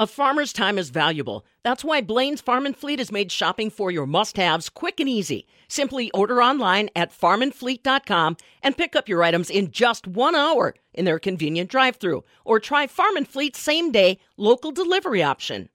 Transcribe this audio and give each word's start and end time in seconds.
A 0.00 0.06
farmer's 0.06 0.52
time 0.52 0.78
is 0.78 0.90
valuable. 0.90 1.44
That's 1.64 1.82
why 1.82 2.02
Blain's 2.02 2.40
Farm 2.40 2.66
and 2.66 2.76
Fleet 2.76 3.00
has 3.00 3.10
made 3.10 3.32
shopping 3.32 3.68
for 3.68 3.90
your 3.90 4.06
must 4.06 4.36
haves 4.36 4.68
quick 4.68 5.00
and 5.00 5.08
easy. 5.08 5.44
Simply 5.66 6.08
order 6.12 6.40
online 6.40 6.88
at 6.94 7.10
farmandfleet.com 7.10 8.36
and 8.62 8.76
pick 8.76 8.94
up 8.94 9.08
your 9.08 9.24
items 9.24 9.50
in 9.50 9.72
just 9.72 10.06
one 10.06 10.36
hour 10.36 10.76
in 10.94 11.04
their 11.04 11.18
convenient 11.18 11.68
drive 11.68 11.96
through. 11.96 12.22
Or 12.44 12.60
try 12.60 12.86
Farm 12.86 13.16
and 13.16 13.26
Fleet's 13.26 13.58
same 13.58 13.90
day 13.90 14.20
local 14.36 14.70
delivery 14.70 15.24
option. 15.24 15.68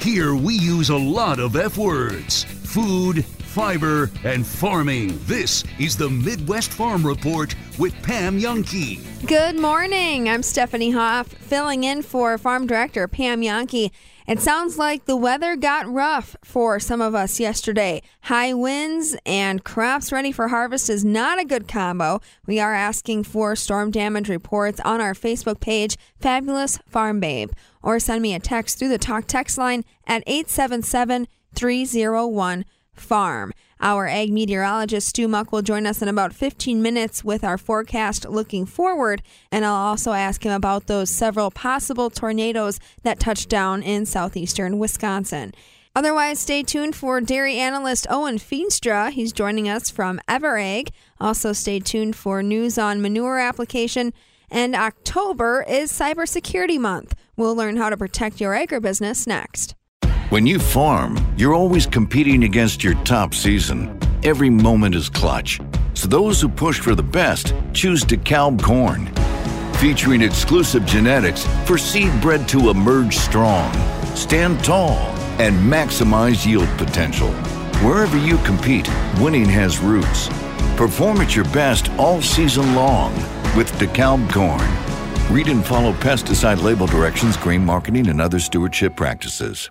Here 0.00 0.34
we 0.34 0.52
use 0.52 0.90
a 0.90 0.96
lot 0.98 1.40
of 1.40 1.56
F 1.56 1.78
words 1.78 2.44
food, 2.44 3.24
fiber, 3.52 4.10
and 4.24 4.46
farming. 4.46 5.18
This 5.26 5.62
is 5.78 5.94
the 5.94 6.08
Midwest 6.08 6.70
Farm 6.70 7.06
Report 7.06 7.54
with 7.78 7.92
Pam 8.02 8.40
Jahnke. 8.40 8.98
Good 9.26 9.58
morning. 9.60 10.26
I'm 10.26 10.42
Stephanie 10.42 10.92
Hoff, 10.92 11.28
filling 11.28 11.84
in 11.84 12.00
for 12.00 12.38
Farm 12.38 12.66
Director 12.66 13.06
Pam 13.06 13.42
Jahnke. 13.42 13.90
It 14.26 14.40
sounds 14.40 14.78
like 14.78 15.04
the 15.04 15.16
weather 15.16 15.54
got 15.56 15.86
rough 15.86 16.34
for 16.42 16.80
some 16.80 17.02
of 17.02 17.14
us 17.14 17.38
yesterday. 17.38 18.00
High 18.22 18.54
winds 18.54 19.16
and 19.26 19.62
crops 19.62 20.12
ready 20.12 20.32
for 20.32 20.48
harvest 20.48 20.88
is 20.88 21.04
not 21.04 21.38
a 21.38 21.44
good 21.44 21.68
combo. 21.68 22.22
We 22.46 22.58
are 22.58 22.72
asking 22.72 23.24
for 23.24 23.54
storm 23.54 23.90
damage 23.90 24.30
reports 24.30 24.80
on 24.80 25.02
our 25.02 25.12
Facebook 25.12 25.60
page, 25.60 25.98
Fabulous 26.18 26.78
Farm 26.88 27.20
Babe, 27.20 27.50
or 27.82 28.00
send 28.00 28.22
me 28.22 28.34
a 28.34 28.40
text 28.40 28.78
through 28.78 28.88
the 28.88 28.96
talk 28.96 29.26
text 29.26 29.58
line 29.58 29.84
at 30.06 30.22
877 30.26 31.28
301 31.54 32.64
farm. 32.94 33.52
Our 33.80 34.06
ag 34.06 34.32
meteorologist 34.32 35.08
Stu 35.08 35.26
Muck 35.26 35.50
will 35.50 35.62
join 35.62 35.86
us 35.86 36.02
in 36.02 36.08
about 36.08 36.32
15 36.32 36.80
minutes 36.80 37.24
with 37.24 37.42
our 37.42 37.58
forecast 37.58 38.28
looking 38.28 38.64
forward, 38.64 39.22
and 39.50 39.64
I'll 39.64 39.74
also 39.74 40.12
ask 40.12 40.44
him 40.44 40.52
about 40.52 40.86
those 40.86 41.10
several 41.10 41.50
possible 41.50 42.08
tornadoes 42.08 42.78
that 43.02 43.18
touched 43.18 43.48
down 43.48 43.82
in 43.82 44.06
southeastern 44.06 44.78
Wisconsin. 44.78 45.52
Otherwise, 45.94 46.38
stay 46.38 46.62
tuned 46.62 46.96
for 46.96 47.20
dairy 47.20 47.58
analyst 47.58 48.06
Owen 48.08 48.38
Feenstra. 48.38 49.10
He's 49.10 49.32
joining 49.32 49.68
us 49.68 49.90
from 49.90 50.20
EverAg. 50.28 50.88
Also, 51.20 51.52
stay 51.52 51.80
tuned 51.80 52.16
for 52.16 52.42
news 52.42 52.78
on 52.78 53.02
manure 53.02 53.38
application. 53.38 54.14
And 54.50 54.74
October 54.74 55.64
is 55.68 55.92
Cybersecurity 55.92 56.78
Month. 56.78 57.14
We'll 57.36 57.56
learn 57.56 57.76
how 57.76 57.90
to 57.90 57.96
protect 57.96 58.40
your 58.40 58.54
agribusiness 58.54 59.26
next. 59.26 59.74
When 60.32 60.46
you 60.46 60.58
farm, 60.58 61.18
you're 61.36 61.52
always 61.52 61.84
competing 61.84 62.44
against 62.44 62.82
your 62.82 62.94
top 63.04 63.34
season. 63.34 64.00
Every 64.24 64.48
moment 64.48 64.94
is 64.94 65.10
clutch. 65.10 65.60
So 65.92 66.08
those 66.08 66.40
who 66.40 66.48
push 66.48 66.80
for 66.80 66.94
the 66.94 67.02
best 67.02 67.54
choose 67.74 68.02
DeKalb 68.02 68.62
corn. 68.62 69.08
Featuring 69.74 70.22
exclusive 70.22 70.86
genetics 70.86 71.46
for 71.66 71.76
seed 71.76 72.10
bred 72.22 72.48
to 72.48 72.70
emerge 72.70 73.14
strong, 73.14 73.70
stand 74.16 74.64
tall, 74.64 74.96
and 75.38 75.54
maximize 75.70 76.46
yield 76.46 76.78
potential. 76.78 77.30
Wherever 77.84 78.16
you 78.16 78.38
compete, 78.38 78.88
winning 79.20 79.44
has 79.44 79.80
roots. 79.80 80.28
Perform 80.78 81.18
at 81.18 81.36
your 81.36 81.44
best 81.52 81.90
all 81.98 82.22
season 82.22 82.74
long 82.74 83.14
with 83.54 83.70
DeKalb 83.72 84.32
corn. 84.32 84.66
Read 85.30 85.48
and 85.48 85.62
follow 85.62 85.92
pesticide 85.92 86.62
label 86.62 86.86
directions, 86.86 87.36
grain 87.36 87.62
marketing, 87.62 88.06
and 88.08 88.18
other 88.18 88.38
stewardship 88.38 88.96
practices. 88.96 89.70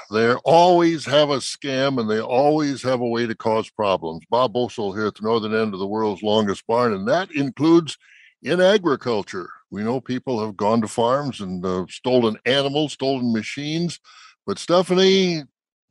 They 0.11 0.33
always 0.43 1.05
have 1.05 1.29
a 1.29 1.37
scam 1.37 1.99
and 1.99 2.09
they 2.09 2.19
always 2.19 2.83
have 2.83 2.99
a 2.99 3.07
way 3.07 3.27
to 3.27 3.35
cause 3.35 3.69
problems. 3.69 4.25
Bob 4.29 4.51
Bosold 4.51 4.95
here 4.97 5.07
at 5.07 5.15
the 5.15 5.23
northern 5.23 5.55
end 5.55 5.73
of 5.73 5.79
the 5.79 5.87
world's 5.87 6.21
longest 6.21 6.67
barn, 6.67 6.93
and 6.93 7.07
that 7.07 7.31
includes 7.31 7.97
in 8.43 8.59
agriculture. 8.59 9.49
We 9.69 9.83
know 9.83 10.01
people 10.01 10.43
have 10.45 10.57
gone 10.57 10.81
to 10.81 10.87
farms 10.89 11.39
and 11.39 11.65
uh, 11.65 11.85
stolen 11.87 12.37
animals, 12.45 12.91
stolen 12.91 13.31
machines, 13.31 13.99
but 14.45 14.59
Stephanie, 14.59 15.43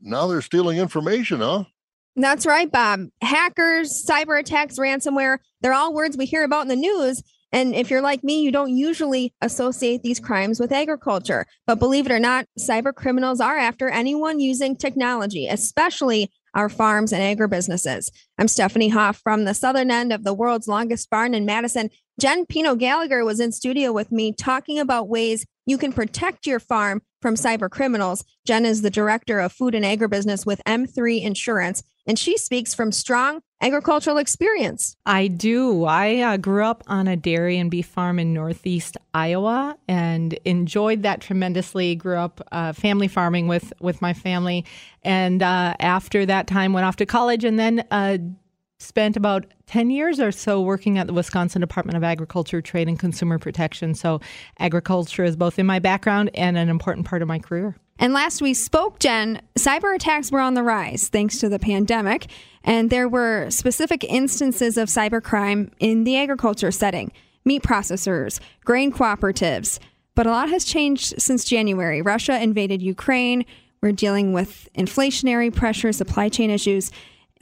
now 0.02 0.26
they're 0.26 0.42
stealing 0.42 0.76
information, 0.76 1.40
huh? 1.40 1.64
That's 2.14 2.44
right, 2.44 2.70
Bob. 2.70 3.06
Hackers, 3.22 4.04
cyber 4.06 4.38
attacks, 4.38 4.78
ransomware, 4.78 5.38
they're 5.62 5.72
all 5.72 5.94
words 5.94 6.18
we 6.18 6.26
hear 6.26 6.44
about 6.44 6.62
in 6.62 6.68
the 6.68 6.76
news. 6.76 7.22
And 7.52 7.74
if 7.74 7.90
you're 7.90 8.02
like 8.02 8.22
me, 8.22 8.42
you 8.42 8.52
don't 8.52 8.76
usually 8.76 9.34
associate 9.40 10.02
these 10.02 10.20
crimes 10.20 10.60
with 10.60 10.72
agriculture. 10.72 11.46
But 11.66 11.78
believe 11.78 12.06
it 12.06 12.12
or 12.12 12.20
not, 12.20 12.46
cyber 12.58 12.94
criminals 12.94 13.40
are 13.40 13.56
after 13.56 13.88
anyone 13.88 14.40
using 14.40 14.76
technology, 14.76 15.48
especially 15.48 16.30
our 16.54 16.68
farms 16.68 17.12
and 17.12 17.22
agribusinesses. 17.22 18.10
I'm 18.38 18.48
Stephanie 18.48 18.88
Hoff 18.88 19.18
from 19.18 19.44
the 19.44 19.54
southern 19.54 19.90
end 19.90 20.12
of 20.12 20.24
the 20.24 20.34
world's 20.34 20.68
longest 20.68 21.10
barn 21.10 21.34
in 21.34 21.44
Madison. 21.44 21.90
Jen 22.20 22.44
Pino 22.46 22.74
Gallagher 22.74 23.24
was 23.24 23.40
in 23.40 23.52
studio 23.52 23.92
with 23.92 24.12
me 24.12 24.32
talking 24.32 24.78
about 24.78 25.08
ways 25.08 25.46
you 25.66 25.78
can 25.78 25.92
protect 25.92 26.46
your 26.46 26.60
farm 26.60 27.02
from 27.22 27.34
cyber 27.34 27.70
criminals. 27.70 28.24
Jen 28.46 28.64
is 28.66 28.82
the 28.82 28.90
director 28.90 29.40
of 29.40 29.52
food 29.52 29.74
and 29.74 29.84
agribusiness 29.84 30.44
with 30.44 30.60
M3 30.66 31.22
Insurance, 31.22 31.82
and 32.06 32.18
she 32.18 32.36
speaks 32.36 32.74
from 32.74 32.92
strong 32.92 33.40
agricultural 33.60 34.18
experience. 34.18 34.96
I 35.06 35.28
do. 35.28 35.84
I 35.84 36.20
uh, 36.20 36.36
grew 36.36 36.64
up 36.64 36.82
on 36.86 37.08
a 37.08 37.16
dairy 37.16 37.58
and 37.58 37.70
beef 37.70 37.86
farm 37.86 38.18
in 38.18 38.32
northeast 38.32 38.96
Iowa 39.14 39.76
and 39.88 40.32
enjoyed 40.44 41.02
that 41.02 41.20
tremendously. 41.20 41.94
Grew 41.94 42.16
up 42.16 42.40
uh, 42.52 42.72
family 42.72 43.08
farming 43.08 43.48
with 43.48 43.72
with 43.80 44.00
my 44.00 44.12
family, 44.12 44.64
and 45.02 45.42
uh, 45.42 45.74
after 45.78 46.26
that 46.26 46.46
time 46.46 46.72
went 46.72 46.86
off 46.86 46.96
to 46.96 47.06
college 47.06 47.44
and 47.44 47.58
then 47.58 47.84
uh, 47.90 48.18
spent 48.80 49.16
about 49.16 49.46
10 49.66 49.90
years 49.90 50.18
or 50.18 50.32
so 50.32 50.60
working 50.60 50.98
at 50.98 51.06
the 51.06 51.12
Wisconsin 51.12 51.60
Department 51.60 51.96
of 51.96 52.02
Agriculture, 52.02 52.60
Trade, 52.62 52.88
and 52.88 52.98
Consumer 52.98 53.38
Protection. 53.38 53.94
So, 53.94 54.20
agriculture 54.58 55.22
is 55.22 55.36
both 55.36 55.58
in 55.58 55.66
my 55.66 55.78
background 55.78 56.30
and 56.34 56.56
an 56.56 56.68
important 56.68 57.06
part 57.06 57.22
of 57.22 57.28
my 57.28 57.38
career. 57.38 57.76
And 58.00 58.14
last 58.14 58.40
we 58.40 58.54
spoke, 58.54 58.98
Jen, 58.98 59.42
cyber 59.58 59.94
attacks 59.94 60.32
were 60.32 60.40
on 60.40 60.54
the 60.54 60.62
rise 60.62 61.08
thanks 61.08 61.38
to 61.40 61.50
the 61.50 61.58
pandemic, 61.58 62.28
and 62.64 62.88
there 62.88 63.06
were 63.06 63.50
specific 63.50 64.04
instances 64.04 64.78
of 64.78 64.88
cybercrime 64.88 65.70
in 65.78 66.04
the 66.04 66.16
agriculture 66.16 66.72
setting 66.72 67.12
meat 67.44 67.62
processors, 67.62 68.40
grain 68.64 68.90
cooperatives. 68.90 69.78
But 70.14 70.26
a 70.26 70.30
lot 70.30 70.48
has 70.48 70.64
changed 70.64 71.20
since 71.20 71.44
January. 71.44 72.02
Russia 72.02 72.42
invaded 72.42 72.82
Ukraine. 72.82 73.44
We're 73.82 73.92
dealing 73.92 74.32
with 74.32 74.68
inflationary 74.74 75.54
pressure, 75.54 75.92
supply 75.92 76.28
chain 76.30 76.50
issues. 76.50 76.90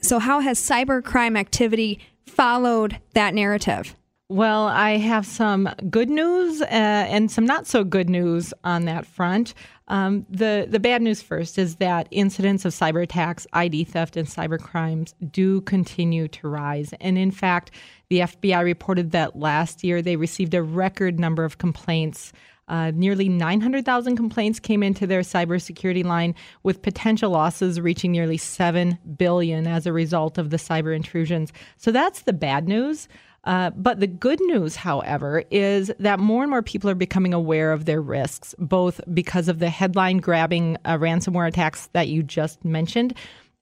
So, 0.01 0.19
how 0.19 0.39
has 0.39 0.59
cybercrime 0.59 1.37
activity 1.37 1.99
followed 2.25 2.99
that 3.13 3.33
narrative? 3.33 3.95
Well, 4.31 4.67
I 4.67 4.97
have 4.97 5.25
some 5.25 5.67
good 5.89 6.07
news 6.07 6.61
uh, 6.61 6.65
and 6.65 7.31
some 7.31 7.47
not 7.47 7.65
so 7.65 7.83
good 7.83 8.11
news 8.11 8.53
on 8.63 8.85
that 8.85 9.07
front. 9.07 9.55
Um, 9.87 10.23
the 10.29 10.67
the 10.69 10.79
bad 10.79 11.01
news 11.01 11.19
first 11.19 11.57
is 11.57 11.77
that 11.77 12.07
incidents 12.11 12.63
of 12.63 12.71
cyber 12.71 13.01
attacks, 13.01 13.47
ID 13.53 13.85
theft, 13.85 14.15
and 14.17 14.27
cyber 14.27 14.59
crimes 14.59 15.15
do 15.31 15.61
continue 15.61 16.27
to 16.27 16.47
rise. 16.47 16.93
And 17.01 17.17
in 17.17 17.31
fact, 17.31 17.71
the 18.09 18.19
FBI 18.19 18.63
reported 18.63 19.09
that 19.11 19.35
last 19.35 19.83
year 19.83 19.99
they 20.03 20.15
received 20.15 20.53
a 20.53 20.61
record 20.61 21.19
number 21.19 21.43
of 21.43 21.57
complaints. 21.57 22.31
Uh, 22.67 22.91
nearly 22.93 23.27
900,000 23.29 24.15
complaints 24.15 24.59
came 24.59 24.83
into 24.83 25.07
their 25.07 25.21
cybersecurity 25.21 26.03
line, 26.03 26.35
with 26.61 26.83
potential 26.83 27.31
losses 27.31 27.81
reaching 27.81 28.11
nearly 28.11 28.37
7 28.37 28.95
billion 29.17 29.65
as 29.65 29.87
a 29.87 29.91
result 29.91 30.37
of 30.37 30.51
the 30.51 30.57
cyber 30.57 30.95
intrusions. 30.95 31.51
So 31.77 31.91
that's 31.91 32.21
the 32.21 32.33
bad 32.33 32.67
news. 32.67 33.07
Uh, 33.45 33.69
but 33.71 33.99
the 33.99 34.07
good 34.07 34.39
news, 34.41 34.75
however, 34.75 35.43
is 35.49 35.91
that 35.99 36.19
more 36.19 36.43
and 36.43 36.49
more 36.49 36.61
people 36.61 36.89
are 36.89 36.95
becoming 36.95 37.33
aware 37.33 37.71
of 37.71 37.85
their 37.85 38.01
risks, 38.01 38.53
both 38.59 38.99
because 39.13 39.47
of 39.47 39.59
the 39.59 39.69
headline 39.69 40.17
grabbing 40.17 40.77
uh, 40.85 40.97
ransomware 40.97 41.47
attacks 41.47 41.87
that 41.93 42.09
you 42.09 42.21
just 42.21 42.63
mentioned, 42.65 43.13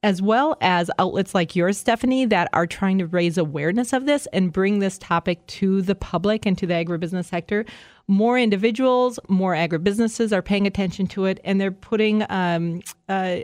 as 0.03 0.21
well 0.21 0.57
as 0.61 0.89
outlets 0.99 1.35
like 1.35 1.55
yours, 1.55 1.77
Stephanie, 1.77 2.25
that 2.25 2.49
are 2.53 2.67
trying 2.67 2.97
to 2.97 3.07
raise 3.07 3.37
awareness 3.37 3.93
of 3.93 4.05
this 4.05 4.27
and 4.33 4.53
bring 4.53 4.79
this 4.79 4.97
topic 4.97 5.45
to 5.47 5.81
the 5.81 5.95
public 5.95 6.45
and 6.45 6.57
to 6.57 6.67
the 6.67 6.73
agribusiness 6.73 7.25
sector. 7.25 7.65
More 8.07 8.37
individuals, 8.39 9.19
more 9.27 9.53
agribusinesses 9.53 10.31
are 10.31 10.41
paying 10.41 10.65
attention 10.65 11.07
to 11.07 11.25
it, 11.25 11.39
and 11.43 11.59
they're 11.59 11.71
putting 11.71 12.25
um, 12.29 12.81
uh, 13.09 13.39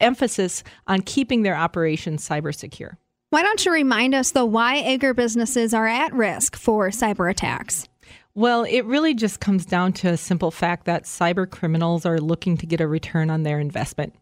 emphasis 0.00 0.62
on 0.86 1.00
keeping 1.00 1.42
their 1.42 1.56
operations 1.56 2.26
cyber 2.26 2.54
secure. 2.54 2.98
Why 3.34 3.42
don't 3.42 3.64
you 3.64 3.72
remind 3.72 4.14
us, 4.14 4.30
though, 4.30 4.44
why 4.44 4.80
agribusinesses 4.80 5.76
are 5.76 5.88
at 5.88 6.14
risk 6.14 6.54
for 6.54 6.90
cyber 6.90 7.28
attacks? 7.28 7.88
Well, 8.36 8.62
it 8.62 8.82
really 8.82 9.12
just 9.12 9.40
comes 9.40 9.66
down 9.66 9.92
to 9.94 10.10
a 10.10 10.16
simple 10.16 10.52
fact 10.52 10.84
that 10.84 11.02
cyber 11.02 11.50
criminals 11.50 12.06
are 12.06 12.20
looking 12.20 12.56
to 12.58 12.64
get 12.64 12.80
a 12.80 12.86
return 12.86 13.30
on 13.30 13.42
their 13.42 13.58
investment. 13.58 14.14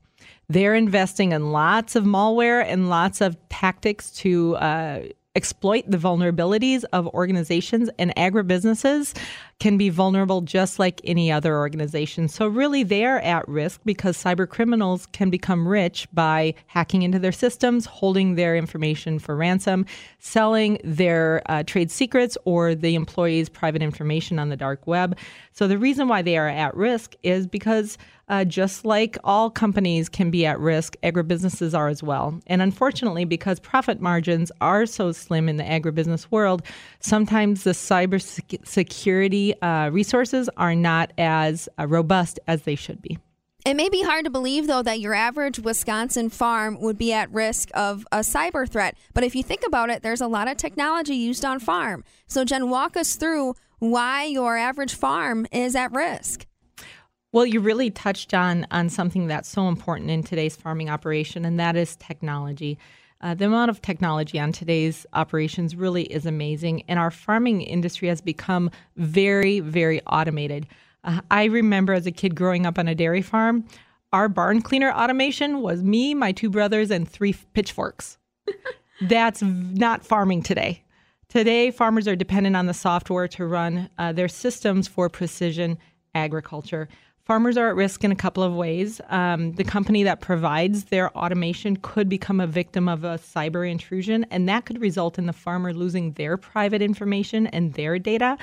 They're 0.49 0.75
investing 0.75 1.33
in 1.33 1.53
lots 1.53 1.95
of 1.95 2.05
malware 2.05 2.65
and 2.65 2.89
lots 2.89 3.21
of 3.21 3.37
tactics 3.51 4.13
to 4.13 4.57
uh, 4.57 5.01
exploit 5.35 5.85
the 5.89 5.97
vulnerabilities 5.97 6.85
of 6.93 7.07
organizations 7.09 7.89
and 7.99 8.15
agribusinesses 8.17 9.17
can 9.59 9.79
be 9.79 9.89
vulnerable 9.89 10.43
just 10.43 10.79
like 10.79 11.01
any 11.05 11.33
other 11.33 11.57
organization. 11.57 12.29
So 12.29 12.47
really 12.47 12.83
they 12.83 13.05
are 13.07 13.21
at 13.21 13.49
risk 13.49 13.81
because 13.85 14.23
cyber 14.23 14.47
criminals 14.47 15.07
can 15.13 15.31
become 15.31 15.67
rich 15.67 16.07
by 16.13 16.55
hacking 16.67 17.03
into 17.03 17.19
their 17.19 17.33
systems, 17.33 17.87
holding 17.87 18.35
their 18.35 18.57
information 18.57 19.19
for 19.19 19.35
ransom, 19.35 19.87
selling 20.19 20.79
their 20.85 21.43
uh, 21.47 21.63
trade 21.63 21.91
secrets 21.91 22.37
or 22.45 22.75
the 22.75 22.95
employees' 22.95 23.49
private 23.49 23.83
information 23.83 24.39
on 24.39 24.51
the 24.51 24.57
dark 24.57 24.87
web. 24.87 25.17
So 25.53 25.67
the 25.67 25.79
reason 25.79 26.09
why 26.09 26.23
they 26.23 26.37
are 26.37 26.49
at 26.49 26.77
risk 26.77 27.15
is 27.23 27.47
because 27.47 27.97
uh, 28.33 28.45
just 28.47 28.87
like 28.87 29.19
all 29.25 29.51
companies 29.51 30.09
can 30.09 30.31
be 30.31 30.47
at 30.47 30.59
risk, 30.59 30.97
agribusinesses 31.03 31.77
are 31.77 31.89
as 31.89 32.03
well. 32.03 32.41
And 32.47 32.63
unfortunately, 32.63 33.27
because 33.27 33.61
profit 33.61 34.01
margins 34.01 34.51
are 34.63 34.87
so 34.87 35.13
slim 35.13 35.51
in 35.51 35.59
the 35.59 35.65
agribusiness 35.65 36.27
world, 36.31 36.63
sometimes 36.99 37.65
the 37.65 37.73
cybersecurity 37.73 39.55
uh, 39.61 39.91
resources 39.93 40.49
are 40.57 40.75
not 40.75 41.13
as 41.19 41.69
uh, 41.79 41.87
robust 41.87 42.41
as 42.49 42.63
they 42.63 42.75
should 42.75 43.03
be. 43.03 43.19
It 43.67 43.75
may 43.75 43.91
be 43.91 44.03
hard 44.03 44.25
to 44.25 44.31
believe, 44.31 44.67
though, 44.67 44.83
that 44.83 44.99
your 44.99 45.13
average 45.13 45.59
Wisconsin 45.59 46.31
farm 46.31 46.81
would 46.81 46.97
be 46.97 47.13
at 47.13 47.31
risk 47.31 47.69
of 47.75 48.07
a 48.11 48.21
cyber 48.21 48.67
threat. 48.67 48.97
But 49.13 49.25
if 49.25 49.37
you 49.37 49.43
think 49.43 49.61
about 49.67 49.91
it, 49.91 50.03
there's 50.03 50.23
a 50.23 50.27
lot 50.27 50.49
of 50.49 50.57
technology 50.57 51.17
used 51.17 51.45
on 51.45 51.61
farm. 51.61 52.03
So, 52.27 52.47
Jen, 52.47 52.71
walk 52.71 52.97
us 52.97 53.15
through 53.17 53.57
why 53.79 54.25
your 54.25 54.57
average 54.57 54.95
farm 54.95 55.47
is 55.53 55.77
at 55.77 55.93
risk. 55.93 56.47
Well, 57.33 57.47
you 57.47 57.61
really 57.61 57.91
touched 57.91 58.35
on 58.35 58.67
on 58.71 58.91
something 58.91 59.27
that's 59.27 59.49
so 59.49 59.67
important 59.69 60.11
in 60.11 60.23
today's 60.23 60.55
farming 60.55 60.91
operation, 60.91 61.47
and 61.47 61.59
that 61.59 61.77
is 61.77 61.97
technology. 61.97 62.79
Uh, 63.23 63.35
the 63.35 63.47
amount 63.47 63.71
of 63.71 63.81
technology 63.81 64.39
on 64.39 64.53
today's 64.53 65.07
operations 65.15 65.75
really 65.75 66.03
is 66.03 66.27
amazing, 66.27 66.83
and 66.89 66.99
our 66.99 67.11
farming 67.11 67.63
industry 67.63 68.09
has 68.09 68.21
become 68.21 68.71
very, 68.97 69.61
very 69.61 70.03
automated. 70.07 70.67
Uh, 71.05 71.23
I 71.31 71.45
remember 71.45 71.95
as 71.95 72.07
a 72.07 72.13
kid 72.13 72.35
growing 72.35 72.67
up 72.67 72.79
on 72.79 72.87
a 72.87 72.95
dairy 72.95 73.23
farm, 73.23 73.65
our 74.13 74.29
barn 74.29 74.61
cleaner 74.61 74.93
automation 74.93 75.63
was 75.63 75.83
me, 75.83 76.13
my 76.13 76.33
two 76.33 76.51
brothers, 76.51 76.91
and 76.91 77.09
three 77.09 77.35
pitchforks. 77.55 78.19
That's 79.01 79.41
not 79.41 80.05
farming 80.05 80.43
today. 80.43 80.85
Today, 81.29 81.71
farmers 81.71 82.07
are 82.07 82.15
dependent 82.15 82.57
on 82.57 82.67
the 82.67 82.75
software 82.75 83.27
to 83.29 83.47
run 83.47 83.89
uh, 83.97 84.13
their 84.13 84.29
systems 84.29 84.87
for 84.87 85.09
precision 85.09 85.79
agriculture. 86.15 86.91
Farmers 87.25 87.57
are 87.57 87.69
at 87.69 87.77
risk 87.77 88.03
in 88.03 88.11
a 88.11 88.17
couple 88.17 88.43
of 88.43 88.53
ways. 88.53 89.01
Um, 89.09 89.53
the 89.53 89.63
company 89.63 90.03
that 90.03 90.21
provides 90.21 90.85
their 90.87 91.17
automation 91.17 91.77
could 91.77 92.09
become 92.09 92.41
a 92.41 92.49
victim 92.49 92.89
of 92.89 93.05
a 93.05 93.17
cyber 93.17 93.71
intrusion, 93.71 94.27
and 94.33 94.49
that 94.49 94.65
could 94.65 94.81
result 94.81 95.19
in 95.19 95.27
the 95.27 95.33
farmer 95.33 95.73
losing 95.73 96.13
their 96.13 96.37
private 96.37 96.83
information 96.83 97.47
and 97.47 97.75
their 97.75 98.01
data, 98.01 98.37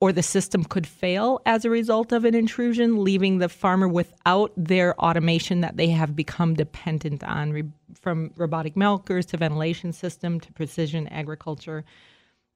or 0.00 0.10
the 0.10 0.22
system 0.22 0.64
could 0.64 0.84
fail 0.84 1.40
as 1.46 1.64
a 1.64 1.70
result 1.70 2.10
of 2.10 2.24
an 2.24 2.34
intrusion, 2.34 3.04
leaving 3.04 3.38
the 3.38 3.48
farmer 3.48 3.86
without 3.86 4.52
their 4.56 4.98
automation 5.00 5.60
that 5.60 5.76
they 5.76 5.90
have 5.90 6.16
become 6.16 6.54
dependent 6.54 7.22
on, 7.22 7.52
re- 7.52 7.70
from 8.00 8.32
robotic 8.36 8.76
milkers 8.76 9.26
to 9.26 9.36
ventilation 9.36 9.92
system 9.92 10.40
to 10.40 10.52
precision 10.52 11.06
agriculture. 11.06 11.84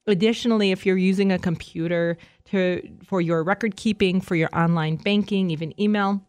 Additionally, 0.08 0.72
if 0.72 0.84
you're 0.86 0.96
using 0.96 1.30
a 1.30 1.38
computer 1.38 2.16
to 2.46 2.82
for 3.04 3.20
your 3.20 3.44
record 3.44 3.76
keeping, 3.76 4.20
for 4.20 4.34
your 4.34 4.48
online 4.52 4.96
banking, 4.96 5.50
even 5.50 5.78
email, 5.80 6.22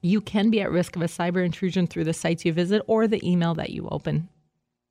you 0.00 0.20
can 0.20 0.50
be 0.50 0.60
at 0.60 0.70
risk 0.70 0.96
of 0.96 1.02
a 1.02 1.06
cyber 1.06 1.44
intrusion 1.44 1.86
through 1.86 2.04
the 2.04 2.14
sites 2.14 2.44
you 2.44 2.52
visit 2.52 2.82
or 2.86 3.06
the 3.06 3.20
email 3.28 3.54
that 3.54 3.70
you 3.70 3.86
open. 3.90 4.28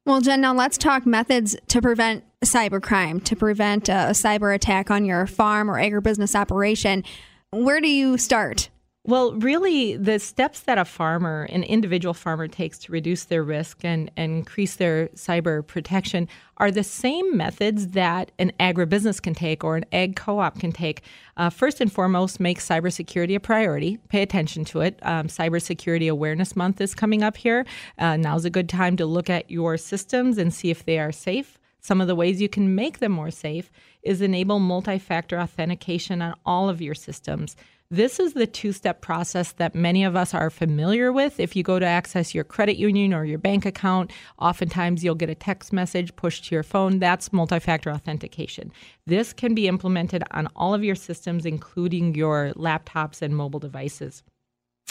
Well, 0.06 0.22
Jen, 0.22 0.39
now 0.39 0.54
let's 0.54 0.78
talk 0.78 1.06
methods 1.06 1.57
to 1.68 1.81
prevent 1.81 2.24
cybercrime, 2.45 3.24
to 3.25 3.36
prevent 3.36 3.89
a 3.89 4.13
cyber 4.13 4.54
attack 4.54 4.92
on 4.92 5.04
your 5.04 5.25
farm 5.28 5.69
or 5.69 5.75
agribusiness 5.75 6.36
operation. 6.36 7.04
Where 7.51 7.81
do 7.81 7.90
you 7.90 8.18
start? 8.18 8.69
Well, 9.07 9.31
really, 9.36 9.95
the 9.95 10.19
steps 10.19 10.59
that 10.63 10.77
a 10.77 10.83
farmer, 10.83 11.44
an 11.44 11.63
individual 11.63 12.13
farmer, 12.13 12.50
takes 12.50 12.77
to 12.80 12.92
reduce 12.92 13.24
their 13.24 13.42
risk 13.42 13.86
and, 13.86 14.12
and 14.18 14.33
increase 14.39 14.75
their 14.75 15.07
cyber 15.15 15.65
protection 15.65 16.27
are 16.57 16.71
the 16.71 16.83
same 16.83 17.38
methods 17.38 17.89
that 17.92 18.33
an 18.38 18.51
agribusiness 18.59 19.21
can 19.21 19.33
take 19.33 19.63
or 19.63 19.77
an 19.77 19.86
ag 19.94 20.18
co 20.18 20.39
op 20.39 20.59
can 20.59 20.74
take. 20.74 21.04
Uh, 21.38 21.50
first 21.50 21.80
and 21.80 21.89
foremost, 21.89 22.42
make 22.42 22.59
cybersecurity 22.59 23.33
a 23.33 23.39
priority. 23.39 23.98
Pay 24.09 24.24
attention 24.24 24.65
to 24.65 24.81
it. 24.81 25.00
Um, 25.04 25.27
Cybersecurity 25.27 26.12
Awareness 26.12 26.57
Month 26.57 26.81
is 26.81 26.94
coming 26.94 27.24
up 27.24 27.38
here. 27.38 27.65
Uh, 27.98 28.18
now's 28.18 28.44
a 28.44 28.50
good 28.50 28.68
time 28.68 28.98
to 28.98 29.06
look 29.06 29.30
at 29.30 29.50
your 29.50 29.77
systems 29.77 30.38
and 30.38 30.54
see 30.54 30.69
if 30.69 30.83
they 30.83 31.00
are 31.00 31.13
safe. 31.13 31.57
Some 31.80 32.01
of 32.01 32.07
the 32.07 32.15
ways 32.15 32.42
you 32.42 32.50
can 32.50 32.75
make 32.75 33.00
them 33.00 33.13
more 33.13 33.31
safe 33.31 33.71
is 34.04 34.21
enable 34.21 34.59
multi 34.59 35.00
factor 35.00 35.39
authentication 35.39 36.21
on 36.21 36.33
all 36.45 36.68
of 36.68 36.81
your 36.81 36.95
systems. 36.95 37.56
This 37.89 38.19
is 38.19 38.34
the 38.34 38.45
two 38.45 38.74
step 38.74 39.00
process 39.00 39.54
that 39.54 39.74
many 39.74 40.04
of 40.04 40.13
us 40.13 40.34
are 40.34 40.50
familiar 40.50 41.13
with. 41.13 41.39
If 41.39 41.56
you 41.56 41.63
go 41.63 41.80
to 41.80 41.86
access 41.86 42.36
your 42.36 42.44
credit 42.44 42.75
union 42.75 43.13
or 43.13 43.24
your 43.24 43.38
bank 43.38 43.66
account, 43.66 44.12
oftentimes 44.38 45.06
you'll 45.06 45.16
get 45.16 45.30
a 45.30 45.36
text 45.36 45.72
message 45.72 46.13
pushed 46.18 46.45
to 46.45 46.56
your 46.56 46.63
phone. 46.63 47.00
That's 47.00 47.31
multi 47.31 47.60
factor 47.60 47.89
authentication. 47.89 48.74
This 49.06 49.31
can 49.31 49.56
be 49.56 49.69
implemented 49.69 50.22
on 50.31 50.50
all 50.54 50.74
of 50.74 50.84
your 50.84 50.95
systems, 50.95 51.45
including 51.45 52.13
your 52.13 52.51
laptops 52.57 53.22
and 53.22 53.34
mobile 53.34 53.62
devices. 53.62 54.22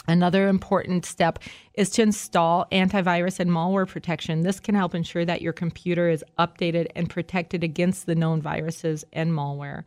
Another 0.07 0.47
important 0.47 1.05
step 1.05 1.37
is 1.75 1.91
to 1.91 2.01
install 2.01 2.65
antivirus 2.71 3.39
and 3.39 3.51
malware 3.51 3.87
protection. 3.87 4.41
This 4.41 4.59
can 4.59 4.73
help 4.73 4.95
ensure 4.95 5.25
that 5.25 5.43
your 5.43 5.53
computer 5.53 6.09
is 6.09 6.25
updated 6.39 6.87
and 6.95 7.11
protected 7.11 7.63
against 7.63 8.07
the 8.07 8.15
known 8.15 8.41
viruses 8.41 9.05
and 9.13 9.31
malware. 9.31 9.83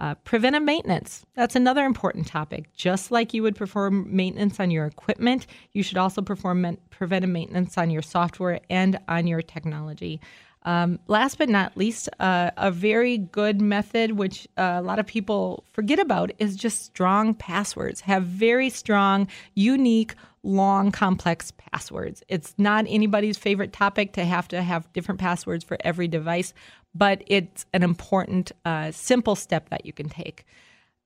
Uh, 0.00 0.14
preventive 0.24 0.62
maintenance. 0.62 1.24
That's 1.36 1.54
another 1.54 1.84
important 1.84 2.26
topic. 2.26 2.72
Just 2.74 3.12
like 3.12 3.32
you 3.32 3.44
would 3.44 3.54
perform 3.54 4.08
maintenance 4.14 4.58
on 4.58 4.72
your 4.72 4.86
equipment, 4.86 5.46
you 5.72 5.84
should 5.84 5.98
also 5.98 6.20
perform 6.20 6.76
preventive 6.90 7.30
maintenance 7.30 7.78
on 7.78 7.90
your 7.90 8.02
software 8.02 8.58
and 8.68 8.98
on 9.06 9.28
your 9.28 9.40
technology. 9.40 10.20
Um, 10.64 10.98
last 11.08 11.38
but 11.38 11.48
not 11.48 11.76
least, 11.76 12.08
uh, 12.20 12.50
a 12.56 12.70
very 12.70 13.18
good 13.18 13.60
method, 13.60 14.12
which 14.12 14.48
uh, 14.56 14.76
a 14.78 14.82
lot 14.82 14.98
of 14.98 15.06
people 15.06 15.64
forget 15.72 15.98
about, 15.98 16.30
is 16.38 16.56
just 16.56 16.84
strong 16.84 17.34
passwords. 17.34 18.00
Have 18.00 18.24
very 18.24 18.70
strong, 18.70 19.28
unique, 19.54 20.14
long, 20.42 20.90
complex 20.90 21.52
passwords. 21.52 22.22
It's 22.28 22.54
not 22.56 22.86
anybody's 22.88 23.36
favorite 23.36 23.72
topic 23.72 24.12
to 24.14 24.24
have 24.24 24.48
to 24.48 24.62
have 24.62 24.90
different 24.92 25.20
passwords 25.20 25.64
for 25.64 25.76
every 25.80 26.08
device, 26.08 26.54
but 26.94 27.22
it's 27.26 27.66
an 27.74 27.82
important, 27.82 28.52
uh, 28.64 28.90
simple 28.90 29.36
step 29.36 29.68
that 29.70 29.84
you 29.84 29.92
can 29.92 30.08
take. 30.08 30.44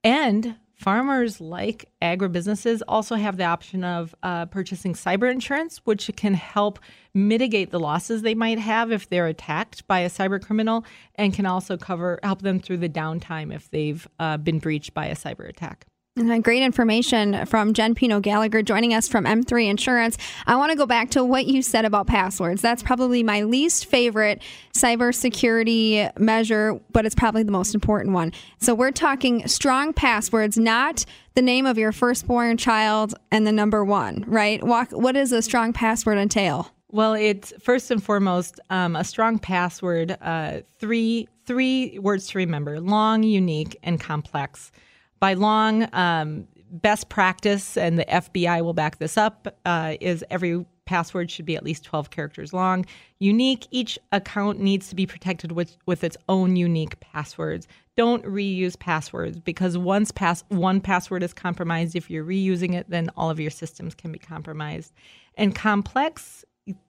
And 0.05 0.57
farmers 0.79 1.41
like 1.41 1.91
agribusinesses 2.01 2.81
also 2.87 3.17
have 3.17 3.37
the 3.37 3.45
option 3.45 3.85
of 3.85 4.15
uh, 4.23 4.47
purchasing 4.47 4.95
cyber 4.95 5.31
insurance, 5.31 5.79
which 5.85 6.11
can 6.17 6.35
help 6.35 6.79
mitigate 7.13 7.71
the 7.71 7.81
losses 7.81 8.23
they 8.23 8.35
might 8.35 8.59
have 8.59 8.93
if 8.93 9.09
they're 9.09 9.27
attacked 9.27 9.87
by 9.89 10.01
a 10.01 10.09
cyber 10.09 10.41
criminal, 10.43 10.85
and 11.17 11.35
can 11.35 11.47
also 11.47 11.77
cover 11.77 12.21
help 12.23 12.43
them 12.43 12.61
through 12.61 12.79
the 12.79 12.89
downtime 12.89 13.53
if 13.53 13.71
they've 13.71 14.07
uh, 14.19 14.37
been 14.37 14.59
breached 14.59 14.95
by 14.95 15.07
a 15.07 15.17
cyber 15.17 15.49
attack. 15.49 15.87
Great 16.19 16.65
information 16.65 17.47
from 17.47 17.73
Jen 17.73 17.95
Pino 17.95 18.19
Gallagher 18.19 18.61
joining 18.61 18.93
us 18.93 19.07
from 19.07 19.25
M3 19.25 19.69
Insurance. 19.69 20.19
I 20.49 20.57
want 20.57 20.73
to 20.73 20.77
go 20.77 20.85
back 20.85 21.11
to 21.11 21.25
what 21.25 21.47
you 21.47 21.63
said 21.63 21.85
about 21.85 22.09
passwords. 22.09 22.61
That's 22.61 22.83
probably 22.83 23.23
my 23.23 23.43
least 23.43 23.87
favorite 23.87 24.43
cybersecurity 24.75 26.19
measure, 26.19 26.81
but 26.91 27.07
it's 27.07 27.15
probably 27.15 27.45
the 27.45 27.53
most 27.53 27.73
important 27.73 28.15
one. 28.15 28.33
So 28.59 28.75
we're 28.75 28.91
talking 28.91 29.47
strong 29.47 29.93
passwords, 29.93 30.59
not 30.59 31.05
the 31.35 31.43
name 31.43 31.67
of 31.67 31.79
your 31.79 31.93
firstborn 31.93 32.57
child 32.57 33.15
and 33.31 33.47
the 33.47 33.53
number 33.53 33.85
one, 33.85 34.25
right? 34.27 34.61
What 34.65 35.13
does 35.13 35.31
a 35.31 35.41
strong 35.41 35.73
password 35.73 36.19
entail? 36.19 36.69
Well, 36.91 37.15
it's 37.15 37.53
first 37.61 37.93
and 37.93 38.03
foremost 38.03 38.59
um, 38.71 38.97
a 38.97 39.05
strong 39.05 39.39
password. 39.39 40.17
Uh, 40.21 40.63
three 40.79 41.29
three 41.45 41.99
words 42.01 42.27
to 42.29 42.39
remember: 42.39 42.81
long, 42.81 43.23
unique, 43.23 43.79
and 43.85 44.01
complex 44.01 44.73
by 45.21 45.35
long 45.35 45.89
um, 45.93 46.47
best 46.71 47.09
practice, 47.09 47.77
and 47.77 47.99
the 47.99 48.05
FBI 48.05 48.63
will 48.63 48.75
back 48.75 48.99
this 48.99 49.17
up, 49.17 49.57
uh, 49.65 49.95
is 50.01 50.25
every 50.31 50.65
password 50.89 51.31
should 51.31 51.45
be 51.45 51.55
at 51.55 51.63
least 51.63 51.85
12 51.85 52.11
characters 52.11 52.53
long. 52.53 52.87
Unique, 53.19 53.67
each 53.71 53.99
account 54.13 54.59
needs 54.59 54.89
to 54.89 54.95
be 54.95 55.07
protected 55.07 55.53
with, 55.53 55.77
with 55.85 56.03
its 56.03 56.17
own 56.31 56.57
unique 56.57 56.99
passwords. 57.01 57.69
Don't 57.95 58.25
reuse 58.25 58.79
passwords 58.79 59.39
because 59.39 59.77
once 59.77 60.11
pass, 60.11 60.45
one 60.49 60.81
password 60.81 61.23
is 61.23 61.35
compromised, 61.35 61.95
if 61.95 62.09
you're 62.09 62.25
reusing 62.25 62.75
it, 62.75 62.89
then 62.89 63.11
all 63.17 63.29
of 63.29 63.39
your 63.39 63.51
systems 63.51 63.95
can 63.95 64.13
be 64.13 64.19
compromised. 64.19 64.93
And 65.35 65.55
complex 65.55 66.45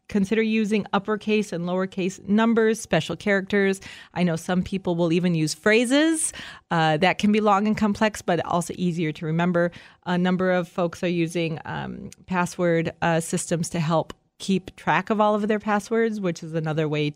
consider 0.08 0.42
using 0.42 0.86
uppercase 0.92 1.54
and 1.54 1.66
lowercase 1.66 2.28
numbers, 2.28 2.82
special 2.82 3.16
characters. 3.16 3.80
I 4.14 4.24
know 4.24 4.36
some 4.36 4.64
people 4.64 4.96
will 4.96 5.14
even 5.14 5.36
use 5.36 5.54
phrases 5.54 6.34
uh, 6.72 6.98
that 6.98 7.20
can 7.20 7.32
be 7.32 7.40
long 7.40 7.68
and 7.68 7.78
complex, 7.78 8.22
but 8.22 8.44
also 8.46 8.74
easier 8.78 9.12
to 9.14 9.26
remember. 9.26 9.72
A 10.06 10.18
number 10.18 10.52
of 10.52 10.68
folks 10.68 11.04
are 11.04 11.08
using 11.08 11.60
um, 11.66 12.10
password 12.26 12.92
uh, 13.02 13.20
systems 13.20 13.70
to 13.70 13.80
help 13.80 14.14
keep 14.40 14.76
track 14.76 15.10
of 15.10 15.22
all 15.22 15.36
of 15.36 15.48
their 15.48 15.60
passwords, 15.60 16.20
which 16.20 16.42
is 16.44 16.54
another 16.54 16.90
way 16.90 17.14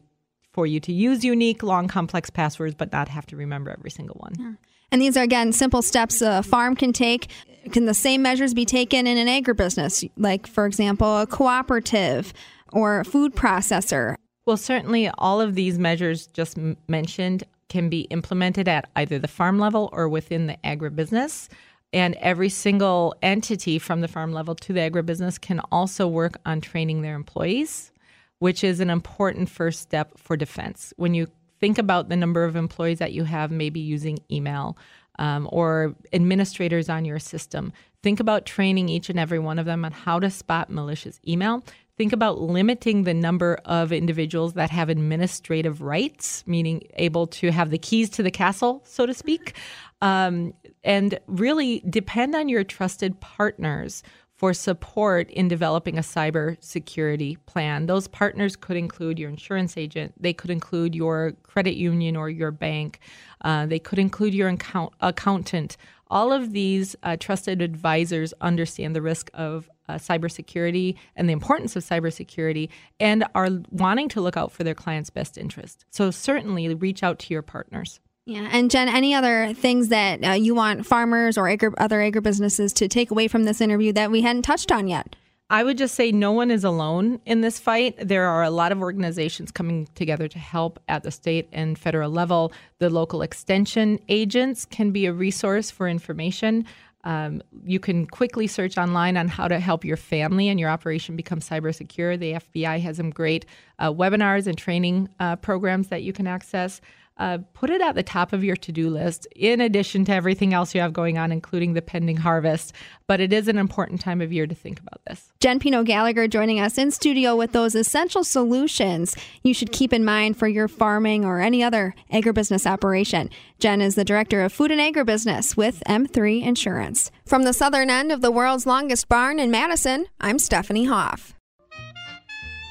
for 0.52 0.68
you 0.68 0.80
to 0.80 0.94
use 0.94 1.24
unique, 1.24 1.64
long, 1.64 1.88
complex 1.88 2.30
passwords, 2.30 2.76
but 2.76 2.92
not 2.92 3.08
have 3.08 3.26
to 3.26 3.36
remember 3.36 3.72
every 3.72 3.90
single 3.90 4.18
one. 4.20 4.58
And 4.92 5.02
these 5.02 5.18
are, 5.18 5.24
again, 5.24 5.52
simple 5.52 5.82
steps 5.82 6.22
a 6.22 6.44
farm 6.44 6.76
can 6.76 6.94
take. 6.94 7.32
Can 7.72 7.86
the 7.86 7.96
same 7.96 8.22
measures 8.22 8.54
be 8.54 8.66
taken 8.66 9.08
in 9.08 9.18
an 9.18 9.28
agribusiness? 9.28 10.08
Like, 10.18 10.46
for 10.46 10.68
example, 10.68 11.22
a 11.22 11.26
cooperative 11.26 12.32
or 12.74 13.04
food 13.04 13.36
processor? 13.36 14.16
Well, 14.46 14.58
certainly 14.58 15.10
all 15.18 15.40
of 15.40 15.56
these 15.56 15.80
measures 15.80 16.28
just 16.28 16.58
mentioned 16.88 17.44
can 17.70 17.90
be 17.90 18.02
implemented 18.02 18.68
at 18.68 18.90
either 18.96 19.18
the 19.18 19.28
farm 19.28 19.58
level 19.58 19.90
or 19.94 20.10
within 20.10 20.48
the 20.48 20.58
agribusiness. 20.64 21.48
And 21.94 22.16
every 22.16 22.50
single 22.50 23.16
entity 23.22 23.78
from 23.80 24.02
the 24.02 24.08
farm 24.08 24.34
level 24.34 24.56
to 24.56 24.74
the 24.74 24.80
agribusiness 24.80 25.40
can 25.40 25.60
also 25.72 26.08
work 26.08 26.40
on 26.46 26.60
training 26.60 27.04
their 27.04 27.16
employees, 27.16 27.92
which 28.40 28.64
is 28.64 28.80
an 28.80 28.90
important 28.90 29.50
first 29.50 29.82
step 29.82 30.18
for 30.18 30.36
defense. 30.36 30.94
When 30.98 31.14
you 31.14 31.28
think 31.60 31.78
about 31.78 32.10
the 32.10 32.18
number 32.18 32.44
of 32.44 32.56
employees 32.56 33.00
that 33.00 33.14
you 33.14 33.24
have 33.24 33.52
maybe 33.52 33.80
using 33.80 34.20
email 34.30 34.78
um, 35.20 35.48
or 35.52 35.96
administrators 36.12 36.90
on 36.90 37.06
your 37.06 37.20
system, 37.20 37.72
think 38.02 38.20
about 38.20 38.46
training 38.46 38.90
each 38.90 39.10
and 39.10 39.20
every 39.20 39.40
one 39.40 39.60
of 39.60 39.66
them 39.66 39.86
on 39.86 39.92
how 39.92 40.20
to 40.20 40.30
spot 40.30 40.70
malicious 40.70 41.20
email. 41.28 41.64
Think 41.96 42.12
about 42.12 42.42
limiting 42.42 43.04
the 43.04 43.14
number 43.14 43.60
of 43.66 43.92
individuals 43.92 44.54
that 44.54 44.72
have 44.72 44.90
administrative 44.90 45.82
rights, 45.82 46.44
meaning 46.48 46.82
able 46.96 47.28
to 47.28 47.52
have 47.52 47.70
the 47.70 47.78
keys 47.78 48.10
to 48.12 48.24
the 48.24 48.32
castle, 48.32 48.82
so 48.84 49.06
to 49.06 49.14
speak. 49.14 49.56
Um, 50.02 50.54
and 50.84 51.20
really 51.28 51.84
depend 51.88 52.36
on 52.36 52.50
your 52.50 52.64
trusted 52.64 53.20
partners 53.22 54.02
for 54.36 54.54
support 54.54 55.30
in 55.30 55.48
developing 55.48 55.98
a 55.98 56.02
cybersecurity 56.02 57.38
plan. 57.46 57.86
Those 57.86 58.08
partners 58.08 58.56
could 58.56 58.76
include 58.76 59.20
your 59.20 59.30
insurance 59.30 59.78
agent, 59.78 60.14
they 60.20 60.34
could 60.34 60.50
include 60.50 60.96
your 60.96 61.34
credit 61.44 61.76
union 61.76 62.16
or 62.16 62.30
your 62.30 62.52
bank, 62.52 63.00
uh, 63.42 63.68
they 63.68 63.80
could 63.80 64.00
include 64.00 64.34
your 64.34 64.50
account- 64.50 64.94
accountant. 65.00 65.78
All 66.14 66.32
of 66.32 66.54
these 66.54 66.96
uh, 67.02 67.18
trusted 67.20 67.60
advisors 67.60 68.36
understand 68.40 68.96
the 68.96 69.02
risk 69.02 69.32
of 69.34 69.68
uh, 69.90 69.96
cybersecurity 69.96 70.96
and 71.16 71.28
the 71.28 71.34
importance 71.34 71.76
of 71.76 71.84
cybersecurity 71.84 72.70
and 73.00 73.26
are 73.34 73.50
wanting 73.72 74.10
to 74.10 74.22
look 74.22 74.38
out 74.38 74.52
for 74.52 74.64
their 74.64 74.76
clients' 74.76 75.10
best 75.10 75.40
interest. 75.40 75.86
So, 75.90 76.12
certainly 76.12 76.72
reach 76.76 77.02
out 77.02 77.18
to 77.18 77.34
your 77.34 77.42
partners. 77.42 78.00
Yeah, 78.28 78.48
and 78.52 78.70
Jen, 78.70 78.90
any 78.90 79.16
other 79.16 79.56
things 79.56 79.88
that 79.88 80.24
uh, 80.24 80.32
you 80.34 80.54
want 80.54 80.86
farmers 80.86 81.36
or 81.36 81.50
agri- 81.50 81.74
other 81.80 81.98
agribusinesses 81.98 82.76
to 82.76 82.88
take 82.88 83.10
away 83.10 83.28
from 83.28 83.46
this 83.46 83.60
interview 83.60 83.92
that 83.94 84.12
we 84.12 84.22
hadn't 84.22 84.44
touched 84.44 84.72
on 84.72 84.88
yet? 84.88 85.16
I 85.54 85.64
would 85.64 85.78
just 85.78 85.94
say 85.94 86.12
no 86.12 86.32
one 86.32 86.50
is 86.50 86.64
alone 86.64 87.22
in 87.28 87.42
this 87.42 87.60
fight. 87.60 87.96
There 88.00 88.26
are 88.26 88.42
a 88.42 88.50
lot 88.50 88.72
of 88.72 88.82
organizations 88.82 89.52
coming 89.52 89.88
together 89.94 90.28
to 90.28 90.40
help 90.40 90.80
at 90.88 91.04
the 91.04 91.12
state 91.12 91.48
and 91.52 91.78
federal 91.78 92.10
level. 92.10 92.52
The 92.80 92.90
local 92.90 93.22
extension 93.22 94.00
agents 94.10 94.66
can 94.66 94.90
be 94.90 95.06
a 95.06 95.14
resource 95.14 95.70
for 95.70 95.88
information. 95.88 96.66
Um, 97.04 97.44
you 97.64 97.80
can 97.80 98.08
quickly 98.08 98.48
search 98.48 98.80
online 98.80 99.16
on 99.16 99.28
how 99.28 99.48
to 99.48 99.60
help 99.60 99.86
your 99.86 99.96
family 99.96 100.50
and 100.50 100.60
your 100.60 100.72
operation 100.72 101.16
become 101.16 101.40
cyber 101.40 101.76
secure. 101.76 102.18
The 102.18 102.34
FBI 102.34 102.80
has 102.80 102.98
some 102.98 103.12
great 103.12 103.46
uh, 103.78 103.92
webinars 103.92 104.48
and 104.48 104.58
training 104.58 105.08
uh, 105.20 105.36
programs 105.36 105.90
that 105.90 106.02
you 106.02 106.14
can 106.14 106.26
access. 106.26 106.82
Uh, 107.18 107.38
put 107.54 107.70
it 107.70 107.80
at 107.80 107.94
the 107.94 108.02
top 108.02 108.34
of 108.34 108.44
your 108.44 108.56
to 108.56 108.72
do 108.72 108.90
list, 108.90 109.28
in 109.36 109.62
addition 109.62 110.04
to 110.06 110.12
everything 110.12 110.54
else 110.54 110.74
you 110.74 110.82
have 110.82 110.94
going 110.94 111.18
on, 111.18 111.32
including 111.32 111.74
the 111.74 111.82
pending 111.82 112.18
harvest. 112.18 112.74
But 113.06 113.20
it 113.20 113.32
is 113.32 113.48
an 113.48 113.60
important 113.60 114.02
time 114.02 114.20
of 114.20 114.34
year 114.34 114.48
to 114.48 114.56
think 114.56 114.80
about 114.80 115.00
this. 115.06 115.32
Jen 115.40 115.60
Pino 115.60 115.84
Gallagher 115.84 116.28
joining 116.28 116.60
us 116.60 116.78
in 116.78 116.90
studio 116.90 117.36
with 117.36 117.52
those 117.52 117.76
essential 117.76 118.24
solutions 118.24 119.16
you 119.44 119.54
should 119.54 119.72
keep 119.72 119.94
in 119.94 120.04
mind 120.04 120.38
for 120.38 120.48
your 120.48 120.68
farming 120.68 121.24
or 121.24 121.40
any 121.40 121.64
other 121.64 121.94
agribusiness 122.12 122.66
operation. 122.66 123.30
Jen 123.60 123.80
is 123.80 123.94
the 123.94 124.06
director 124.06 124.42
of 124.42 124.52
food 124.52 124.72
and 124.72 124.82
agribusiness 124.82 125.56
with 125.56 125.84
M3 125.88 126.44
Insurance. 126.44 127.12
From 127.26 127.44
the 127.44 127.54
southern 127.54 127.92
end 127.92 128.12
of 128.12 128.22
the 128.22 128.32
world's 128.32 128.66
longest 128.66 129.08
barn 129.08 129.40
in 129.40 129.52
Madison, 129.52 130.08
I'm 130.20 130.40
Stephanie 130.40 130.86
Hoff. 130.86 131.36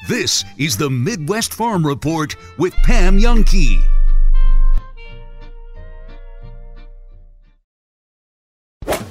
This 0.09 0.43
is 0.57 0.75
the 0.75 0.89
Midwest 0.89 1.53
Farm 1.53 1.87
Report 1.87 2.35
with 2.57 2.73
Pam 2.83 3.17
Jahnke. 3.17 3.81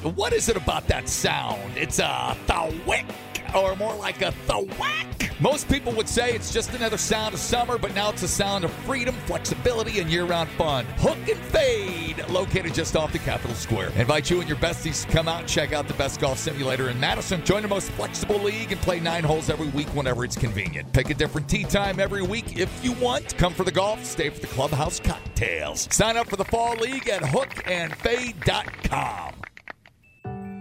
What 0.03 0.33
is 0.33 0.49
it 0.49 0.57
about 0.57 0.89
that 0.89 1.09
sound? 1.09 1.77
It's 1.77 2.01
a 2.01 2.37
thwack 2.47 3.07
or 3.55 3.77
more 3.77 3.95
like 3.95 4.21
a 4.23 4.33
thwack. 4.33 5.07
Most 5.41 5.69
people 5.69 5.93
would 5.93 6.09
say 6.09 6.35
it's 6.35 6.53
just 6.53 6.75
another 6.75 6.97
sound 6.97 7.35
of 7.35 7.41
summer, 7.41 7.79
but 7.79 7.95
now 7.95 8.11
it's 8.11 8.25
a 8.25 8.29
sound 8.29 8.65
of 8.65 8.73
freedom, 8.85 9.15
flexibility, 9.27 10.01
and 10.01 10.11
year-round 10.11 10.49
fun. 10.51 10.85
Hook 10.99 11.19
and 11.29 11.39
Fade, 11.39 12.27
located 12.29 12.75
just 12.75 12.97
off 12.97 13.13
the 13.13 13.21
Capitol 13.21 13.55
Square. 13.55 13.93
Invite 13.97 14.29
you 14.31 14.41
and 14.41 14.49
your 14.49 14.59
besties 14.59 15.07
to 15.07 15.13
come 15.13 15.29
out 15.29 15.39
and 15.41 15.49
check 15.49 15.73
out 15.73 15.87
the 15.87 15.95
best 15.95 16.21
golf 16.21 16.39
simulator 16.39 16.91
in 16.91 16.99
Madison. 16.99 17.45
Join 17.45 17.63
the 17.63 17.69
most 17.69 17.93
flexible 17.93 18.41
league 18.41 18.73
and 18.73 18.81
play 18.81 18.99
nine 18.99 19.23
holes 19.23 19.49
every 19.51 19.69
week 19.69 19.87
whenever 19.89 20.25
it's 20.25 20.37
convenient. 20.37 20.93
Pick 20.93 21.11
a 21.11 21.15
different 21.15 21.49
tee 21.49 21.63
time 21.65 22.01
every 22.01 22.23
week 22.23 22.59
if 22.59 22.85
you 22.85 22.91
want. 22.93 23.37
Come 23.39 23.55
for 23.55 23.63
the 23.65 23.73
golf, 23.73 24.05
stay 24.05 24.31
for 24.31 24.41
the 24.41 24.49
clubhouse 24.49 24.99
cocktails. 25.01 25.89
Sign 25.93 26.17
up 26.17 26.29
for 26.29 26.37
the 26.37 26.45
fall 26.45 26.75
league 26.77 27.09
at 27.09 27.23
hookandfade.com. 27.23 29.42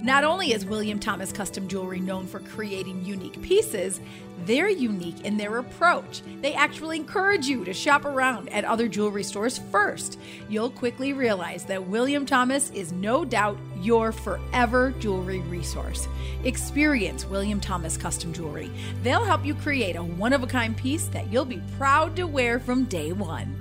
Not 0.04 0.24
only 0.24 0.52
is 0.52 0.66
William 0.66 0.98
Thomas 0.98 1.32
Custom 1.32 1.68
Jewelry 1.68 2.00
known 2.00 2.26
for 2.26 2.40
creating 2.40 3.06
unique 3.06 3.40
pieces, 3.44 4.02
they're 4.46 4.68
unique 4.68 5.22
in 5.26 5.38
their 5.38 5.60
approach. 5.60 6.24
They 6.42 6.56
actually 6.56 6.98
encourage 6.98 7.46
you 7.46 7.64
to 7.66 7.74
shop 7.74 8.06
around 8.06 8.50
at 8.50 8.66
other 8.66 8.88
jewelry 8.88 9.24
stores 9.24 9.60
first. 9.60 10.18
You'll 10.50 10.72
quickly 10.72 11.14
realize 11.14 11.66
that 11.66 11.88
William 11.88 12.26
Thomas 12.26 12.72
is 12.72 12.92
no 12.92 13.24
doubt 13.24 13.60
your 13.80 14.12
forever 14.12 14.92
jewelry 14.98 15.42
resource. 15.42 16.08
Experience 16.46 17.28
William 17.28 17.60
Thomas 17.60 17.96
Custom 17.96 18.34
Jewelry. 18.34 18.72
They'll 19.04 19.24
help 19.24 19.46
you 19.46 19.54
create 19.54 19.96
a 19.96 20.04
one 20.04 20.34
of 20.34 20.42
a 20.42 20.48
kind 20.48 20.76
piece 20.76 21.06
that 21.10 21.32
you'll 21.32 21.46
be 21.46 21.62
proud 21.78 22.16
to 22.16 22.26
wear 22.26 22.60
from 22.60 22.86
day 22.86 23.12
one. 23.12 23.56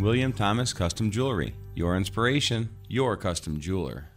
William 0.00 0.32
Thomas 0.32 0.72
Custom 0.72 1.10
Jewelry. 1.10 1.54
Your 1.74 1.98
inspiration, 1.98 2.70
your 2.88 3.18
custom 3.18 3.60
jeweler. 3.60 4.08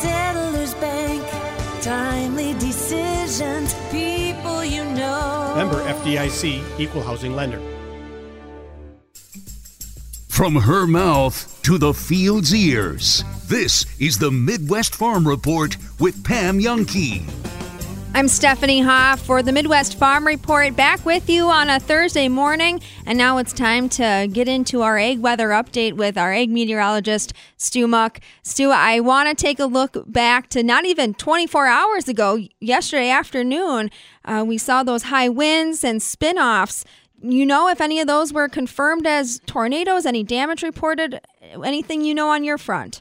Settlers 0.00 0.74
Bank, 0.74 1.82
timely 1.82 2.52
decisions, 2.54 3.74
people 3.90 4.64
you 4.64 4.84
know. 4.84 5.54
Member 5.56 5.82
FDIC, 5.84 6.62
Equal 6.78 7.02
Housing 7.02 7.34
Lender. 7.34 7.60
From 10.42 10.56
her 10.56 10.88
mouth 10.88 11.62
to 11.62 11.78
the 11.78 11.94
field's 11.94 12.52
ears, 12.52 13.22
this 13.46 13.86
is 14.00 14.18
the 14.18 14.32
Midwest 14.32 14.92
Farm 14.92 15.28
Report 15.28 15.76
with 16.00 16.24
Pam 16.24 16.58
Jahnke. 16.58 17.22
I'm 18.12 18.26
Stephanie 18.26 18.80
Hoff 18.80 19.20
for 19.20 19.44
the 19.44 19.52
Midwest 19.52 19.96
Farm 19.96 20.26
Report, 20.26 20.74
back 20.74 21.06
with 21.06 21.30
you 21.30 21.46
on 21.46 21.70
a 21.70 21.78
Thursday 21.78 22.28
morning. 22.28 22.80
And 23.06 23.16
now 23.16 23.38
it's 23.38 23.52
time 23.52 23.88
to 23.90 24.28
get 24.32 24.48
into 24.48 24.82
our 24.82 24.98
ag 24.98 25.20
weather 25.20 25.50
update 25.50 25.92
with 25.92 26.18
our 26.18 26.32
ag 26.32 26.50
meteorologist, 26.50 27.32
Stu 27.56 27.86
Muck. 27.86 28.18
Stu, 28.42 28.70
I 28.70 28.98
want 28.98 29.28
to 29.28 29.40
take 29.40 29.60
a 29.60 29.66
look 29.66 29.96
back 30.06 30.48
to 30.48 30.64
not 30.64 30.84
even 30.84 31.14
24 31.14 31.66
hours 31.66 32.08
ago, 32.08 32.40
yesterday 32.58 33.10
afternoon. 33.10 33.90
Uh, 34.24 34.44
we 34.46 34.58
saw 34.58 34.82
those 34.82 35.04
high 35.04 35.28
winds 35.28 35.84
and 35.84 36.02
spin 36.02 36.36
offs. 36.36 36.84
You 37.24 37.46
know 37.46 37.68
if 37.68 37.80
any 37.80 38.00
of 38.00 38.08
those 38.08 38.32
were 38.32 38.48
confirmed 38.48 39.06
as 39.06 39.40
tornadoes, 39.46 40.06
any 40.06 40.24
damage 40.24 40.64
reported, 40.64 41.20
anything 41.64 42.02
you 42.02 42.14
know 42.14 42.30
on 42.30 42.42
your 42.42 42.58
front? 42.58 43.00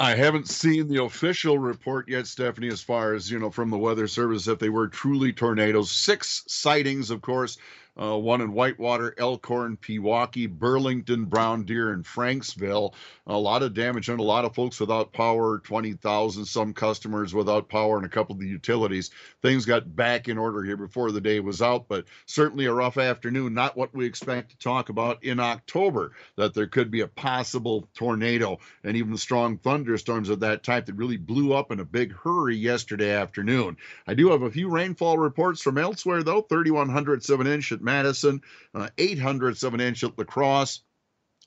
I 0.00 0.16
haven't 0.16 0.48
seen 0.48 0.88
the 0.88 1.04
official 1.04 1.60
report 1.60 2.08
yet, 2.08 2.26
Stephanie, 2.26 2.66
as 2.66 2.82
far 2.82 3.14
as, 3.14 3.30
you 3.30 3.38
know, 3.38 3.50
from 3.50 3.70
the 3.70 3.78
Weather 3.78 4.08
Service 4.08 4.48
if 4.48 4.58
they 4.58 4.68
were 4.68 4.88
truly 4.88 5.32
tornadoes. 5.32 5.92
Six 5.92 6.42
sightings, 6.48 7.08
of 7.10 7.22
course, 7.22 7.56
uh, 8.00 8.16
one 8.16 8.40
in 8.40 8.52
Whitewater, 8.52 9.14
Elkhorn, 9.18 9.76
Pewaukee, 9.76 10.48
Burlington, 10.48 11.26
Brown 11.26 11.64
Deer, 11.64 11.92
and 11.92 12.04
Franksville. 12.04 12.94
A 13.26 13.36
lot 13.36 13.62
of 13.62 13.74
damage 13.74 14.08
and 14.08 14.18
a 14.18 14.24
lot 14.24 14.44
of 14.44 14.54
folks 14.54 14.80
without 14.80 15.12
power, 15.12 15.58
20,000, 15.58 16.44
some 16.44 16.72
customers 16.72 17.34
without 17.34 17.68
power, 17.68 17.96
and 17.96 18.06
a 18.06 18.08
couple 18.08 18.34
of 18.34 18.40
the 18.40 18.46
utilities. 18.46 19.10
Things 19.42 19.66
got 19.66 19.94
back 19.94 20.28
in 20.28 20.38
order 20.38 20.62
here 20.62 20.76
before 20.76 21.12
the 21.12 21.20
day 21.20 21.40
was 21.40 21.60
out, 21.60 21.86
but 21.86 22.06
certainly 22.26 22.64
a 22.64 22.72
rough 22.72 22.96
afternoon. 22.96 23.52
Not 23.52 23.76
what 23.76 23.94
we 23.94 24.06
expect 24.06 24.50
to 24.50 24.58
talk 24.58 24.88
about 24.88 25.22
in 25.22 25.38
October, 25.38 26.12
that 26.36 26.54
there 26.54 26.66
could 26.66 26.90
be 26.90 27.00
a 27.00 27.08
possible 27.08 27.88
tornado 27.94 28.58
and 28.84 28.96
even 28.96 29.16
strong 29.18 29.58
thunderstorms 29.58 30.30
of 30.30 30.40
that 30.40 30.62
type 30.62 30.86
that 30.86 30.94
really 30.94 31.18
blew 31.18 31.52
up 31.52 31.70
in 31.70 31.80
a 31.80 31.84
big 31.84 32.12
hurry 32.12 32.56
yesterday 32.56 33.10
afternoon. 33.10 33.76
I 34.06 34.14
do 34.14 34.30
have 34.30 34.42
a 34.42 34.50
few 34.50 34.70
rainfall 34.70 35.18
reports 35.18 35.60
from 35.60 35.76
elsewhere, 35.76 36.22
though 36.22 36.40
3,100 36.40 37.12
of 37.30 37.40
an 37.40 37.46
inch 37.46 37.70
at 37.72 37.81
Madison, 37.82 38.40
uh, 38.74 38.88
8 38.96 39.18
hundredths 39.18 39.62
of 39.62 39.74
an 39.74 39.80
inch 39.80 40.04
at 40.04 40.16
La 40.18 40.24
Crosse. 40.24 40.82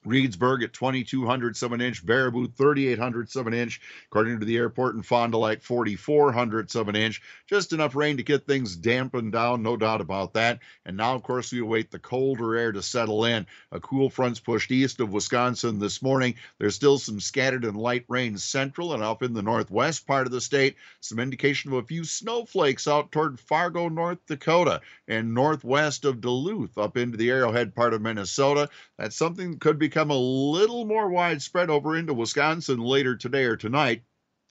Reedsburg 0.06 0.62
at 0.62 0.72
22 0.72 1.26
hundredths 1.26 1.62
of 1.62 1.72
an 1.72 1.80
inch, 1.80 2.04
Baraboo 2.06 2.52
38 2.54 2.98
hundredths 2.98 3.36
of 3.36 3.46
an 3.46 3.54
inch, 3.54 3.80
according 4.06 4.40
to 4.40 4.46
the 4.46 4.56
airport 4.56 4.94
in 4.94 5.02
Fond 5.02 5.32
du 5.32 5.38
Lac 5.38 5.60
44 5.62 6.32
hundredths 6.32 6.74
of 6.74 6.88
an 6.88 6.96
inch. 6.96 7.20
Just 7.46 7.72
enough 7.72 7.96
rain 7.96 8.16
to 8.16 8.22
get 8.22 8.46
things 8.46 8.76
dampened 8.76 9.32
down, 9.32 9.62
no 9.62 9.76
doubt 9.76 10.00
about 10.00 10.34
that. 10.34 10.60
And 10.84 10.96
now, 10.96 11.14
of 11.14 11.22
course, 11.22 11.52
we 11.52 11.60
await 11.60 11.90
the 11.90 11.98
colder 11.98 12.56
air 12.56 12.72
to 12.72 12.82
settle 12.82 13.24
in. 13.24 13.46
A 13.72 13.80
cool 13.80 14.08
front's 14.08 14.40
pushed 14.40 14.70
east 14.70 15.00
of 15.00 15.12
Wisconsin 15.12 15.78
this 15.78 16.00
morning. 16.02 16.34
There's 16.58 16.74
still 16.74 16.98
some 16.98 17.20
scattered 17.20 17.64
and 17.64 17.76
light 17.76 18.04
rain 18.08 18.38
central 18.38 18.94
and 18.94 19.02
up 19.02 19.22
in 19.22 19.32
the 19.32 19.42
northwest 19.42 20.06
part 20.06 20.26
of 20.26 20.32
the 20.32 20.40
state. 20.40 20.76
Some 21.00 21.18
indication 21.18 21.72
of 21.72 21.78
a 21.78 21.86
few 21.86 22.04
snowflakes 22.04 22.86
out 22.86 23.10
toward 23.12 23.40
Fargo, 23.40 23.88
North 23.88 24.24
Dakota, 24.26 24.80
and 25.08 25.34
northwest 25.34 26.04
of 26.04 26.20
Duluth 26.20 26.78
up 26.78 26.96
into 26.96 27.16
the 27.16 27.30
Arrowhead 27.30 27.74
part 27.74 27.94
of 27.94 28.02
Minnesota. 28.02 28.68
That's 28.98 29.16
something 29.16 29.52
that 29.52 29.60
could 29.60 29.78
become 29.96 30.10
a 30.10 30.14
little 30.14 30.84
more 30.84 31.08
widespread 31.08 31.70
over 31.70 31.96
into 31.96 32.12
Wisconsin 32.12 32.78
later 32.78 33.16
today 33.16 33.44
or 33.44 33.56
tonight 33.56 34.02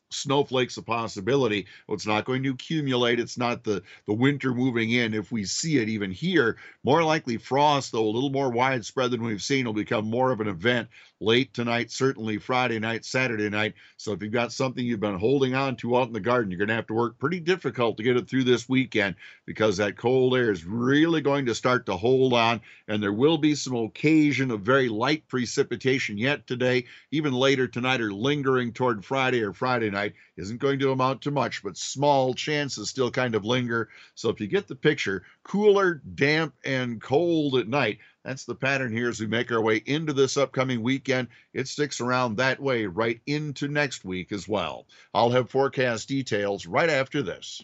snowflakes 0.10 0.78
a 0.78 0.82
possibility. 0.82 1.68
Well, 1.88 1.94
it's 1.94 2.08
not 2.08 2.26
going 2.26 2.42
to 2.44 2.50
accumulate. 2.50 3.20
It's 3.20 3.38
not 3.38 3.64
the, 3.64 3.84
the 4.08 4.14
winter 4.14 4.56
moving 4.56 4.90
in. 4.90 5.14
If 5.14 5.32
we 5.32 5.46
see 5.46 5.78
it 5.78 5.88
even 5.88 6.10
here, 6.10 6.58
more 6.84 7.04
likely 7.04 7.38
frost, 7.38 7.92
though 7.92 8.06
a 8.06 8.10
little 8.10 8.32
more 8.32 8.50
widespread 8.50 9.12
than 9.12 9.22
we've 9.24 9.44
seen, 9.44 9.66
will 9.68 9.74
become 9.74 10.10
more 10.10 10.32
of 10.32 10.42
an 10.42 10.48
event 10.48 10.90
late 11.26 11.54
tonight, 11.56 11.92
certainly 11.92 12.38
Friday 12.38 12.78
night, 12.78 13.04
Saturday 13.04 13.50
night. 13.50 13.74
So 13.98 14.14
if 14.14 14.22
you've 14.22 14.32
got 14.32 14.54
something 14.54 14.86
you've 14.86 15.00
been 15.00 15.18
holding 15.18 15.56
on 15.56 15.76
to 15.78 15.98
out 15.98 16.08
in 16.08 16.14
the 16.14 16.20
garden, 16.20 16.52
you're 16.52 16.60
going 16.60 16.68
to 16.68 16.76
have 16.76 16.88
to 16.88 16.94
work 16.94 17.18
pretty 17.18 17.40
difficult 17.40 17.98
to 17.98 18.04
get 18.04 18.16
it 18.16 18.30
through 18.30 18.44
this 18.44 18.70
weekend 18.70 19.16
because 19.46 19.78
that 19.78 19.98
cold 19.98 20.36
air 20.36 20.52
is 20.52 20.66
really 20.66 21.22
going 21.22 21.48
to 21.48 21.56
start 21.56 21.88
to 21.88 21.98
hold 21.98 22.34
on. 22.34 22.62
And 22.88 23.02
there 23.02 23.12
will 23.12 23.40
be 23.40 23.56
some 23.56 23.76
occasion 23.76 24.52
of 24.52 24.62
very 24.62 24.88
light 24.88 25.28
precipitation 25.28 26.20
yet 26.20 26.46
today, 26.46 26.86
even 27.10 27.34
later 27.34 27.68
tonight 27.68 28.02
or 28.02 28.14
lingering 28.14 28.72
toward 28.72 29.04
Friday 29.04 29.42
or 29.42 29.52
Friday 29.52 29.90
night. 29.90 30.14
Isn't 30.38 30.60
going 30.60 30.80
to 30.80 30.92
amount 30.92 31.22
to 31.24 31.32
much, 31.32 31.64
but 31.64 31.78
small 31.78 32.34
chances 32.34 32.90
still 32.90 33.10
kind 33.10 33.36
of 33.36 33.46
linger. 33.46 33.90
So 34.14 34.30
if 34.30 34.40
you 34.40 34.48
get 34.48 34.68
the 34.68 34.76
picture, 34.76 35.24
cooler, 35.44 36.02
damp, 36.14 36.54
and 36.64 37.02
cold 37.02 37.56
at 37.56 37.68
night. 37.68 38.00
That's 38.26 38.44
the 38.44 38.56
pattern 38.56 38.92
here 38.92 39.08
as 39.08 39.20
we 39.20 39.28
make 39.28 39.52
our 39.52 39.62
way 39.62 39.84
into 39.86 40.12
this 40.12 40.36
upcoming 40.36 40.82
weekend. 40.82 41.28
It 41.54 41.68
sticks 41.68 42.02
around 42.02 42.36
that 42.38 42.60
way 42.60 42.88
right 42.88 43.22
into 43.28 43.68
next 43.68 44.04
week 44.04 44.32
as 44.32 44.48
well. 44.48 44.88
I'll 45.14 45.30
have 45.30 45.52
forecast 45.52 46.08
details 46.08 46.66
right 46.66 46.90
after 46.90 47.22
this. 47.22 47.62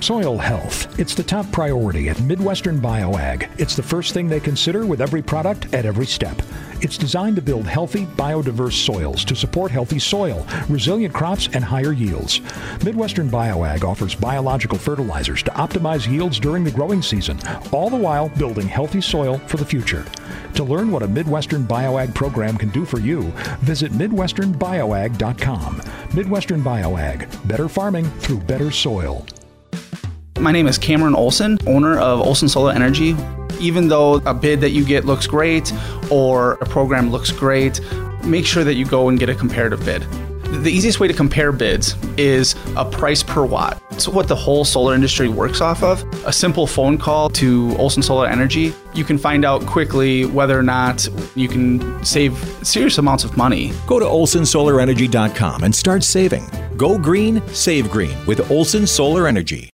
Soil 0.00 0.38
health. 0.38 0.98
It's 0.98 1.14
the 1.14 1.22
top 1.22 1.50
priority 1.52 2.08
at 2.08 2.18
Midwestern 2.22 2.80
BioAg. 2.80 3.60
It's 3.60 3.76
the 3.76 3.82
first 3.82 4.14
thing 4.14 4.28
they 4.28 4.40
consider 4.40 4.86
with 4.86 5.02
every 5.02 5.20
product 5.20 5.74
at 5.74 5.84
every 5.84 6.06
step. 6.06 6.40
It's 6.82 6.98
designed 6.98 7.36
to 7.36 7.42
build 7.42 7.66
healthy, 7.66 8.04
biodiverse 8.04 8.84
soils 8.84 9.24
to 9.24 9.34
support 9.34 9.70
healthy 9.70 9.98
soil, 9.98 10.46
resilient 10.68 11.14
crops, 11.14 11.48
and 11.52 11.64
higher 11.64 11.92
yields. 11.92 12.40
Midwestern 12.84 13.30
BioAg 13.30 13.82
offers 13.82 14.14
biological 14.14 14.76
fertilizers 14.76 15.42
to 15.44 15.50
optimize 15.52 16.10
yields 16.10 16.38
during 16.38 16.64
the 16.64 16.70
growing 16.70 17.00
season, 17.00 17.38
all 17.72 17.88
the 17.88 17.96
while 17.96 18.28
building 18.28 18.68
healthy 18.68 19.00
soil 19.00 19.38
for 19.46 19.56
the 19.56 19.64
future. 19.64 20.04
To 20.54 20.64
learn 20.64 20.90
what 20.90 21.02
a 21.02 21.08
Midwestern 21.08 21.64
BioAg 21.64 22.14
program 22.14 22.56
can 22.58 22.68
do 22.70 22.84
for 22.84 23.00
you, 23.00 23.22
visit 23.60 23.92
MidwesternBioAg.com. 23.92 25.82
Midwestern 26.14 26.62
BioAg, 26.62 27.48
better 27.48 27.68
farming 27.68 28.04
through 28.20 28.40
better 28.40 28.70
soil. 28.70 29.26
My 30.38 30.52
name 30.52 30.66
is 30.66 30.76
Cameron 30.76 31.14
Olson, 31.14 31.58
owner 31.66 31.98
of 31.98 32.20
Olson 32.20 32.48
Solar 32.48 32.72
Energy. 32.72 33.16
Even 33.60 33.88
though 33.88 34.14
a 34.26 34.34
bid 34.34 34.60
that 34.60 34.70
you 34.70 34.84
get 34.84 35.04
looks 35.04 35.26
great 35.26 35.72
or 36.10 36.54
a 36.54 36.66
program 36.66 37.10
looks 37.10 37.30
great, 37.30 37.80
make 38.24 38.46
sure 38.46 38.64
that 38.64 38.74
you 38.74 38.84
go 38.84 39.08
and 39.08 39.18
get 39.18 39.28
a 39.28 39.34
comparative 39.34 39.84
bid. 39.84 40.06
The 40.62 40.70
easiest 40.70 41.00
way 41.00 41.08
to 41.08 41.14
compare 41.14 41.50
bids 41.50 41.96
is 42.16 42.54
a 42.76 42.84
price 42.84 43.22
per 43.22 43.44
watt. 43.44 43.82
It's 43.90 44.06
what 44.06 44.28
the 44.28 44.36
whole 44.36 44.64
solar 44.64 44.94
industry 44.94 45.28
works 45.28 45.60
off 45.60 45.82
of. 45.82 46.02
A 46.24 46.32
simple 46.32 46.66
phone 46.66 46.98
call 46.98 47.28
to 47.30 47.74
Olson 47.78 48.02
Solar 48.02 48.28
Energy, 48.28 48.72
you 48.94 49.04
can 49.04 49.18
find 49.18 49.44
out 49.44 49.66
quickly 49.66 50.24
whether 50.24 50.56
or 50.58 50.62
not 50.62 51.08
you 51.34 51.48
can 51.48 52.04
save 52.04 52.36
serious 52.62 52.98
amounts 52.98 53.24
of 53.24 53.36
money. 53.36 53.72
Go 53.86 53.98
to 53.98 54.04
olsonsolarenergy.com 54.04 55.64
and 55.64 55.74
start 55.74 56.04
saving. 56.04 56.48
Go 56.76 56.96
green, 56.96 57.42
save 57.48 57.90
green 57.90 58.16
with 58.26 58.50
Olson 58.50 58.86
Solar 58.86 59.26
Energy. 59.26 59.70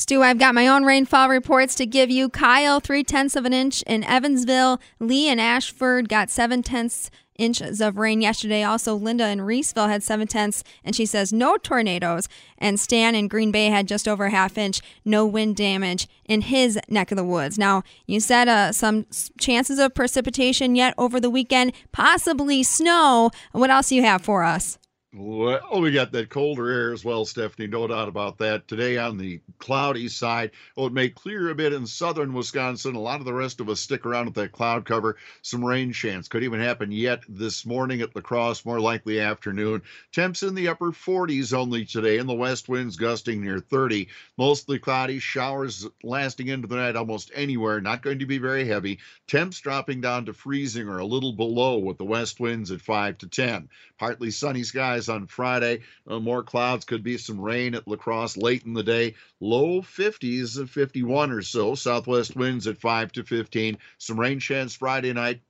Stu, 0.00 0.22
I've 0.22 0.38
got 0.38 0.54
my 0.54 0.66
own 0.66 0.84
rainfall 0.84 1.28
reports 1.28 1.74
to 1.74 1.84
give 1.84 2.10
you. 2.10 2.30
Kyle, 2.30 2.80
three 2.80 3.04
tenths 3.04 3.36
of 3.36 3.44
an 3.44 3.52
inch 3.52 3.82
in 3.82 4.02
Evansville. 4.02 4.80
Lee 4.98 5.28
and 5.28 5.38
Ashford 5.38 6.08
got 6.08 6.30
seven 6.30 6.62
tenths 6.62 7.10
inches 7.36 7.82
of 7.82 7.98
rain 7.98 8.22
yesterday. 8.22 8.62
Also, 8.62 8.94
Linda 8.94 9.28
in 9.28 9.40
Reeseville 9.40 9.90
had 9.90 10.02
seven 10.02 10.26
tenths, 10.26 10.64
and 10.82 10.96
she 10.96 11.04
says 11.04 11.34
no 11.34 11.58
tornadoes. 11.58 12.28
And 12.56 12.80
Stan 12.80 13.14
in 13.14 13.28
Green 13.28 13.52
Bay 13.52 13.66
had 13.66 13.86
just 13.86 14.08
over 14.08 14.24
a 14.24 14.30
half 14.30 14.56
inch, 14.56 14.80
no 15.04 15.26
wind 15.26 15.56
damage 15.56 16.08
in 16.24 16.40
his 16.40 16.80
neck 16.88 17.10
of 17.12 17.18
the 17.18 17.22
woods. 17.22 17.58
Now, 17.58 17.82
you 18.06 18.20
said 18.20 18.48
uh, 18.48 18.72
some 18.72 19.04
chances 19.38 19.78
of 19.78 19.94
precipitation 19.94 20.76
yet 20.76 20.94
over 20.96 21.20
the 21.20 21.28
weekend, 21.28 21.74
possibly 21.92 22.62
snow. 22.62 23.30
What 23.52 23.68
else 23.68 23.90
do 23.90 23.96
you 23.96 24.02
have 24.04 24.22
for 24.22 24.44
us? 24.44 24.78
Well, 25.12 25.80
we 25.80 25.90
got 25.90 26.12
that 26.12 26.28
colder 26.30 26.70
air 26.70 26.92
as 26.92 27.04
well, 27.04 27.24
Stephanie. 27.24 27.66
No 27.66 27.88
doubt 27.88 28.06
about 28.06 28.38
that. 28.38 28.68
Today 28.68 28.96
on 28.96 29.18
the 29.18 29.40
cloudy 29.58 30.06
side, 30.06 30.52
oh, 30.76 30.86
it 30.86 30.92
may 30.92 31.08
clear 31.08 31.50
a 31.50 31.54
bit 31.56 31.72
in 31.72 31.84
southern 31.84 32.32
Wisconsin. 32.32 32.94
A 32.94 33.00
lot 33.00 33.18
of 33.18 33.26
the 33.26 33.34
rest 33.34 33.58
of 33.58 33.68
us 33.68 33.80
stick 33.80 34.06
around 34.06 34.26
with 34.26 34.34
that 34.36 34.52
cloud 34.52 34.84
cover. 34.84 35.16
Some 35.42 35.64
rain 35.64 35.92
chance 35.92 36.28
could 36.28 36.44
even 36.44 36.60
happen 36.60 36.92
yet 36.92 37.24
this 37.28 37.66
morning 37.66 38.00
at 38.02 38.14
La 38.14 38.22
Crosse, 38.22 38.64
more 38.64 38.78
likely 38.78 39.18
afternoon. 39.18 39.82
Temps 40.12 40.44
in 40.44 40.54
the 40.54 40.68
upper 40.68 40.92
40s 40.92 41.52
only 41.52 41.84
today, 41.84 42.18
and 42.18 42.28
the 42.28 42.34
west 42.34 42.68
winds 42.68 42.94
gusting 42.94 43.42
near 43.42 43.58
30. 43.58 44.06
Mostly 44.38 44.78
cloudy, 44.78 45.18
showers 45.18 45.88
lasting 46.04 46.46
into 46.46 46.68
the 46.68 46.76
night 46.76 46.94
almost 46.94 47.32
anywhere. 47.34 47.80
Not 47.80 48.02
going 48.02 48.20
to 48.20 48.26
be 48.26 48.38
very 48.38 48.64
heavy. 48.64 49.00
Temps 49.26 49.58
dropping 49.58 50.00
down 50.02 50.26
to 50.26 50.32
freezing 50.32 50.86
or 50.86 50.98
a 50.98 51.04
little 51.04 51.32
below 51.32 51.78
with 51.78 51.98
the 51.98 52.04
west 52.04 52.38
winds 52.38 52.70
at 52.70 52.80
5 52.80 53.18
to 53.18 53.26
10. 53.26 53.68
Partly 53.98 54.30
sunny 54.30 54.62
skies 54.62 54.99
on 55.08 55.26
Friday. 55.26 55.80
Uh, 56.06 56.20
more 56.20 56.42
clouds, 56.42 56.84
could 56.84 57.02
be 57.02 57.16
some 57.16 57.40
rain 57.40 57.74
at 57.74 57.88
La 57.88 57.96
Crosse 57.96 58.36
late 58.36 58.64
in 58.64 58.74
the 58.74 58.82
day. 58.82 59.14
Low 59.40 59.80
50s, 59.80 60.68
51 60.68 61.32
or 61.32 61.42
so. 61.42 61.74
Southwest 61.74 62.36
winds 62.36 62.66
at 62.66 62.78
5 62.78 63.12
to 63.12 63.24
15. 63.24 63.78
Some 63.98 64.20
rain 64.20 64.40
chance 64.40 64.74
Friday 64.74 65.12
night. 65.12 65.40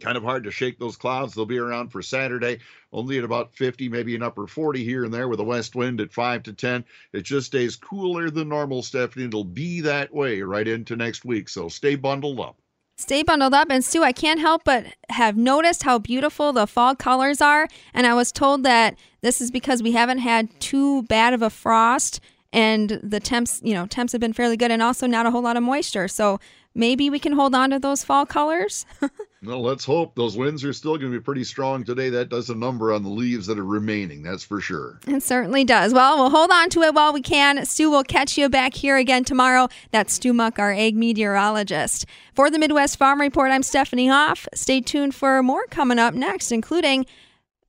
Kind 0.00 0.16
of 0.16 0.24
hard 0.24 0.44
to 0.44 0.50
shake 0.50 0.78
those 0.78 0.96
clouds. 0.96 1.34
They'll 1.34 1.46
be 1.46 1.58
around 1.58 1.90
for 1.90 2.02
Saturday, 2.02 2.58
only 2.92 3.16
at 3.18 3.24
about 3.24 3.54
50, 3.54 3.88
maybe 3.88 4.14
an 4.16 4.22
upper 4.22 4.46
40 4.46 4.84
here 4.84 5.04
and 5.04 5.14
there 5.14 5.28
with 5.28 5.38
a 5.40 5.44
west 5.44 5.76
wind 5.76 6.00
at 6.00 6.12
5 6.12 6.42
to 6.44 6.52
10. 6.52 6.84
It 7.12 7.22
just 7.22 7.46
stays 7.46 7.76
cooler 7.76 8.28
than 8.28 8.48
normal, 8.48 8.82
Stephanie. 8.82 9.26
It'll 9.26 9.44
be 9.44 9.82
that 9.82 10.12
way 10.12 10.42
right 10.42 10.66
into 10.66 10.96
next 10.96 11.24
week. 11.24 11.48
So 11.48 11.68
stay 11.68 11.94
bundled 11.94 12.40
up. 12.40 12.60
Stay 12.96 13.22
bundled 13.22 13.54
up. 13.54 13.68
And 13.70 13.84
Stu, 13.84 14.02
I 14.02 14.12
can't 14.12 14.40
help 14.40 14.62
but 14.64 14.86
have 15.10 15.36
noticed 15.36 15.82
how 15.82 15.98
beautiful 15.98 16.52
the 16.52 16.66
fall 16.66 16.94
colors 16.94 17.40
are. 17.40 17.68
And 17.92 18.06
I 18.06 18.14
was 18.14 18.30
told 18.30 18.62
that 18.62 18.96
this 19.20 19.40
is 19.40 19.50
because 19.50 19.82
we 19.82 19.92
haven't 19.92 20.18
had 20.18 20.48
too 20.60 21.02
bad 21.04 21.34
of 21.34 21.42
a 21.42 21.50
frost 21.50 22.20
and 22.52 23.00
the 23.02 23.18
temps, 23.18 23.60
you 23.64 23.74
know, 23.74 23.86
temps 23.86 24.12
have 24.12 24.20
been 24.20 24.32
fairly 24.32 24.56
good 24.56 24.70
and 24.70 24.80
also 24.80 25.08
not 25.08 25.26
a 25.26 25.32
whole 25.32 25.42
lot 25.42 25.56
of 25.56 25.62
moisture. 25.64 26.06
So 26.06 26.38
maybe 26.74 27.10
we 27.10 27.18
can 27.18 27.32
hold 27.32 27.54
on 27.54 27.70
to 27.70 27.78
those 27.78 28.04
fall 28.04 28.26
colors. 28.26 28.86
Well, 29.44 29.62
let's 29.62 29.84
hope 29.84 30.14
those 30.14 30.38
winds 30.38 30.64
are 30.64 30.72
still 30.72 30.96
going 30.96 31.12
to 31.12 31.18
be 31.18 31.22
pretty 31.22 31.44
strong 31.44 31.84
today. 31.84 32.08
That 32.08 32.30
does 32.30 32.48
a 32.48 32.54
number 32.54 32.92
on 32.92 33.02
the 33.02 33.10
leaves 33.10 33.46
that 33.46 33.58
are 33.58 33.64
remaining, 33.64 34.22
that's 34.22 34.42
for 34.42 34.60
sure. 34.60 35.00
It 35.06 35.22
certainly 35.22 35.64
does. 35.64 35.92
Well, 35.92 36.16
we'll 36.16 36.30
hold 36.30 36.50
on 36.50 36.70
to 36.70 36.82
it 36.82 36.94
while 36.94 37.12
we 37.12 37.20
can. 37.20 37.64
Stu 37.66 37.90
will 37.90 38.04
catch 38.04 38.38
you 38.38 38.48
back 38.48 38.72
here 38.72 38.96
again 38.96 39.24
tomorrow. 39.24 39.68
That's 39.90 40.14
Stu 40.14 40.32
Muck, 40.32 40.58
our 40.58 40.72
ag 40.72 40.96
meteorologist. 40.96 42.06
For 42.34 42.48
the 42.48 42.58
Midwest 42.58 42.96
Farm 42.96 43.20
Report, 43.20 43.50
I'm 43.50 43.62
Stephanie 43.62 44.08
Hoff. 44.08 44.48
Stay 44.54 44.80
tuned 44.80 45.14
for 45.14 45.42
more 45.42 45.66
coming 45.66 45.98
up 45.98 46.14
next, 46.14 46.50
including 46.50 47.04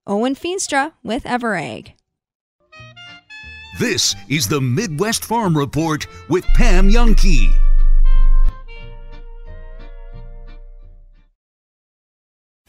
Owen 0.08 0.36
Feenstra 0.36 0.94
with 1.04 1.26
EverAg. 1.26 1.92
This 3.80 4.16
is 4.30 4.48
the 4.48 4.62
Midwest 4.62 5.26
Farm 5.26 5.58
Report 5.58 6.08
with 6.30 6.46
Pam 6.56 6.90
Jahnke. 6.90 7.65